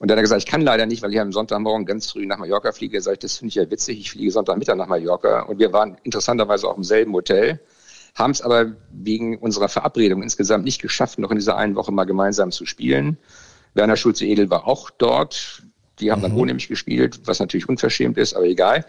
Und 0.00 0.08
dann 0.10 0.16
hat 0.16 0.20
er 0.20 0.22
gesagt, 0.22 0.42
ich 0.42 0.46
kann 0.46 0.62
leider 0.62 0.86
nicht, 0.86 1.02
weil 1.02 1.12
ich 1.12 1.20
am 1.20 1.30
Sonntagmorgen 1.30 1.84
ganz 1.84 2.10
früh 2.10 2.24
nach 2.24 2.38
Mallorca 2.38 2.72
fliege. 2.72 2.96
Er 2.96 3.02
sagt, 3.02 3.22
das 3.22 3.36
finde 3.36 3.50
ich 3.50 3.56
ja 3.56 3.70
witzig. 3.70 4.00
Ich 4.00 4.10
fliege 4.10 4.30
Sonntagmittag 4.30 4.76
nach 4.76 4.86
Mallorca. 4.86 5.42
Und 5.42 5.58
wir 5.58 5.74
waren 5.74 5.98
interessanterweise 6.04 6.66
auch 6.68 6.78
im 6.78 6.84
selben 6.84 7.12
Hotel, 7.12 7.60
haben 8.14 8.30
es 8.30 8.40
aber 8.40 8.72
wegen 8.90 9.36
unserer 9.36 9.68
Verabredung 9.68 10.22
insgesamt 10.22 10.64
nicht 10.64 10.80
geschafft, 10.80 11.18
noch 11.18 11.30
in 11.30 11.36
dieser 11.36 11.58
einen 11.58 11.74
Woche 11.74 11.92
mal 11.92 12.04
gemeinsam 12.04 12.50
zu 12.50 12.64
spielen. 12.64 13.18
Werner 13.74 13.96
Schulze-Edel 13.96 14.48
war 14.48 14.66
auch 14.66 14.88
dort. 14.88 15.64
Die 15.98 16.10
haben 16.10 16.20
mhm. 16.20 16.22
dann 16.22 16.36
ohne 16.36 16.54
mich 16.54 16.68
gespielt, 16.68 17.20
was 17.26 17.38
natürlich 17.38 17.68
unverschämt 17.68 18.16
ist, 18.16 18.32
aber 18.32 18.46
egal. 18.46 18.86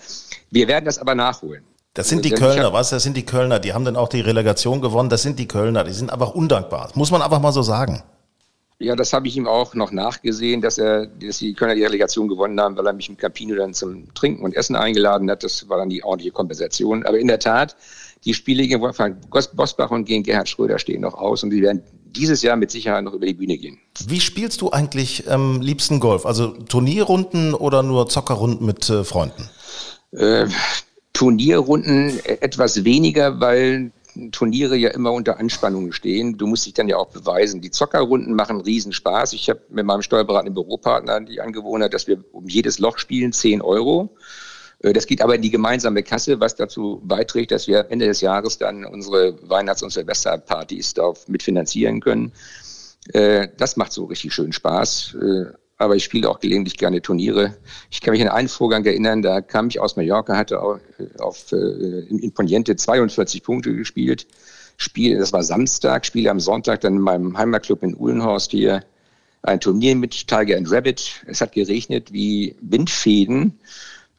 Wir 0.50 0.70
werden 0.70 0.86
das 0.86 0.98
aber 0.98 1.14
nachholen. 1.14 1.66
Das 1.94 2.08
sind 2.08 2.24
die 2.24 2.32
Kölner, 2.32 2.72
was? 2.72 2.90
Das 2.90 3.04
sind 3.04 3.18
die 3.18 3.26
Kölner. 3.26 3.60
Die 3.60 3.74
haben 3.74 3.84
dann 3.84 3.98
auch 3.98 4.08
die 4.08 4.22
Relegation 4.22 4.80
gewonnen. 4.80 5.10
Das 5.10 5.24
sind 5.24 5.40
die 5.40 5.48
Kölner. 5.50 5.84
Die 5.84 5.92
sind 5.92 6.10
einfach 6.10 6.34
undankbar. 6.34 6.88
Das 6.88 6.96
muss 6.96 7.12
man 7.12 7.22
einfach 7.22 7.42
mal 7.42 7.52
so 7.52 7.64
sagen. 7.64 8.02
Ja, 8.82 8.96
das 8.96 9.14
habe 9.14 9.28
ich 9.28 9.38
ihm 9.38 9.48
auch 9.48 9.76
noch 9.76 9.92
nachgesehen, 9.92 10.60
dass 10.62 10.80
er, 10.80 11.06
dass 11.06 11.38
die 11.38 11.54
Kölner 11.54 11.76
die 11.76 11.84
Relegation 11.84 12.28
gewonnen 12.28 12.60
haben, 12.60 12.76
weil 12.76 12.88
er 12.88 12.94
mich 12.94 13.10
im 13.10 13.18
Campino 13.18 13.56
dann 13.56 13.76
zum 13.76 14.12
Trinken 14.16 14.44
und 14.44 14.56
Essen 14.56 14.76
eingeladen 14.76 15.30
hat. 15.30 15.44
Das 15.44 15.70
war 15.70 15.78
dann 15.78 15.90
die 15.90 16.04
ordentliche 16.04 16.32
Kompensation. 16.32 17.06
Aber 17.06 17.20
in 17.20 17.28
der 17.28 17.38
Tat, 17.38 17.76
die 18.26 18.34
Spiele 18.34 18.64
gegen 18.64 18.82
Wolfgang 18.82 19.18
Bosbach 19.30 19.92
und 19.92 20.06
gegen 20.06 20.24
Gerhard 20.24 20.50
Schröder 20.50 20.80
stehen 20.80 21.02
noch 21.02 21.14
aus 21.14 21.44
und 21.44 21.52
die 21.52 21.62
werden 21.62 21.84
dieses 22.06 22.42
Jahr 22.42 22.56
mit 22.56 22.72
Sicherheit 22.72 23.04
noch 23.04 23.14
über 23.14 23.26
die 23.26 23.36
Bühne 23.36 23.58
gehen. 23.58 23.80
Wie 24.08 24.20
spielst 24.20 24.62
du 24.62 24.72
eigentlich 24.72 25.30
am 25.30 25.62
liebsten 25.62 26.00
Golf? 26.00 26.26
Also 26.26 26.48
Turnierrunden 26.48 27.54
oder 27.54 27.84
nur 27.84 28.10
Zockerrunden 28.10 28.66
mit 28.66 28.90
äh, 28.90 29.04
Freunden? 29.04 29.50
Äh, 30.12 30.48
Turnierrunden 31.14 32.20
etwas 32.26 32.84
weniger, 32.84 33.40
weil 33.40 33.92
Turniere 34.32 34.76
ja 34.76 34.90
immer 34.90 35.12
unter 35.12 35.40
Anspannung 35.40 35.92
stehen. 35.92 36.38
Du 36.38 36.48
musst 36.48 36.66
dich 36.66 36.74
dann 36.74 36.88
ja 36.88 36.98
auch 36.98 37.10
beweisen. 37.10 37.62
Die 37.62 37.72
Zockerrunden 37.72 38.36
machen 38.36 38.62
Riesenspaß. 38.62 39.34
Ich 39.34 39.50
habe 39.50 39.62
mit 39.70 39.86
meinem 39.86 40.02
steuerberatenden 40.02 40.54
Büropartner 40.54 41.22
die 41.22 41.42
Angewohnheit, 41.42 41.94
dass 41.94 42.08
wir 42.08 42.24
um 42.32 42.48
jedes 42.48 42.80
Loch 42.80 42.98
spielen 42.98 43.34
10 43.34 43.62
Euro. 43.62 44.16
Äh, 44.80 44.94
das 44.94 45.06
geht 45.06 45.22
aber 45.22 45.36
in 45.36 45.42
die 45.42 45.52
gemeinsame 45.52 46.04
Kasse, 46.04 46.40
was 46.40 46.56
dazu 46.56 47.02
beiträgt, 47.04 47.52
dass 47.52 47.68
wir 47.68 47.88
Ende 47.90 48.08
des 48.08 48.22
Jahres 48.22 48.58
dann 48.58 48.86
unsere 48.86 49.38
Weihnachts- 49.50 49.84
und 49.84 49.92
Silvesterpartys 49.92 50.94
darauf 50.94 51.28
mitfinanzieren 51.28 52.02
können. 52.02 52.32
Äh, 53.14 53.48
das 53.58 53.78
macht 53.78 53.92
so 53.92 54.06
richtig 54.06 54.34
schön 54.34 54.52
Spaß. 54.52 55.16
Aber 55.82 55.96
ich 55.96 56.04
spiele 56.04 56.30
auch 56.30 56.40
gelegentlich 56.40 56.78
gerne 56.78 57.02
Turniere. 57.02 57.58
Ich 57.90 58.02
kann 58.02 58.12
mich 58.12 58.22
an 58.22 58.28
einen 58.28 58.50
Vorgang 58.50 58.86
erinnern, 58.86 59.24
da 59.24 59.42
kam 59.42 59.68
ich 59.68 59.80
aus 59.80 59.96
Mallorca, 59.96 60.38
hatte 60.38 60.62
auf, 60.62 60.80
auf 61.18 61.52
in 61.52 62.32
Poniente 62.36 62.76
42 62.76 63.42
Punkte 63.42 63.76
gespielt. 63.76 64.28
Spiel, 64.78 65.18
das 65.18 65.34
war 65.34 65.42
Samstag, 65.42 66.06
spiele 66.06 66.30
am 66.30 66.40
Sonntag 66.40 66.82
dann 66.82 66.98
in 66.98 67.02
meinem 67.02 67.36
Heimatclub 67.36 67.82
in 67.82 67.98
Uhlenhorst 67.98 68.52
hier 68.52 68.84
ein 69.42 69.60
Turnier 69.60 69.96
mit 69.96 70.28
Tiger 70.28 70.56
and 70.56 70.72
Rabbit. 70.72 71.24
Es 71.26 71.42
hat 71.42 71.54
geregnet 71.54 72.14
wie 72.14 72.56
Windfäden 72.62 73.60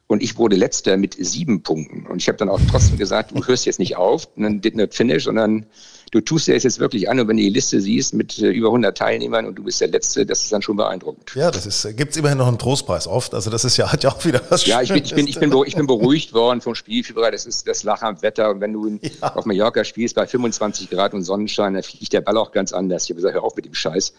und 0.07 0.21
ich 0.21 0.37
wurde 0.37 0.57
letzter 0.57 0.97
mit 0.97 1.15
sieben 1.17 1.63
Punkten. 1.63 2.05
Und 2.07 2.21
ich 2.21 2.27
habe 2.27 2.37
dann 2.37 2.49
auch 2.49 2.59
trotzdem 2.69 2.97
gesagt, 2.97 3.31
du 3.31 3.47
hörst 3.47 3.65
jetzt 3.65 3.79
nicht 3.79 3.95
auf, 3.95 4.27
und 4.35 4.43
dann 4.43 4.59
did 4.59 4.75
not 4.75 4.93
finish, 4.93 5.23
sondern 5.23 5.65
du 6.13 6.21
tust 6.21 6.47
dir 6.47 6.53
das 6.53 6.63
jetzt 6.63 6.79
wirklich 6.79 7.09
an 7.09 7.19
und 7.19 7.27
wenn 7.27 7.37
du 7.37 7.43
die 7.43 7.49
Liste 7.49 7.81
siehst 7.81 8.13
mit 8.13 8.37
äh, 8.37 8.49
über 8.49 8.67
100 8.67 8.95
Teilnehmern 8.95 9.47
und 9.47 9.55
du 9.55 9.63
bist 9.63 9.81
der 9.81 9.87
Letzte, 9.87 10.25
das 10.25 10.43
ist 10.43 10.53
dann 10.53 10.61
schon 10.61 10.77
beeindruckend. 10.77 11.33
Ja, 11.33 11.49
das 11.49 11.65
ist, 11.65 11.97
gibt 11.97 12.11
es 12.11 12.17
immerhin 12.17 12.37
noch 12.37 12.47
einen 12.47 12.59
Trostpreis 12.59 13.07
oft. 13.07 13.33
Also 13.33 13.49
das 13.49 13.65
ist 13.65 13.77
ja, 13.77 13.91
hat 13.91 14.03
ja 14.03 14.11
auch 14.11 14.23
wieder 14.23 14.39
was 14.49 14.65
Ja, 14.67 14.81
ich 14.81 14.93
bin, 14.93 15.03
ich 15.03 15.15
bin, 15.15 15.27
ich 15.27 15.39
bin, 15.39 15.51
ich 15.65 15.75
bin 15.75 15.87
beruhigt 15.87 16.33
worden 16.33 16.61
vom 16.61 16.75
Spielfieber. 16.75 17.31
Das 17.31 17.47
ist 17.47 17.67
das 17.67 17.83
Lachen 17.83 18.05
am 18.05 18.21
Wetter. 18.21 18.51
Und 18.51 18.61
wenn 18.61 18.73
du 18.73 18.99
ja. 19.01 19.33
auf 19.33 19.45
Mallorca 19.45 19.83
spielst 19.83 20.13
bei 20.13 20.27
25 20.27 20.91
Grad 20.91 21.15
und 21.15 21.23
Sonnenschein, 21.23 21.73
dann 21.73 21.83
fliegt 21.83 22.13
der 22.13 22.21
Ball 22.21 22.37
auch 22.37 22.51
ganz 22.51 22.73
anders. 22.73 23.05
Ich 23.05 23.09
habe 23.09 23.15
gesagt, 23.15 23.33
hör 23.33 23.43
auf 23.43 23.55
mit 23.55 23.65
dem 23.65 23.73
Scheiß. 23.73 24.13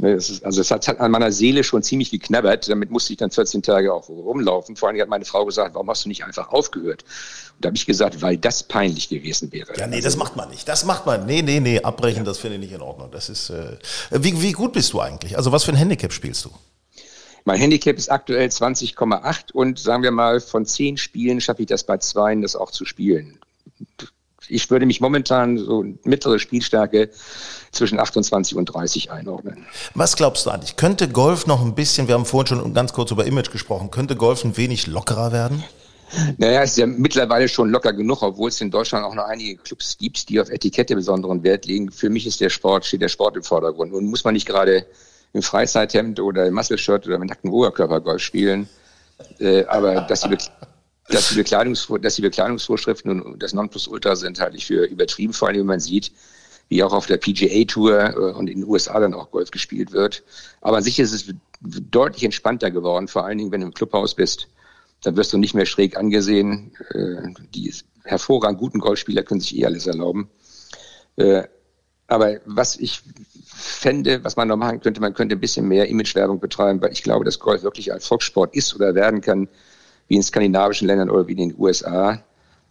Ne, 0.00 0.12
ist, 0.12 0.44
also 0.44 0.60
es 0.60 0.70
hat, 0.70 0.88
hat, 0.88 1.00
an 1.00 1.10
meiner 1.10 1.30
Seele 1.30 1.62
schon 1.62 1.82
ziemlich 1.82 2.10
geknabbert. 2.10 2.68
Damit 2.68 2.90
musste 2.90 3.12
ich 3.12 3.18
dann 3.18 3.30
14 3.30 3.62
Tage 3.62 3.92
auch 3.92 4.08
rumlaufen. 4.08 4.76
Vor 4.76 4.88
allem 4.88 5.00
hat 5.00 5.08
meine 5.08 5.24
Frau 5.24 5.44
gesagt, 5.44 5.74
warum 5.74 5.88
hast 5.88 6.04
du 6.04 6.08
nicht 6.08 6.24
einfach 6.24 6.48
aufgehört? 6.48 7.02
Und 7.02 7.64
da 7.64 7.68
habe 7.68 7.76
ich 7.76 7.86
gesagt, 7.86 8.20
weil 8.20 8.36
das 8.36 8.62
peinlich 8.64 9.08
gewesen 9.08 9.52
wäre. 9.52 9.72
Ja, 9.76 9.86
nee, 9.86 10.00
das 10.00 10.16
macht 10.16 10.36
man 10.36 10.50
nicht. 10.50 10.68
Das 10.68 10.84
macht 10.84 11.06
man. 11.06 11.26
Nee, 11.26 11.42
nee, 11.42 11.60
nee, 11.60 11.80
abbrechen, 11.80 12.18
ja. 12.18 12.24
das 12.24 12.38
finde 12.38 12.56
ich 12.56 12.62
nicht 12.62 12.72
in 12.72 12.80
Ordnung. 12.80 13.10
Das 13.12 13.28
ist, 13.28 13.50
äh, 13.50 13.76
wie, 14.10 14.40
wie 14.42 14.52
gut 14.52 14.72
bist 14.72 14.92
du 14.92 15.00
eigentlich? 15.00 15.36
Also 15.36 15.52
was 15.52 15.64
für 15.64 15.72
ein 15.72 15.76
Handicap 15.76 16.12
spielst 16.12 16.44
du? 16.44 16.50
Mein 17.44 17.60
Handicap 17.60 17.96
ist 17.96 18.10
aktuell 18.10 18.48
20,8 18.48 19.52
und 19.52 19.78
sagen 19.78 20.02
wir 20.02 20.10
mal, 20.10 20.40
von 20.40 20.64
zehn 20.64 20.96
Spielen 20.96 21.40
schaffe 21.40 21.62
ich 21.62 21.68
das 21.68 21.84
bei 21.84 21.98
zwei, 21.98 22.34
das 22.36 22.56
auch 22.56 22.70
zu 22.70 22.84
spielen 22.86 23.38
ich 24.48 24.70
würde 24.70 24.86
mich 24.86 25.00
momentan 25.00 25.58
so 25.58 25.84
mittlere 26.04 26.38
Spielstärke 26.38 27.10
zwischen 27.72 27.98
28 27.98 28.56
und 28.56 28.66
30 28.66 29.10
einordnen. 29.10 29.66
Was 29.94 30.16
glaubst 30.16 30.46
du 30.46 30.50
eigentlich? 30.50 30.76
Könnte 30.76 31.08
Golf 31.08 31.46
noch 31.46 31.62
ein 31.64 31.74
bisschen, 31.74 32.08
wir 32.08 32.14
haben 32.14 32.24
vorhin 32.24 32.58
schon 32.58 32.74
ganz 32.74 32.92
kurz 32.92 33.10
über 33.10 33.26
Image 33.26 33.50
gesprochen, 33.50 33.90
könnte 33.90 34.16
Golf 34.16 34.44
ein 34.44 34.56
wenig 34.56 34.86
lockerer 34.86 35.32
werden? 35.32 35.64
Naja, 36.36 36.62
es 36.62 36.72
ist 36.72 36.78
ja 36.78 36.86
mittlerweile 36.86 37.48
schon 37.48 37.70
locker 37.70 37.92
genug, 37.92 38.22
obwohl 38.22 38.48
es 38.48 38.60
in 38.60 38.70
Deutschland 38.70 39.04
auch 39.04 39.14
noch 39.14 39.24
einige 39.24 39.56
Clubs 39.56 39.96
gibt, 39.98 40.28
die 40.28 40.40
auf 40.40 40.48
Etikette 40.48 40.94
besonderen 40.94 41.42
Wert 41.42 41.66
legen. 41.66 41.90
Für 41.90 42.10
mich 42.10 42.26
ist 42.26 42.40
der 42.40 42.50
Sport, 42.50 42.84
steht 42.84 43.02
der 43.02 43.08
Sport 43.08 43.36
im 43.36 43.42
Vordergrund. 43.42 43.92
Und 43.92 44.06
muss 44.06 44.24
man 44.24 44.34
nicht 44.34 44.46
gerade 44.46 44.86
im 45.32 45.42
Freizeithemd 45.42 46.20
oder 46.20 46.46
im 46.46 46.54
Muscle-Shirt 46.54 47.06
oder 47.06 47.18
mit 47.18 47.30
nacktem 47.30 47.52
Oberkörper 47.52 48.00
Golf 48.00 48.22
spielen. 48.22 48.68
Äh, 49.40 49.64
aber 49.64 50.02
dass 50.02 50.20
die, 50.20 50.36
dass 51.08 51.30
die, 51.30 51.36
Bekleidungsvor 51.36 51.98
dass 51.98 52.16
die 52.16 52.22
Bekleidungsvorschriften 52.22 53.20
und 53.20 53.42
das 53.42 53.52
Nonplusultra 53.52 54.16
sind, 54.16 54.40
halte 54.40 54.56
ich 54.56 54.66
für 54.66 54.84
übertrieben, 54.84 55.32
vor 55.32 55.48
allem 55.48 55.60
wenn 55.60 55.66
man 55.66 55.80
sieht, 55.80 56.12
wie 56.68 56.82
auch 56.82 56.92
auf 56.92 57.06
der 57.06 57.18
PGA-Tour 57.18 58.00
äh, 58.00 58.32
und 58.32 58.48
in 58.48 58.60
den 58.60 58.68
USA 58.68 58.98
dann 58.98 59.14
auch 59.14 59.30
Golf 59.30 59.50
gespielt 59.50 59.92
wird. 59.92 60.22
Aber 60.60 60.78
an 60.78 60.82
sich 60.82 60.98
ist 60.98 61.12
es 61.12 61.34
deutlich 61.62 62.24
entspannter 62.24 62.70
geworden, 62.70 63.08
vor 63.08 63.24
allen 63.24 63.38
Dingen, 63.38 63.52
wenn 63.52 63.60
du 63.60 63.66
im 63.66 63.74
Clubhaus 63.74 64.14
bist. 64.14 64.48
Dann 65.02 65.16
wirst 65.16 65.34
du 65.34 65.38
nicht 65.38 65.54
mehr 65.54 65.66
schräg 65.66 65.96
angesehen. 65.96 66.72
Äh, 66.90 67.34
die 67.54 67.72
hervorragend 68.04 68.58
guten 68.58 68.78
Golfspieler 68.78 69.22
können 69.22 69.40
sich 69.40 69.58
eh 69.58 69.66
alles 69.66 69.86
erlauben. 69.86 70.30
Äh, 71.16 71.44
aber 72.06 72.40
was 72.44 72.76
ich 72.76 73.02
fände, 73.44 74.24
was 74.24 74.36
man 74.36 74.48
noch 74.48 74.56
machen 74.56 74.80
könnte, 74.80 75.00
man 75.00 75.14
könnte 75.14 75.36
ein 75.36 75.40
bisschen 75.40 75.68
mehr 75.68 75.88
Imagewerbung 75.88 76.40
betreiben, 76.40 76.80
weil 76.82 76.92
ich 76.92 77.02
glaube, 77.02 77.24
dass 77.24 77.38
Golf 77.38 77.62
wirklich 77.62 77.92
ein 77.92 78.00
Volkssport 78.00 78.54
ist 78.54 78.74
oder 78.74 78.94
werden 78.94 79.20
kann, 79.20 79.48
wie 80.08 80.16
in 80.16 80.22
skandinavischen 80.22 80.86
Ländern 80.86 81.10
oder 81.10 81.26
wie 81.26 81.32
in 81.32 81.48
den 81.48 81.54
USA. 81.58 82.22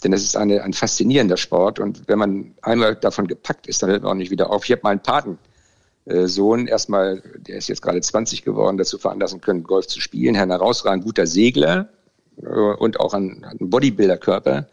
Denn 0.03 0.13
es 0.13 0.23
ist 0.23 0.35
eine, 0.35 0.63
ein 0.63 0.73
faszinierender 0.73 1.37
Sport 1.37 1.79
und 1.79 2.07
wenn 2.07 2.19
man 2.19 2.53
einmal 2.61 2.95
davon 2.95 3.27
gepackt 3.27 3.67
ist, 3.67 3.81
dann 3.81 3.89
hört 3.89 4.03
man 4.03 4.11
auch 4.11 4.15
nicht 4.15 4.31
wieder 4.31 4.49
auf. 4.49 4.65
Ich 4.65 4.71
habe 4.71 4.81
meinen 4.83 5.01
Patensohn 5.01 6.67
erstmal, 6.67 7.23
der 7.37 7.57
ist 7.57 7.69
jetzt 7.69 7.81
gerade 7.81 8.01
20 8.01 8.43
geworden, 8.43 8.77
dazu 8.77 8.97
veranlassen 8.97 9.39
können, 9.39 9.63
Golf 9.63 9.87
zu 9.87 10.01
spielen. 10.01 10.35
Ein 10.35 10.49
herausragend 10.49 11.05
guter 11.05 11.25
Segler 11.25 11.87
äh, 12.41 12.47
und 12.47 12.99
auch 12.99 13.13
ein, 13.13 13.45
ein 13.45 13.69
Bodybuilder-Körper. 13.69 14.67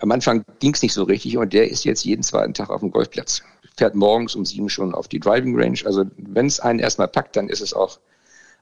Am 0.00 0.12
Anfang 0.12 0.44
ging 0.60 0.72
es 0.72 0.82
nicht 0.82 0.94
so 0.94 1.02
richtig 1.02 1.36
und 1.36 1.52
der 1.52 1.70
ist 1.70 1.84
jetzt 1.84 2.04
jeden 2.04 2.22
zweiten 2.22 2.54
Tag 2.54 2.70
auf 2.70 2.80
dem 2.80 2.90
Golfplatz. 2.90 3.42
Fährt 3.76 3.94
morgens 3.94 4.34
um 4.34 4.46
sieben 4.46 4.70
schon 4.70 4.94
auf 4.94 5.08
die 5.08 5.20
Driving 5.20 5.58
Range. 5.58 5.78
Also 5.84 6.04
wenn 6.16 6.46
es 6.46 6.60
einen 6.60 6.78
erstmal 6.78 7.08
packt, 7.08 7.36
dann 7.36 7.48
ist 7.48 7.60
es 7.60 7.74
auch 7.74 7.98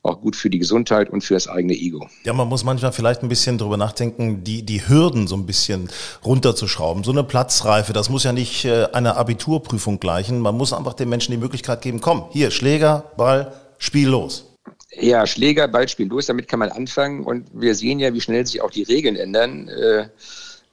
auch 0.02 0.20
gut 0.20 0.36
für 0.36 0.50
die 0.50 0.58
Gesundheit 0.58 1.10
und 1.10 1.22
für 1.22 1.34
das 1.34 1.48
eigene 1.48 1.74
Ego. 1.74 2.08
Ja, 2.24 2.32
man 2.32 2.48
muss 2.48 2.64
manchmal 2.64 2.92
vielleicht 2.92 3.22
ein 3.22 3.28
bisschen 3.28 3.58
drüber 3.58 3.76
nachdenken, 3.76 4.44
die, 4.44 4.62
die 4.62 4.88
Hürden 4.88 5.26
so 5.26 5.36
ein 5.36 5.46
bisschen 5.46 5.88
runterzuschrauben. 6.24 7.04
So 7.04 7.10
eine 7.10 7.24
Platzreife, 7.24 7.92
das 7.92 8.10
muss 8.10 8.24
ja 8.24 8.32
nicht 8.32 8.64
äh, 8.64 8.86
einer 8.92 9.16
Abiturprüfung 9.16 10.00
gleichen. 10.00 10.40
Man 10.40 10.56
muss 10.56 10.72
einfach 10.72 10.94
den 10.94 11.08
Menschen 11.08 11.32
die 11.32 11.38
Möglichkeit 11.38 11.82
geben, 11.82 12.00
komm, 12.00 12.26
hier, 12.30 12.50
Schläger, 12.50 13.04
Ball, 13.16 13.52
Spiel 13.78 14.08
los. 14.08 14.44
Ja, 14.90 15.26
Schläger, 15.26 15.68
Ball, 15.68 15.88
Spiel 15.88 16.08
los, 16.08 16.26
damit 16.26 16.48
kann 16.48 16.58
man 16.58 16.70
anfangen. 16.70 17.24
Und 17.24 17.46
wir 17.52 17.74
sehen 17.74 17.98
ja, 17.98 18.12
wie 18.14 18.20
schnell 18.20 18.46
sich 18.46 18.60
auch 18.62 18.70
die 18.70 18.82
Regeln 18.82 19.16
ändern. 19.16 19.68
Äh, 19.68 20.08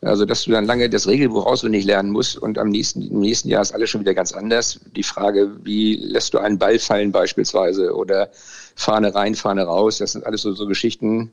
Also, 0.01 0.25
dass 0.25 0.43
du 0.43 0.51
dann 0.51 0.65
lange 0.65 0.89
das 0.89 1.07
Regelbuch 1.07 1.45
auswendig 1.45 1.85
lernen 1.85 2.11
musst 2.11 2.37
und 2.37 2.57
am 2.59 2.69
nächsten, 2.69 3.01
im 3.01 3.21
nächsten 3.21 3.49
Jahr 3.49 3.61
ist 3.61 3.73
alles 3.73 3.89
schon 3.89 4.01
wieder 4.01 4.13
ganz 4.13 4.33
anders. 4.33 4.79
Die 4.95 5.03
Frage, 5.03 5.51
wie 5.63 5.95
lässt 5.95 6.33
du 6.33 6.37
einen 6.37 6.59
Ball 6.59 6.77
fallen 6.79 7.11
beispielsweise 7.11 7.95
oder 7.95 8.29
Fahne 8.75 9.15
rein, 9.15 9.35
Fahne 9.35 9.63
raus, 9.63 9.97
das 9.97 10.11
sind 10.11 10.25
alles 10.25 10.41
so, 10.41 10.53
so 10.53 10.67
Geschichten, 10.67 11.31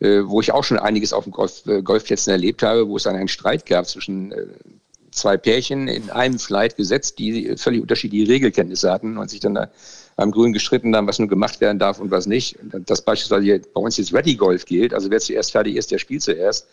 äh, 0.00 0.20
wo 0.24 0.40
ich 0.40 0.52
auch 0.52 0.64
schon 0.64 0.78
einiges 0.78 1.12
auf 1.12 1.24
den 1.24 1.32
Golf, 1.32 1.66
äh, 1.66 1.82
Golfplätzen 1.82 2.30
erlebt 2.30 2.62
habe, 2.62 2.88
wo 2.88 2.96
es 2.96 3.04
dann 3.04 3.16
einen 3.16 3.28
Streit 3.28 3.66
gab 3.66 3.86
zwischen 3.86 4.32
äh, 4.32 4.46
zwei 5.10 5.36
Pärchen 5.36 5.88
in 5.88 6.10
einem 6.10 6.38
Flight 6.38 6.76
gesetzt, 6.76 7.18
die 7.18 7.56
völlig 7.56 7.80
unterschiedliche 7.80 8.30
Regelkenntnisse 8.30 8.90
hatten 8.90 9.16
und 9.16 9.30
sich 9.30 9.40
dann 9.40 9.54
da 9.54 9.70
beim 10.16 10.30
Grün 10.30 10.52
gestritten 10.52 10.94
haben, 10.94 11.06
was 11.06 11.18
nun 11.18 11.28
gemacht 11.28 11.60
werden 11.60 11.78
darf 11.78 12.00
und 12.00 12.10
was 12.10 12.26
nicht. 12.26 12.56
Das 12.86 13.02
beispielsweise 13.02 13.60
bei 13.72 13.80
uns 13.80 13.96
jetzt 13.96 14.12
Ready 14.12 14.36
Golf 14.36 14.64
gilt, 14.64 14.94
also 14.94 15.10
wer 15.10 15.20
zuerst 15.20 15.52
fertig 15.52 15.76
ist, 15.76 15.90
der 15.90 15.98
spielt 15.98 16.22
zuerst 16.22 16.66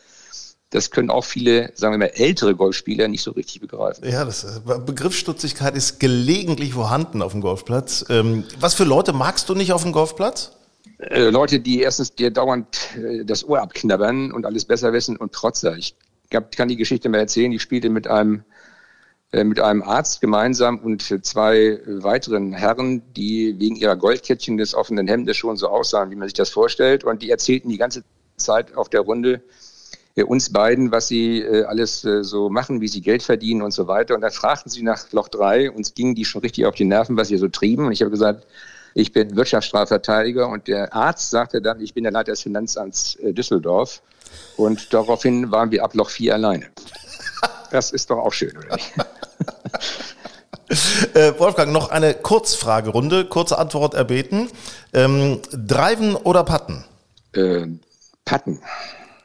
das 0.71 0.89
können 0.89 1.09
auch 1.09 1.25
viele, 1.25 1.71
sagen 1.75 1.93
wir 1.93 1.97
mal, 1.97 2.13
ältere 2.15 2.55
Golfspieler 2.55 3.09
nicht 3.09 3.21
so 3.21 3.31
richtig 3.31 3.59
begreifen. 3.59 4.07
Ja, 4.09 4.23
das 4.23 4.43
äh, 4.43 4.79
Begriffsstutzigkeit 4.79 5.75
ist 5.75 5.99
gelegentlich 5.99 6.73
vorhanden 6.73 7.21
auf 7.21 7.33
dem 7.33 7.41
Golfplatz. 7.41 8.05
Ähm, 8.09 8.45
was 8.59 8.73
für 8.73 8.85
Leute 8.85 9.11
magst 9.11 9.49
du 9.49 9.53
nicht 9.53 9.73
auf 9.73 9.83
dem 9.83 9.91
Golfplatz? 9.91 10.53
Äh, 10.99 11.29
Leute, 11.29 11.59
die 11.59 11.81
erstens 11.81 12.15
dir 12.15 12.31
dauernd 12.31 12.95
äh, 12.95 13.25
das 13.25 13.43
Ohr 13.43 13.61
abknabbern 13.61 14.31
und 14.31 14.45
alles 14.45 14.63
besser 14.63 14.93
wissen 14.93 15.17
und 15.17 15.33
Trotzer. 15.33 15.75
Ich 15.75 15.95
kann 16.29 16.69
die 16.69 16.77
Geschichte 16.77 17.09
mal 17.09 17.17
erzählen. 17.17 17.51
Ich 17.51 17.61
spielte 17.61 17.89
mit 17.89 18.07
einem 18.07 18.43
mit 19.33 19.61
einem 19.61 19.81
Arzt 19.81 20.19
gemeinsam 20.19 20.79
und 20.79 21.03
zwei 21.25 21.79
weiteren 21.85 22.51
Herren, 22.51 23.01
die 23.13 23.57
wegen 23.59 23.77
ihrer 23.77 23.95
Goldkettchen 23.95 24.57
des 24.57 24.75
offenen 24.75 25.07
Hemdes 25.07 25.37
schon 25.37 25.55
so 25.55 25.69
aussahen, 25.69 26.11
wie 26.11 26.17
man 26.17 26.27
sich 26.27 26.33
das 26.33 26.49
vorstellt. 26.49 27.05
Und 27.05 27.21
die 27.21 27.29
erzählten 27.29 27.69
die 27.69 27.77
ganze 27.77 28.03
Zeit 28.35 28.75
auf 28.75 28.89
der 28.89 28.99
Runde, 28.99 29.41
uns 30.15 30.51
beiden, 30.51 30.91
was 30.91 31.07
sie 31.07 31.41
äh, 31.41 31.63
alles 31.63 32.03
äh, 32.03 32.23
so 32.23 32.49
machen, 32.49 32.81
wie 32.81 32.87
sie 32.87 33.01
Geld 33.01 33.23
verdienen 33.23 33.61
und 33.61 33.71
so 33.71 33.87
weiter. 33.87 34.15
Und 34.15 34.21
dann 34.21 34.31
fragten 34.31 34.69
sie 34.69 34.83
nach 34.83 35.11
Loch 35.11 35.29
drei, 35.29 35.71
uns 35.71 35.93
gingen 35.93 36.15
die 36.15 36.25
schon 36.25 36.41
richtig 36.41 36.65
auf 36.65 36.75
die 36.75 36.85
Nerven, 36.85 37.17
was 37.17 37.29
sie 37.29 37.37
so 37.37 37.47
trieben. 37.47 37.85
Und 37.85 37.91
ich 37.93 38.01
habe 38.01 38.11
gesagt, 38.11 38.45
ich 38.93 39.13
bin 39.13 39.35
Wirtschaftsstrafverteidiger 39.35 40.49
und 40.49 40.67
der 40.67 40.93
Arzt 40.93 41.29
sagte 41.29 41.61
dann, 41.61 41.79
ich 41.79 41.93
bin 41.93 42.03
der 42.03 42.11
Leiter 42.11 42.33
des 42.33 42.41
Finanzamts 42.41 43.17
Düsseldorf. 43.21 44.01
Und 44.57 44.93
daraufhin 44.93 45.51
waren 45.51 45.71
wir 45.71 45.83
ab 45.83 45.93
Loch 45.93 46.09
vier 46.09 46.33
alleine. 46.33 46.67
Das 47.71 47.91
ist 47.91 48.09
doch 48.09 48.17
auch 48.17 48.33
schön, 48.33 48.55
oder 48.57 48.75
nicht? 48.75 48.93
Äh, 51.13 51.37
Wolfgang, 51.37 51.73
noch 51.73 51.89
eine 51.89 52.13
Kurzfragerunde, 52.13 53.25
kurze 53.25 53.57
Antwort 53.57 53.93
erbeten. 53.93 54.49
Ähm, 54.93 55.41
Driven 55.51 56.15
oder 56.15 56.45
Patten? 56.45 56.85
Äh, 57.33 57.67
Patten. 58.23 58.61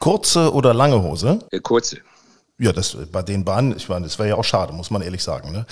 Kurze 0.07 0.53
oder 0.53 0.73
lange 0.73 1.03
Hose? 1.03 1.39
Äh, 1.51 1.59
kurze. 1.59 1.97
Ja, 2.57 2.71
das 2.71 2.95
bei 3.11 3.21
den 3.23 3.43
Bahnen, 3.43 3.75
ich 3.75 3.89
meine, 3.89 4.05
das 4.05 4.17
wäre 4.17 4.29
ja 4.29 4.35
auch 4.35 4.43
schade, 4.45 4.71
muss 4.71 4.89
man 4.89 5.01
ehrlich 5.01 5.21
sagen. 5.21 5.51
Ne? 5.51 5.65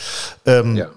Ähm, 0.45 0.76
ja. 0.76 0.91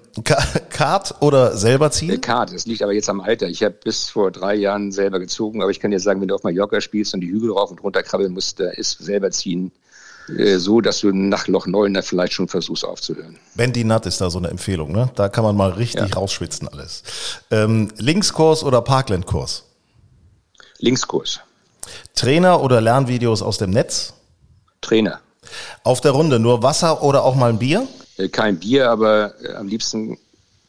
Kart 0.70 1.14
oder 1.20 1.56
selber 1.56 1.92
ziehen? 1.92 2.10
Äh, 2.10 2.18
Kart, 2.18 2.52
das 2.52 2.66
liegt 2.66 2.82
aber 2.82 2.92
jetzt 2.92 3.08
am 3.08 3.20
Alter. 3.20 3.46
Ich 3.46 3.62
habe 3.62 3.76
bis 3.84 4.08
vor 4.08 4.32
drei 4.32 4.56
Jahren 4.56 4.90
selber 4.90 5.20
gezogen, 5.20 5.62
aber 5.62 5.70
ich 5.70 5.78
kann 5.78 5.92
dir 5.92 6.00
sagen, 6.00 6.20
wenn 6.20 6.26
du 6.26 6.34
auf 6.34 6.42
Mallorca 6.42 6.80
spielst 6.80 7.14
und 7.14 7.20
die 7.20 7.28
Hügel 7.28 7.52
rauf 7.52 7.70
und 7.70 7.80
runter 7.80 8.02
krabbeln 8.02 8.32
musst, 8.32 8.58
da 8.58 8.70
ist 8.70 8.98
selber 8.98 9.30
ziehen 9.30 9.70
äh, 10.36 10.56
so, 10.56 10.80
dass 10.80 10.98
du 10.98 11.12
nach 11.12 11.46
Loch 11.46 11.68
9 11.68 11.94
da 11.94 12.02
vielleicht 12.02 12.32
schon 12.32 12.48
versuchst 12.48 12.84
aufzuhören. 12.84 13.38
Bendy 13.54 13.84
Nut 13.84 14.04
ist 14.06 14.20
da 14.20 14.30
so 14.30 14.38
eine 14.38 14.48
Empfehlung, 14.48 14.90
ne? 14.90 15.12
Da 15.14 15.28
kann 15.28 15.44
man 15.44 15.54
mal 15.54 15.70
richtig 15.70 16.08
ja. 16.08 16.16
rausschwitzen 16.16 16.66
alles. 16.66 17.04
Ähm, 17.52 17.92
Linkskurs 17.98 18.64
oder 18.64 18.82
Parklandkurs? 18.82 19.62
Linkskurs. 20.80 21.40
Trainer 22.14 22.62
oder 22.62 22.80
Lernvideos 22.80 23.42
aus 23.42 23.58
dem 23.58 23.70
Netz? 23.70 24.14
Trainer. 24.80 25.20
Auf 25.84 26.00
der 26.00 26.12
Runde 26.12 26.38
nur 26.38 26.62
Wasser 26.62 27.02
oder 27.02 27.24
auch 27.24 27.34
mal 27.34 27.50
ein 27.50 27.58
Bier? 27.58 27.86
Äh, 28.16 28.28
kein 28.28 28.58
Bier, 28.58 28.90
aber 28.90 29.34
äh, 29.42 29.54
am 29.54 29.68
liebsten 29.68 30.18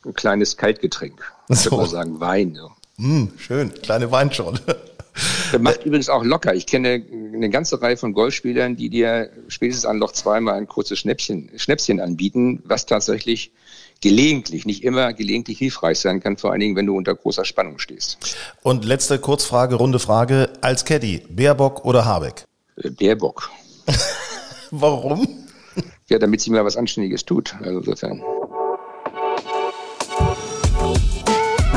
ein 0.05 0.13
kleines 0.13 0.57
Kaltgetränk. 0.57 1.19
Ich 1.49 1.59
so. 1.59 1.71
würde 1.71 1.83
mal 1.83 1.89
sagen 1.89 2.19
Wein. 2.19 2.55
So. 2.55 2.71
Mm, 2.97 3.27
schön, 3.37 3.73
kleine 3.73 4.11
Weinschorle. 4.11 4.59
Macht 5.59 5.85
übrigens 5.85 6.09
auch 6.09 6.23
locker. 6.23 6.53
Ich 6.53 6.65
kenne 6.65 7.03
eine 7.33 7.49
ganze 7.49 7.81
Reihe 7.81 7.97
von 7.97 8.13
Golfspielern, 8.13 8.75
die 8.75 8.89
dir 8.89 9.29
spätestens 9.47 9.85
an 9.85 9.97
Loch 9.97 10.13
zweimal 10.13 10.55
ein 10.55 10.67
kurzes 10.67 10.99
Schnäppchen, 10.99 11.49
Schnäpschen 11.57 11.99
anbieten, 11.99 12.61
was 12.65 12.85
tatsächlich 12.85 13.51
gelegentlich, 14.01 14.65
nicht 14.65 14.83
immer, 14.83 15.13
gelegentlich 15.13 15.57
hilfreich 15.57 15.99
sein 15.99 16.19
kann, 16.19 16.37
vor 16.37 16.51
allen 16.51 16.59
Dingen, 16.61 16.75
wenn 16.75 16.85
du 16.85 16.95
unter 16.95 17.15
großer 17.15 17.45
Spannung 17.45 17.79
stehst. 17.79 18.17
Und 18.63 18.85
letzte 18.85 19.19
Kurzfrage, 19.19 19.75
runde 19.75 19.99
Frage. 19.99 20.49
Als 20.61 20.85
Caddy, 20.85 21.23
Baerbock 21.29 21.85
oder 21.85 22.05
Habeck? 22.05 22.45
Äh, 22.77 22.89
Baerbock. 22.89 23.49
Warum? 24.71 25.27
Ja, 26.09 26.19
damit 26.19 26.41
sie 26.41 26.51
mir 26.51 26.63
was 26.65 26.77
Anständiges 26.77 27.25
tut. 27.25 27.55
Also 27.61 27.79
insofern. 27.79 28.21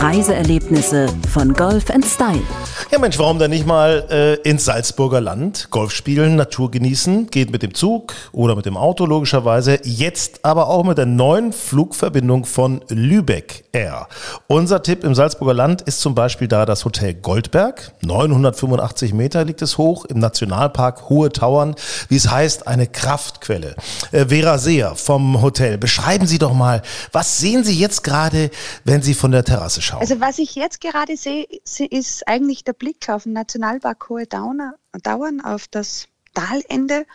Reiseerlebnisse 0.02 1.06
von 1.30 1.54
Golf 1.54 1.84
Style. 1.84 2.42
Ja 2.90 2.98
Mensch, 2.98 3.20
warum 3.20 3.38
denn 3.38 3.50
nicht 3.50 3.68
mal 3.68 4.04
äh, 4.10 4.34
ins 4.48 4.64
Salzburger 4.64 5.20
Land 5.20 5.68
Golf 5.70 5.92
spielen, 5.92 6.34
Natur 6.34 6.72
genießen? 6.72 7.28
Geht 7.28 7.52
mit 7.52 7.62
dem 7.62 7.72
Zug 7.72 8.12
oder 8.32 8.56
mit 8.56 8.66
dem 8.66 8.76
Auto 8.76 9.06
logischerweise. 9.06 9.78
Jetzt 9.84 10.44
aber 10.44 10.66
auch 10.66 10.82
mit 10.82 10.98
der 10.98 11.06
neuen 11.06 11.52
Flugverbindung 11.52 12.46
von 12.46 12.80
Lübeck 12.88 13.64
Air. 13.70 14.08
Unser 14.48 14.82
Tipp 14.82 15.04
im 15.04 15.14
Salzburger 15.14 15.54
Land 15.54 15.82
ist 15.82 16.00
zum 16.00 16.16
Beispiel 16.16 16.48
da 16.48 16.66
das 16.66 16.84
Hotel 16.84 17.14
Goldberg. 17.14 17.92
985 18.02 19.14
Meter 19.14 19.44
liegt 19.44 19.62
es 19.62 19.78
hoch 19.78 20.04
im 20.06 20.18
Nationalpark 20.18 21.10
Hohe 21.10 21.30
Tauern. 21.30 21.76
Wie 22.08 22.16
es 22.16 22.28
heißt, 22.28 22.66
eine 22.66 22.88
Kraftquelle. 22.88 23.76
Äh, 24.10 24.26
Vera 24.26 24.58
Seer 24.58 24.96
vom 24.96 25.40
Hotel, 25.42 25.78
beschreiben 25.78 26.26
Sie 26.26 26.40
doch 26.40 26.54
mal, 26.54 26.82
was 27.12 27.38
sehen 27.38 27.62
Sie 27.62 27.78
jetzt 27.78 28.02
gerade, 28.02 28.50
wenn 28.84 29.00
Sie 29.00 29.14
von 29.14 29.30
der 29.30 29.44
Terrasse 29.44 29.80
schauen? 29.80 29.91
Also 30.00 30.20
was 30.20 30.38
ich 30.38 30.54
jetzt 30.54 30.80
gerade 30.80 31.16
sehe, 31.16 31.46
ist 31.90 32.28
eigentlich 32.28 32.64
der 32.64 32.72
Blick 32.72 33.08
auf 33.08 33.24
den 33.24 33.32
Nationalpark 33.32 34.08
Hohe 34.08 34.26
Dauern, 34.26 35.40
auf 35.42 35.68
das 35.68 36.08
Talende, 36.34 37.06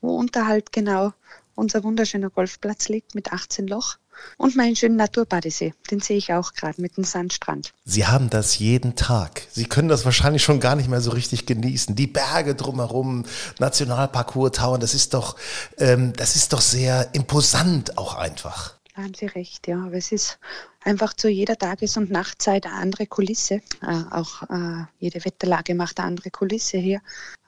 wo 0.00 0.16
unterhalb 0.16 0.72
genau 0.72 1.12
unser 1.54 1.84
wunderschöner 1.84 2.30
Golfplatz 2.30 2.88
liegt 2.88 3.14
mit 3.14 3.32
18 3.32 3.66
Loch. 3.66 3.96
Und 4.36 4.54
meinen 4.54 4.76
schönen 4.76 4.94
Naturbadesee, 4.96 5.74
den 5.90 6.00
sehe 6.00 6.16
ich 6.16 6.32
auch 6.32 6.52
gerade 6.52 6.80
mit 6.80 6.96
dem 6.96 7.02
Sandstrand. 7.02 7.72
Sie 7.84 8.06
haben 8.06 8.30
das 8.30 8.58
jeden 8.58 8.94
Tag. 8.94 9.42
Sie 9.50 9.64
können 9.64 9.88
das 9.88 10.04
wahrscheinlich 10.04 10.42
schon 10.42 10.60
gar 10.60 10.76
nicht 10.76 10.88
mehr 10.88 11.00
so 11.00 11.10
richtig 11.10 11.46
genießen. 11.46 11.96
Die 11.96 12.06
Berge 12.06 12.54
drumherum, 12.54 13.24
Nationalpark 13.58 14.36
Hohe 14.36 14.52
Tauern, 14.52 14.80
das 14.80 14.94
ist 14.94 15.14
doch, 15.14 15.36
ähm, 15.78 16.12
das 16.16 16.36
ist 16.36 16.52
doch 16.52 16.60
sehr 16.60 17.12
imposant 17.12 17.98
auch 17.98 18.14
einfach. 18.14 18.74
Da 18.94 19.02
haben 19.02 19.14
Sie 19.14 19.26
recht, 19.26 19.66
ja. 19.66 19.82
Aber 19.84 19.94
es 19.94 20.12
ist 20.12 20.38
einfach 20.84 21.14
zu 21.14 21.28
jeder 21.28 21.56
Tages- 21.58 21.96
und 21.96 22.10
Nachtzeit 22.10 22.64
eine 22.64 22.76
andere 22.76 23.06
Kulisse. 23.06 23.60
Äh, 23.82 24.04
auch 24.12 24.42
äh, 24.44 24.84
jede 25.00 25.24
Wetterlage 25.24 25.74
macht 25.74 25.98
eine 25.98 26.06
andere 26.06 26.30
Kulisse 26.30 26.78
hier. 26.78 27.00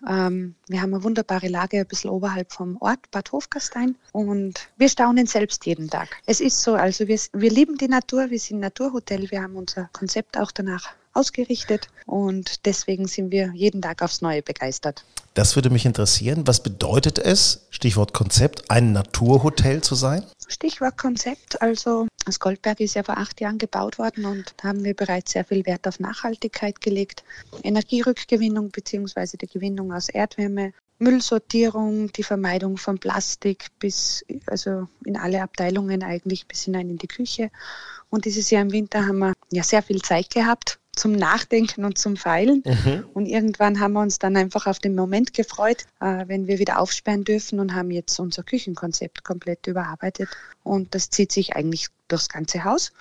Ähm, 0.08 0.56
wir 0.66 0.82
haben 0.82 0.92
eine 0.92 1.04
wunderbare 1.04 1.46
Lage 1.46 1.78
ein 1.78 1.86
bisschen 1.86 2.10
oberhalb 2.10 2.52
vom 2.52 2.76
Ort, 2.80 3.10
Bad 3.12 3.30
Hofgastein. 3.30 3.94
Und 4.10 4.68
wir 4.76 4.88
staunen 4.88 5.28
selbst 5.28 5.66
jeden 5.66 5.88
Tag. 5.88 6.08
Es 6.26 6.40
ist 6.40 6.60
so, 6.60 6.74
also 6.74 7.06
wir, 7.06 7.20
wir 7.32 7.50
lieben 7.50 7.78
die 7.78 7.88
Natur, 7.88 8.28
wir 8.30 8.40
sind 8.40 8.58
Naturhotel, 8.58 9.30
wir 9.30 9.42
haben 9.42 9.54
unser 9.54 9.88
Konzept 9.92 10.36
auch 10.36 10.50
danach 10.50 10.88
ausgerichtet 11.16 11.88
und 12.04 12.66
deswegen 12.66 13.08
sind 13.08 13.30
wir 13.30 13.52
jeden 13.54 13.80
Tag 13.80 14.02
aufs 14.02 14.20
Neue 14.20 14.42
begeistert. 14.42 15.04
Das 15.34 15.54
würde 15.54 15.70
mich 15.70 15.84
interessieren. 15.84 16.46
Was 16.46 16.62
bedeutet 16.62 17.18
es, 17.18 17.66
Stichwort 17.70 18.14
Konzept, 18.14 18.70
ein 18.70 18.92
Naturhotel 18.92 19.82
zu 19.82 19.94
sein? 19.94 20.22
Stichwort 20.48 20.96
Konzept. 20.96 21.60
Also 21.62 22.06
das 22.24 22.40
Goldberg 22.40 22.80
ist 22.80 22.94
ja 22.94 23.02
vor 23.02 23.18
acht 23.18 23.40
Jahren 23.40 23.58
gebaut 23.58 23.98
worden 23.98 24.26
und 24.26 24.54
da 24.56 24.68
haben 24.68 24.84
wir 24.84 24.94
bereits 24.94 25.32
sehr 25.32 25.44
viel 25.44 25.64
Wert 25.66 25.86
auf 25.86 26.00
Nachhaltigkeit 26.00 26.80
gelegt. 26.80 27.24
Energierückgewinnung 27.62 28.70
bzw. 28.70 29.36
die 29.36 29.46
Gewinnung 29.46 29.92
aus 29.92 30.08
Erdwärme, 30.08 30.72
Müllsortierung, 30.98 32.10
die 32.12 32.22
Vermeidung 32.22 32.78
von 32.78 32.98
Plastik 32.98 33.66
bis 33.78 34.24
also 34.46 34.88
in 35.04 35.16
alle 35.16 35.42
Abteilungen 35.42 36.02
eigentlich 36.02 36.46
bis 36.46 36.62
hinein 36.64 36.90
in 36.90 36.98
die 36.98 37.08
Küche. 37.08 37.50
Und 38.08 38.24
dieses 38.24 38.50
Jahr 38.50 38.62
im 38.62 38.72
Winter 38.72 39.06
haben 39.06 39.18
wir 39.18 39.34
ja 39.50 39.62
sehr 39.62 39.82
viel 39.82 40.00
Zeit 40.00 40.30
gehabt 40.30 40.78
zum 40.96 41.12
Nachdenken 41.12 41.84
und 41.84 41.98
zum 41.98 42.16
Feilen. 42.16 42.62
Mhm. 42.64 43.04
Und 43.14 43.26
irgendwann 43.26 43.78
haben 43.80 43.92
wir 43.92 44.00
uns 44.00 44.18
dann 44.18 44.36
einfach 44.36 44.66
auf 44.66 44.78
den 44.78 44.94
Moment 44.94 45.34
gefreut, 45.34 45.86
äh, 46.00 46.24
wenn 46.26 46.46
wir 46.46 46.58
wieder 46.58 46.80
aufsperren 46.80 47.24
dürfen 47.24 47.60
und 47.60 47.74
haben 47.74 47.90
jetzt 47.90 48.18
unser 48.18 48.42
Küchenkonzept 48.42 49.22
komplett 49.22 49.66
überarbeitet. 49.66 50.28
Und 50.64 50.94
das 50.94 51.10
zieht 51.10 51.32
sich 51.32 51.54
eigentlich 51.54 51.88
durchs 52.08 52.28
ganze 52.28 52.64
Haus. 52.64 52.92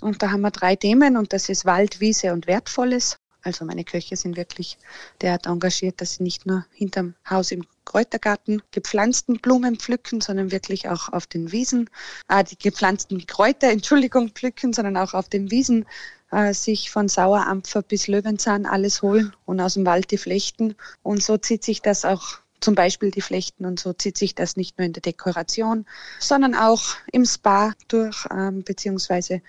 Und 0.00 0.22
da 0.22 0.30
haben 0.30 0.42
wir 0.42 0.50
drei 0.50 0.76
Themen 0.76 1.16
und 1.16 1.32
das 1.32 1.48
ist 1.48 1.64
Wald, 1.64 2.00
Wiese 2.00 2.32
und 2.32 2.46
Wertvolles. 2.46 3.18
Also 3.42 3.64
meine 3.64 3.84
Köche 3.84 4.16
sind 4.16 4.36
wirklich 4.36 4.78
derart 5.20 5.46
engagiert, 5.46 6.00
dass 6.00 6.14
sie 6.14 6.22
nicht 6.22 6.46
nur 6.46 6.64
hinterm 6.72 7.14
Haus 7.28 7.50
im 7.50 7.66
Kräutergarten 7.84 8.62
gepflanzten 8.70 9.38
Blumen 9.38 9.76
pflücken, 9.76 10.20
sondern 10.20 10.50
wirklich 10.50 10.88
auch 10.88 11.08
auf 11.10 11.26
den 11.26 11.52
Wiesen, 11.52 11.90
äh, 12.28 12.44
die 12.44 12.58
gepflanzten 12.58 13.26
Kräuter, 13.26 13.68
Entschuldigung, 13.70 14.30
pflücken, 14.30 14.72
sondern 14.72 14.96
auch 14.96 15.14
auf 15.14 15.28
den 15.28 15.50
Wiesen 15.50 15.86
äh, 16.30 16.52
sich 16.52 16.90
von 16.90 17.08
Sauerampfer 17.08 17.82
bis 17.82 18.08
Löwenzahn 18.08 18.66
alles 18.66 19.02
holen 19.02 19.32
und 19.44 19.60
aus 19.60 19.74
dem 19.74 19.86
Wald 19.86 20.10
die 20.10 20.18
flechten. 20.18 20.74
Und 21.02 21.22
so 21.22 21.36
zieht 21.36 21.64
sich 21.64 21.82
das 21.82 22.04
auch 22.04 22.38
zum 22.64 22.74
Beispiel 22.74 23.10
die 23.10 23.20
Flechten 23.20 23.66
und 23.66 23.78
so 23.78 23.92
zieht 23.92 24.16
sich 24.16 24.34
das 24.34 24.56
nicht 24.56 24.78
nur 24.78 24.86
in 24.86 24.94
der 24.94 25.02
Dekoration, 25.02 25.84
sondern 26.18 26.54
auch 26.54 26.82
im 27.12 27.26
Spa 27.26 27.74
durch, 27.88 28.26
ähm, 28.30 28.64
beziehungsweise 28.64 29.42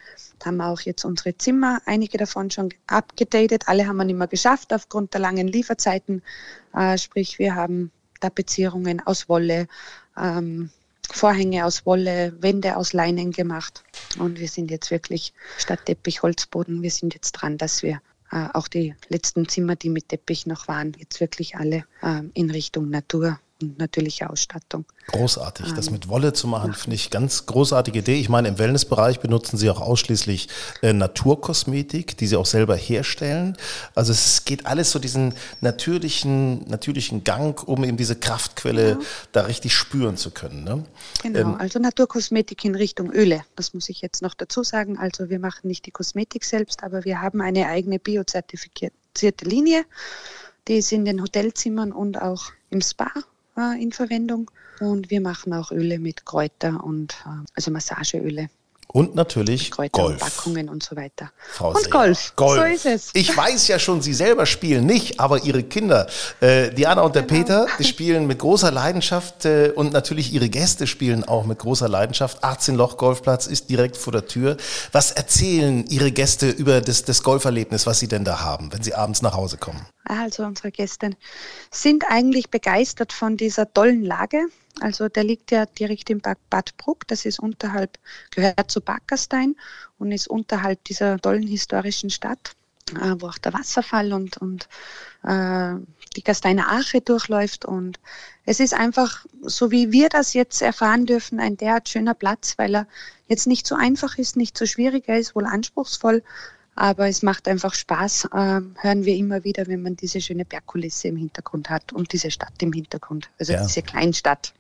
haben 0.44 0.58
wir 0.58 0.68
auch 0.68 0.82
jetzt 0.82 1.06
unsere 1.06 1.38
Zimmer, 1.38 1.82
einige 1.86 2.18
davon 2.18 2.52
schon 2.52 2.74
abgedatet. 2.88 3.64
Alle 3.68 3.88
haben 3.88 3.98
wir 3.98 4.04
nicht 4.04 4.18
mehr 4.18 4.28
geschafft 4.28 4.74
aufgrund 4.74 5.14
der 5.14 5.22
langen 5.22 5.48
Lieferzeiten. 5.48 6.22
Äh, 6.74 6.98
sprich, 6.98 7.40
wir 7.40 7.56
haben 7.56 7.92
Tapezierungen 8.26 9.06
aus 9.06 9.30
Wolle, 9.30 9.68
ähm, 10.18 10.72
Vorhänge 11.12 11.64
aus 11.66 11.86
Wolle, 11.86 12.34
Wände 12.40 12.76
aus 12.76 12.92
Leinen 12.92 13.32
gemacht. 13.32 13.84
Und 14.18 14.40
wir 14.40 14.48
sind 14.48 14.72
jetzt 14.72 14.90
wirklich 14.90 15.32
statt 15.60 15.86
Teppich 15.86 16.24
Holzboden, 16.24 16.82
wir 16.82 16.90
sind 16.90 17.14
jetzt 17.14 17.34
dran, 17.34 17.60
dass 17.60 17.84
wir 17.84 18.02
äh, 18.32 18.48
auch 18.54 18.68
die 18.68 18.96
letzten 19.10 19.48
Zimmer, 19.48 19.76
die 19.76 19.90
mit 19.90 20.10
Teppich 20.10 20.48
noch 20.48 20.68
waren, 20.68 20.94
jetzt 20.98 21.20
wirklich 21.20 21.56
alle 21.56 21.86
äh, 22.02 22.24
in 22.34 22.50
Richtung 22.50 22.90
Natur 22.90 23.40
und 23.72 23.80
natürliche 23.80 24.30
Ausstattung. 24.30 24.86
Großartig. 25.08 25.74
Das 25.74 25.88
ähm, 25.88 25.94
mit 25.94 26.08
Wolle 26.08 26.34
zu 26.34 26.48
machen, 26.48 26.74
finde 26.74 26.96
ich 26.96 27.10
ganz 27.10 27.46
großartige 27.46 28.00
Idee. 28.00 28.20
Ich 28.20 28.30
meine, 28.30 28.48
im 28.48 28.58
Wellnessbereich 28.58 29.20
benutzen 29.20 29.58
Sie 29.58 29.70
auch 29.70 29.82
ausschließlich 29.82 30.48
äh, 30.82 30.94
Naturkosmetik, 30.94 32.18
die 32.18 32.28
Sie 32.28 32.36
auch 32.36 32.46
selber 32.46 32.76
herstellen. 32.76 33.58
Also 33.94 34.12
es 34.12 34.46
geht 34.46 34.66
alles 34.66 34.92
so 34.92 35.00
diesen 35.00 35.34
natürlichen, 35.62 36.68
natürlichen 36.68 37.24
Gang, 37.24 37.62
um 37.68 37.84
eben 37.84 37.98
diese 37.98 38.16
Kraftquelle 38.16 38.90
ja. 38.90 39.00
da 39.32 39.42
richtig 39.42 39.74
spüren 39.74 40.18
zu 40.18 40.32
können. 40.32 40.64
Ne? 40.64 40.84
Genau, 41.22 41.40
ähm, 41.40 41.56
also 41.56 41.80
Naturkosmetik 41.80 42.66
in 42.66 42.76
Richtung 42.76 43.12
Öle. 43.12 43.44
Das 43.56 43.74
muss 43.74 43.90
ich 43.90 44.02
jetzt 44.02 44.22
noch 44.22 44.34
dazu 44.34 44.64
sagen. 44.64 44.98
Also 44.98 45.30
wir 45.30 45.40
machen 45.40 45.68
nicht 45.68 45.86
die 45.86 45.92
Kosmetik 45.92 46.44
selbst, 46.44 46.84
aber 46.84 47.06
wir 47.06 47.22
haben 47.22 47.42
eine 47.42 47.68
eigene 47.68 48.00
biozertifizierte 48.00 49.46
Linie. 49.46 49.86
Die 50.68 50.78
ist 50.78 50.92
in 50.92 51.06
den 51.06 51.22
Hotelzimmern 51.22 51.92
und 51.92 52.20
auch 52.20 52.46
im 52.72 52.82
Spa 52.82 53.12
in 53.80 53.92
Verwendung. 53.92 54.52
Und 54.80 55.10
wir 55.10 55.22
machen 55.22 55.54
auch 55.54 55.72
Öle 55.72 56.00
mit 56.00 56.26
Kräuter 56.26 56.84
und 56.84 57.14
äh, 57.26 57.46
also 57.54 57.72
Massageöle. 57.72 58.50
Und 58.88 59.16
natürlich 59.16 59.72
Kräuter 59.72 60.02
Golf. 60.02 60.46
Und 60.46 60.70
und 60.70 60.84
so 60.84 60.96
weiter. 60.96 61.32
Frau 61.52 61.70
und 61.70 61.82
Seher. 61.82 61.90
Golf. 61.90 62.34
Golf. 62.36 62.60
So 62.60 62.66
ist 62.66 62.86
es. 62.86 63.10
Ich 63.14 63.36
weiß 63.36 63.68
ja 63.68 63.78
schon, 63.78 64.02
Sie 64.02 64.14
selber 64.14 64.46
spielen 64.46 64.86
nicht, 64.86 65.20
aber 65.20 65.44
Ihre 65.44 65.64
Kinder, 65.64 66.08
äh, 66.40 66.70
Diana 66.72 67.02
und 67.02 67.16
der 67.16 67.24
genau. 67.24 67.42
Peter, 67.42 67.68
die 67.78 67.84
spielen 67.84 68.28
mit 68.28 68.40
großer 68.40 68.72
Leidenschaft 68.72 69.46
äh, 69.46 69.72
und 69.76 69.92
natürlich 69.92 70.34
Ihre 70.34 70.50
Gäste 70.50 70.88
spielen 70.88 71.24
auch 71.24 71.46
mit 71.46 71.60
großer 71.60 71.90
Leidenschaft. 71.90 72.44
18 72.44 72.76
Loch 72.76 72.98
Golfplatz 72.98 73.48
ist 73.48 73.70
direkt 73.70 73.98
vor 73.98 74.14
der 74.14 74.28
Tür. 74.28 74.58
Was 74.92 75.12
erzählen 75.12 75.86
Ihre 75.88 76.12
Gäste 76.12 76.50
über 76.50 76.82
das, 76.82 77.04
das 77.04 77.24
Golferlebnis, 77.24 77.86
was 77.86 78.00
Sie 78.00 78.08
denn 78.08 78.24
da 78.24 78.42
haben, 78.42 78.72
wenn 78.72 78.84
Sie 78.84 78.94
abends 78.94 79.22
nach 79.22 79.34
Hause 79.34 79.58
kommen? 79.58 79.86
Also 80.06 80.44
unsere 80.44 80.72
Gäste 80.72 81.12
sind 81.72 82.06
eigentlich 82.08 82.50
begeistert 82.50 83.12
von 83.12 83.38
dieser 83.38 83.72
tollen 83.74 84.04
Lage. 84.04 84.46
Also 84.82 85.08
der 85.08 85.24
liegt 85.24 85.52
ja 85.52 85.66
direkt 85.66 86.10
im 86.10 86.22
Bad 86.22 86.78
Bruck, 86.78 87.08
das 87.08 87.26
ist 87.26 87.40
unterhalb, 87.40 87.98
gehört 88.32 88.70
zu 88.70 88.82
Backerstein 88.82 89.56
und 89.98 90.12
ist 90.12 90.28
unterhalb 90.28 90.84
dieser 90.84 91.20
tollen 91.20 91.48
historischen 91.48 92.10
Stadt, 92.10 92.56
äh, 92.94 93.16
wo 93.20 93.28
auch 93.28 93.38
der 93.38 93.54
Wasserfall 93.54 94.12
und, 94.12 94.38
und 94.38 94.68
äh, 95.24 95.76
die 96.16 96.24
Gasteiner 96.24 96.72
Ache 96.72 97.02
durchläuft. 97.02 97.66
Und 97.66 98.00
es 98.46 98.60
ist 98.60 98.74
einfach, 98.74 99.26
so 99.42 99.72
wie 99.72 99.92
wir 99.92 100.10
das 100.10 100.34
jetzt 100.34 100.62
erfahren 100.62 101.06
dürfen, 101.06 101.40
ein 101.40 101.58
derart 101.58 101.88
schöner 101.88 102.14
Platz, 102.14 102.56
weil 102.58 102.76
er 102.76 102.88
jetzt 103.28 103.48
nicht 103.48 103.66
so 103.66 103.76
einfach 103.76 104.18
ist, 104.18 104.36
nicht 104.36 104.58
so 104.58 104.66
schwierig, 104.66 105.06
er 105.08 105.20
ist 105.20 105.36
wohl 105.36 105.46
anspruchsvoll, 105.46 106.22
aber 106.76 107.08
es 107.08 107.22
macht 107.24 107.48
einfach 107.48 107.74
Spaß, 107.74 108.26
äh, 108.26 108.62
hören 108.76 109.06
wir 109.06 109.16
immer 109.16 109.44
wieder, 109.44 109.68
wenn 109.68 109.82
man 109.82 109.96
diese 109.96 110.20
schöne 110.20 110.46
Bergkulisse 110.46 111.08
im 111.08 111.16
Hintergrund 111.16 111.70
hat 111.70 111.94
und 111.94 112.12
diese 112.12 112.32
Stadt 112.32 112.62
im 112.62 112.74
Hintergrund, 112.74 113.30
also 113.40 113.54
ja. 113.54 113.64
diese 113.64 113.82
Kleinstadt. 113.82 114.54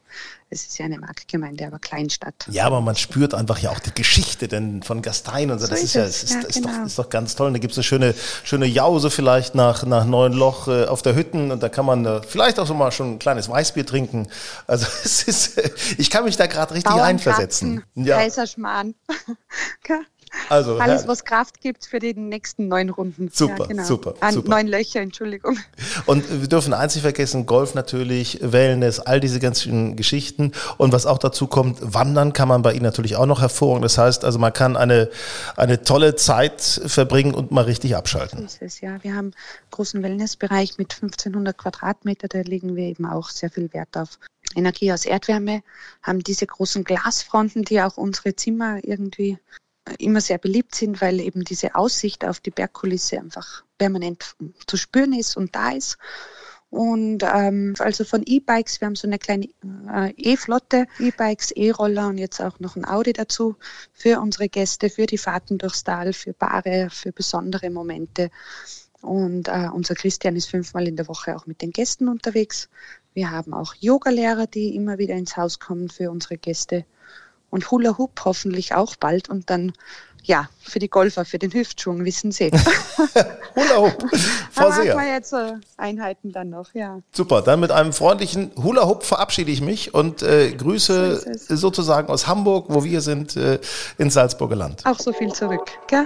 Es 0.49 0.66
ist 0.66 0.78
ja 0.78 0.86
eine 0.86 0.97
Marktgemeinde, 0.97 1.68
aber 1.68 1.80
Kleinstadt. 1.80 2.47
Ja, 2.49 2.66
aber 2.66 2.80
man 2.80 2.95
spürt 2.95 3.34
einfach 3.34 3.59
ja 3.59 3.72
auch 3.72 3.80
die 3.80 3.93
Geschichte 3.93 4.47
denn 4.47 4.84
von 4.84 5.01
Gastein 5.01 5.51
und 5.51 5.59
so. 5.59 5.66
so 5.66 5.72
das 5.72 5.84
ist, 5.84 5.95
ja, 5.95 6.03
es 6.03 6.24
ist, 6.24 6.34
ja, 6.34 6.39
ist, 6.41 6.53
genau. 6.53 6.70
doch, 6.70 6.86
ist 6.86 6.99
doch 6.99 7.09
ganz 7.09 7.36
toll. 7.36 7.47
Und 7.47 7.53
da 7.53 7.59
gibt 7.59 7.72
es 7.72 7.78
eine 7.78 7.84
schöne, 7.84 8.16
schöne 8.43 8.66
Jause 8.66 9.09
vielleicht 9.09 9.55
nach, 9.55 9.86
nach 9.86 10.05
Neuenloch 10.05 10.70
äh, 10.70 10.86
auf 10.86 11.01
der 11.01 11.16
Hütten 11.16 11.51
und 11.51 11.61
da 11.61 11.68
kann 11.68 11.86
man 11.86 12.05
äh, 12.05 12.22
vielleicht 12.22 12.59
auch 12.59 12.68
so 12.68 12.74
mal 12.74 12.91
schon 12.91 13.16
ein 13.16 13.20
kleines 13.20 13.49
Weißbier 13.49 13.86
trinken. 13.86 14.28
Also 14.68 14.86
es 15.03 15.24
ist, 15.24 15.57
äh, 15.57 15.70
ich 15.97 16.09
kann 16.09 16.24
mich 16.24 16.38
da 16.38 16.47
gerade 16.47 16.74
richtig 16.76 16.93
einversetzen. 16.93 17.84
Ja. 17.95 18.18
Kaiserschmarrn. 18.18 18.95
Also, 20.49 20.78
Alles, 20.78 21.07
was 21.07 21.26
Kraft 21.26 21.61
gibt 21.61 21.86
für 21.86 21.99
die 21.99 22.13
nächsten 22.13 22.67
neun 22.67 22.89
Runden. 22.89 23.30
Super, 23.34 23.57
ja, 23.59 23.65
genau. 23.65 23.84
super, 23.84 24.13
An 24.19 24.34
super. 24.34 24.49
Neun 24.49 24.67
Löcher, 24.67 25.01
Entschuldigung. 25.01 25.57
Und 26.05 26.41
wir 26.41 26.47
dürfen 26.47 26.73
eins 26.73 26.95
nicht 26.95 27.03
vergessen, 27.03 27.45
Golf 27.45 27.73
natürlich, 27.73 28.39
Wellness, 28.41 28.99
all 28.99 29.19
diese 29.19 29.39
ganzen 29.39 29.95
Geschichten. 29.95 30.51
Und 30.78 30.93
was 30.93 31.05
auch 31.05 31.17
dazu 31.17 31.47
kommt, 31.47 31.78
Wandern 31.82 32.34
kann 32.34 32.47
man 32.47 32.61
bei 32.61 32.73
Ihnen 32.73 32.84
natürlich 32.84 33.15
auch 33.15 33.26
noch 33.26 33.41
hervorragend. 33.41 33.86
Das 33.86 33.97
heißt 33.97 34.26
also, 34.26 34.38
man 34.39 34.53
kann 34.53 34.78
eine, 34.78 35.09
eine 35.55 35.84
tolle 35.84 36.15
Zeit 36.15 36.61
verbringen 36.61 37.34
und 37.34 37.51
mal 37.51 37.63
richtig 37.63 37.95
abschalten. 37.95 38.39
So 38.39 38.45
ist 38.45 38.61
es, 38.61 38.82
ja. 38.82 39.03
Wir 39.03 39.15
haben 39.15 39.26
einen 39.28 39.71
großen 39.71 40.03
Wellnessbereich 40.03 40.78
mit 40.78 40.93
1500 40.93 41.57
Quadratmeter, 41.57 42.28
da 42.28 42.41
legen 42.41 42.76
wir 42.76 42.86
eben 42.86 43.05
auch 43.05 43.30
sehr 43.30 43.49
viel 43.49 43.73
Wert 43.73 43.97
auf 43.97 44.19
Energie 44.55 44.91
aus 44.93 45.05
Erdwärme, 45.05 45.63
haben 46.03 46.19
diese 46.23 46.45
großen 46.45 46.84
Glasfronten, 46.84 47.63
die 47.63 47.82
auch 47.82 47.97
unsere 47.97 48.36
Zimmer 48.36 48.80
irgendwie 48.84 49.38
immer 49.99 50.21
sehr 50.21 50.38
beliebt 50.38 50.75
sind, 50.75 51.01
weil 51.01 51.19
eben 51.19 51.43
diese 51.43 51.75
Aussicht 51.75 52.25
auf 52.25 52.39
die 52.39 52.51
Bergkulisse 52.51 53.19
einfach 53.19 53.63
permanent 53.77 54.36
zu 54.67 54.77
spüren 54.77 55.13
ist 55.13 55.38
und 55.38 55.55
da 55.55 55.71
ist. 55.71 55.97
Und 56.71 57.23
ähm, 57.23 57.75
also 57.79 58.03
von 58.03 58.23
E-Bikes, 58.25 58.81
wir 58.81 58.88
haben 58.88 58.95
so 58.95 59.07
eine 59.07 59.19
kleine 59.19 59.47
äh, 59.93 60.13
E-Flotte, 60.17 60.88
E-Bikes, 60.99 61.51
E-Roller 61.51 62.09
und 62.09 62.17
jetzt 62.17 62.41
auch 62.41 62.59
noch 62.59 62.75
ein 62.75 62.86
Audi 62.86 63.13
dazu 63.13 63.55
für 63.93 64.19
unsere 64.19 64.49
Gäste, 64.49 64.89
für 64.89 65.05
die 65.05 65.17
Fahrten 65.17 65.57
durchs 65.57 65.83
Tal, 65.83 66.11
für 66.11 66.33
Paare, 66.33 66.89
für 66.91 67.13
besondere 67.13 67.69
Momente. 67.69 68.29
Und 69.01 69.47
äh, 69.47 69.69
unser 69.71 69.95
Christian 69.95 70.36
ist 70.36 70.49
fünfmal 70.49 70.88
in 70.88 70.95
der 70.95 71.07
Woche 71.07 71.36
auch 71.36 71.45
mit 71.45 71.61
den 71.61 71.71
Gästen 71.71 72.09
unterwegs. 72.09 72.69
Wir 73.13 73.31
haben 73.31 73.53
auch 73.53 73.75
Yogalehrer, 73.75 74.47
die 74.47 74.75
immer 74.75 74.97
wieder 74.97 75.13
ins 75.15 75.38
Haus 75.38 75.59
kommen 75.59 75.89
für 75.89 76.11
unsere 76.11 76.38
Gäste 76.38 76.86
und 77.55 77.71
Hula 77.71 77.97
Hoop 77.97 78.21
hoffentlich 78.25 78.75
auch 78.75 78.95
bald 78.97 79.29
und 79.29 79.49
dann 79.49 79.73
ja, 80.23 80.49
für 80.59 80.79
die 80.79 80.89
Golfer, 80.89 81.23
für 81.23 81.37
den 81.37 81.53
Hüftschwung, 81.53 82.03
wissen 82.03 82.31
Sie. 82.31 82.51
Hula 83.55 83.77
Hoop. 83.77 84.05
Frau 84.51 84.63
da 84.69 84.69
machen 84.69 84.85
wir 84.85 85.13
jetzt 85.13 85.33
äh, 85.33 85.53
Einheiten 85.77 86.31
dann 86.31 86.49
noch, 86.49 86.73
ja. 86.73 86.99
Super, 87.11 87.43
dann 87.43 87.59
mit 87.59 87.71
einem 87.71 87.93
freundlichen 87.93 88.51
Hula 88.55 88.87
Hoop 88.87 89.03
verabschiede 89.03 89.51
ich 89.51 89.61
mich 89.61 89.93
und 89.93 90.23
äh, 90.23 90.51
grüße 90.51 91.37
so 91.37 91.55
sozusagen 91.55 92.09
aus 92.09 92.27
Hamburg, 92.27 92.65
wo 92.69 92.83
wir 92.83 93.01
sind, 93.01 93.37
äh, 93.37 93.59
ins 93.99 94.15
Salzburger 94.15 94.55
Land. 94.55 94.83
Auch 94.85 94.99
so 94.99 95.13
viel 95.13 95.31
zurück, 95.31 95.71
gell? 95.87 96.05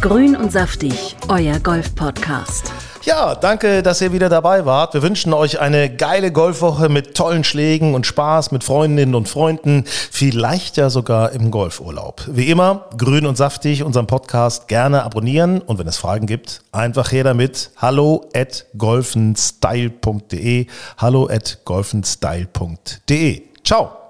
Grün 0.00 0.36
und 0.36 0.52
saftig, 0.52 1.16
euer 1.28 1.58
Golf-Podcast. 1.58 2.72
Ja, 3.04 3.34
danke, 3.34 3.82
dass 3.82 4.00
ihr 4.00 4.12
wieder 4.14 4.30
dabei 4.30 4.64
wart. 4.64 4.94
Wir 4.94 5.02
wünschen 5.02 5.34
euch 5.34 5.60
eine 5.60 5.94
geile 5.94 6.32
Golfwoche 6.32 6.88
mit 6.88 7.14
tollen 7.14 7.44
Schlägen 7.44 7.94
und 7.94 8.06
Spaß 8.06 8.50
mit 8.50 8.64
Freundinnen 8.64 9.14
und 9.14 9.28
Freunden, 9.28 9.84
vielleicht 9.86 10.78
ja 10.78 10.88
sogar 10.88 11.32
im 11.32 11.50
Golfurlaub. 11.50 12.22
Wie 12.28 12.48
immer, 12.48 12.86
grün 12.96 13.26
und 13.26 13.36
saftig, 13.36 13.82
unseren 13.82 14.06
Podcast 14.06 14.68
gerne 14.68 15.02
abonnieren 15.02 15.60
und 15.60 15.78
wenn 15.78 15.86
es 15.86 15.98
Fragen 15.98 16.26
gibt, 16.26 16.62
einfach 16.72 17.12
her 17.12 17.24
damit. 17.24 17.72
Hallo 17.76 18.24
at 18.34 18.64
golfenstyle.de. 18.78 20.66
Hallo 20.96 21.28
at 21.30 21.58
golfenstyle.de. 21.66 23.42
Ciao. 23.64 24.03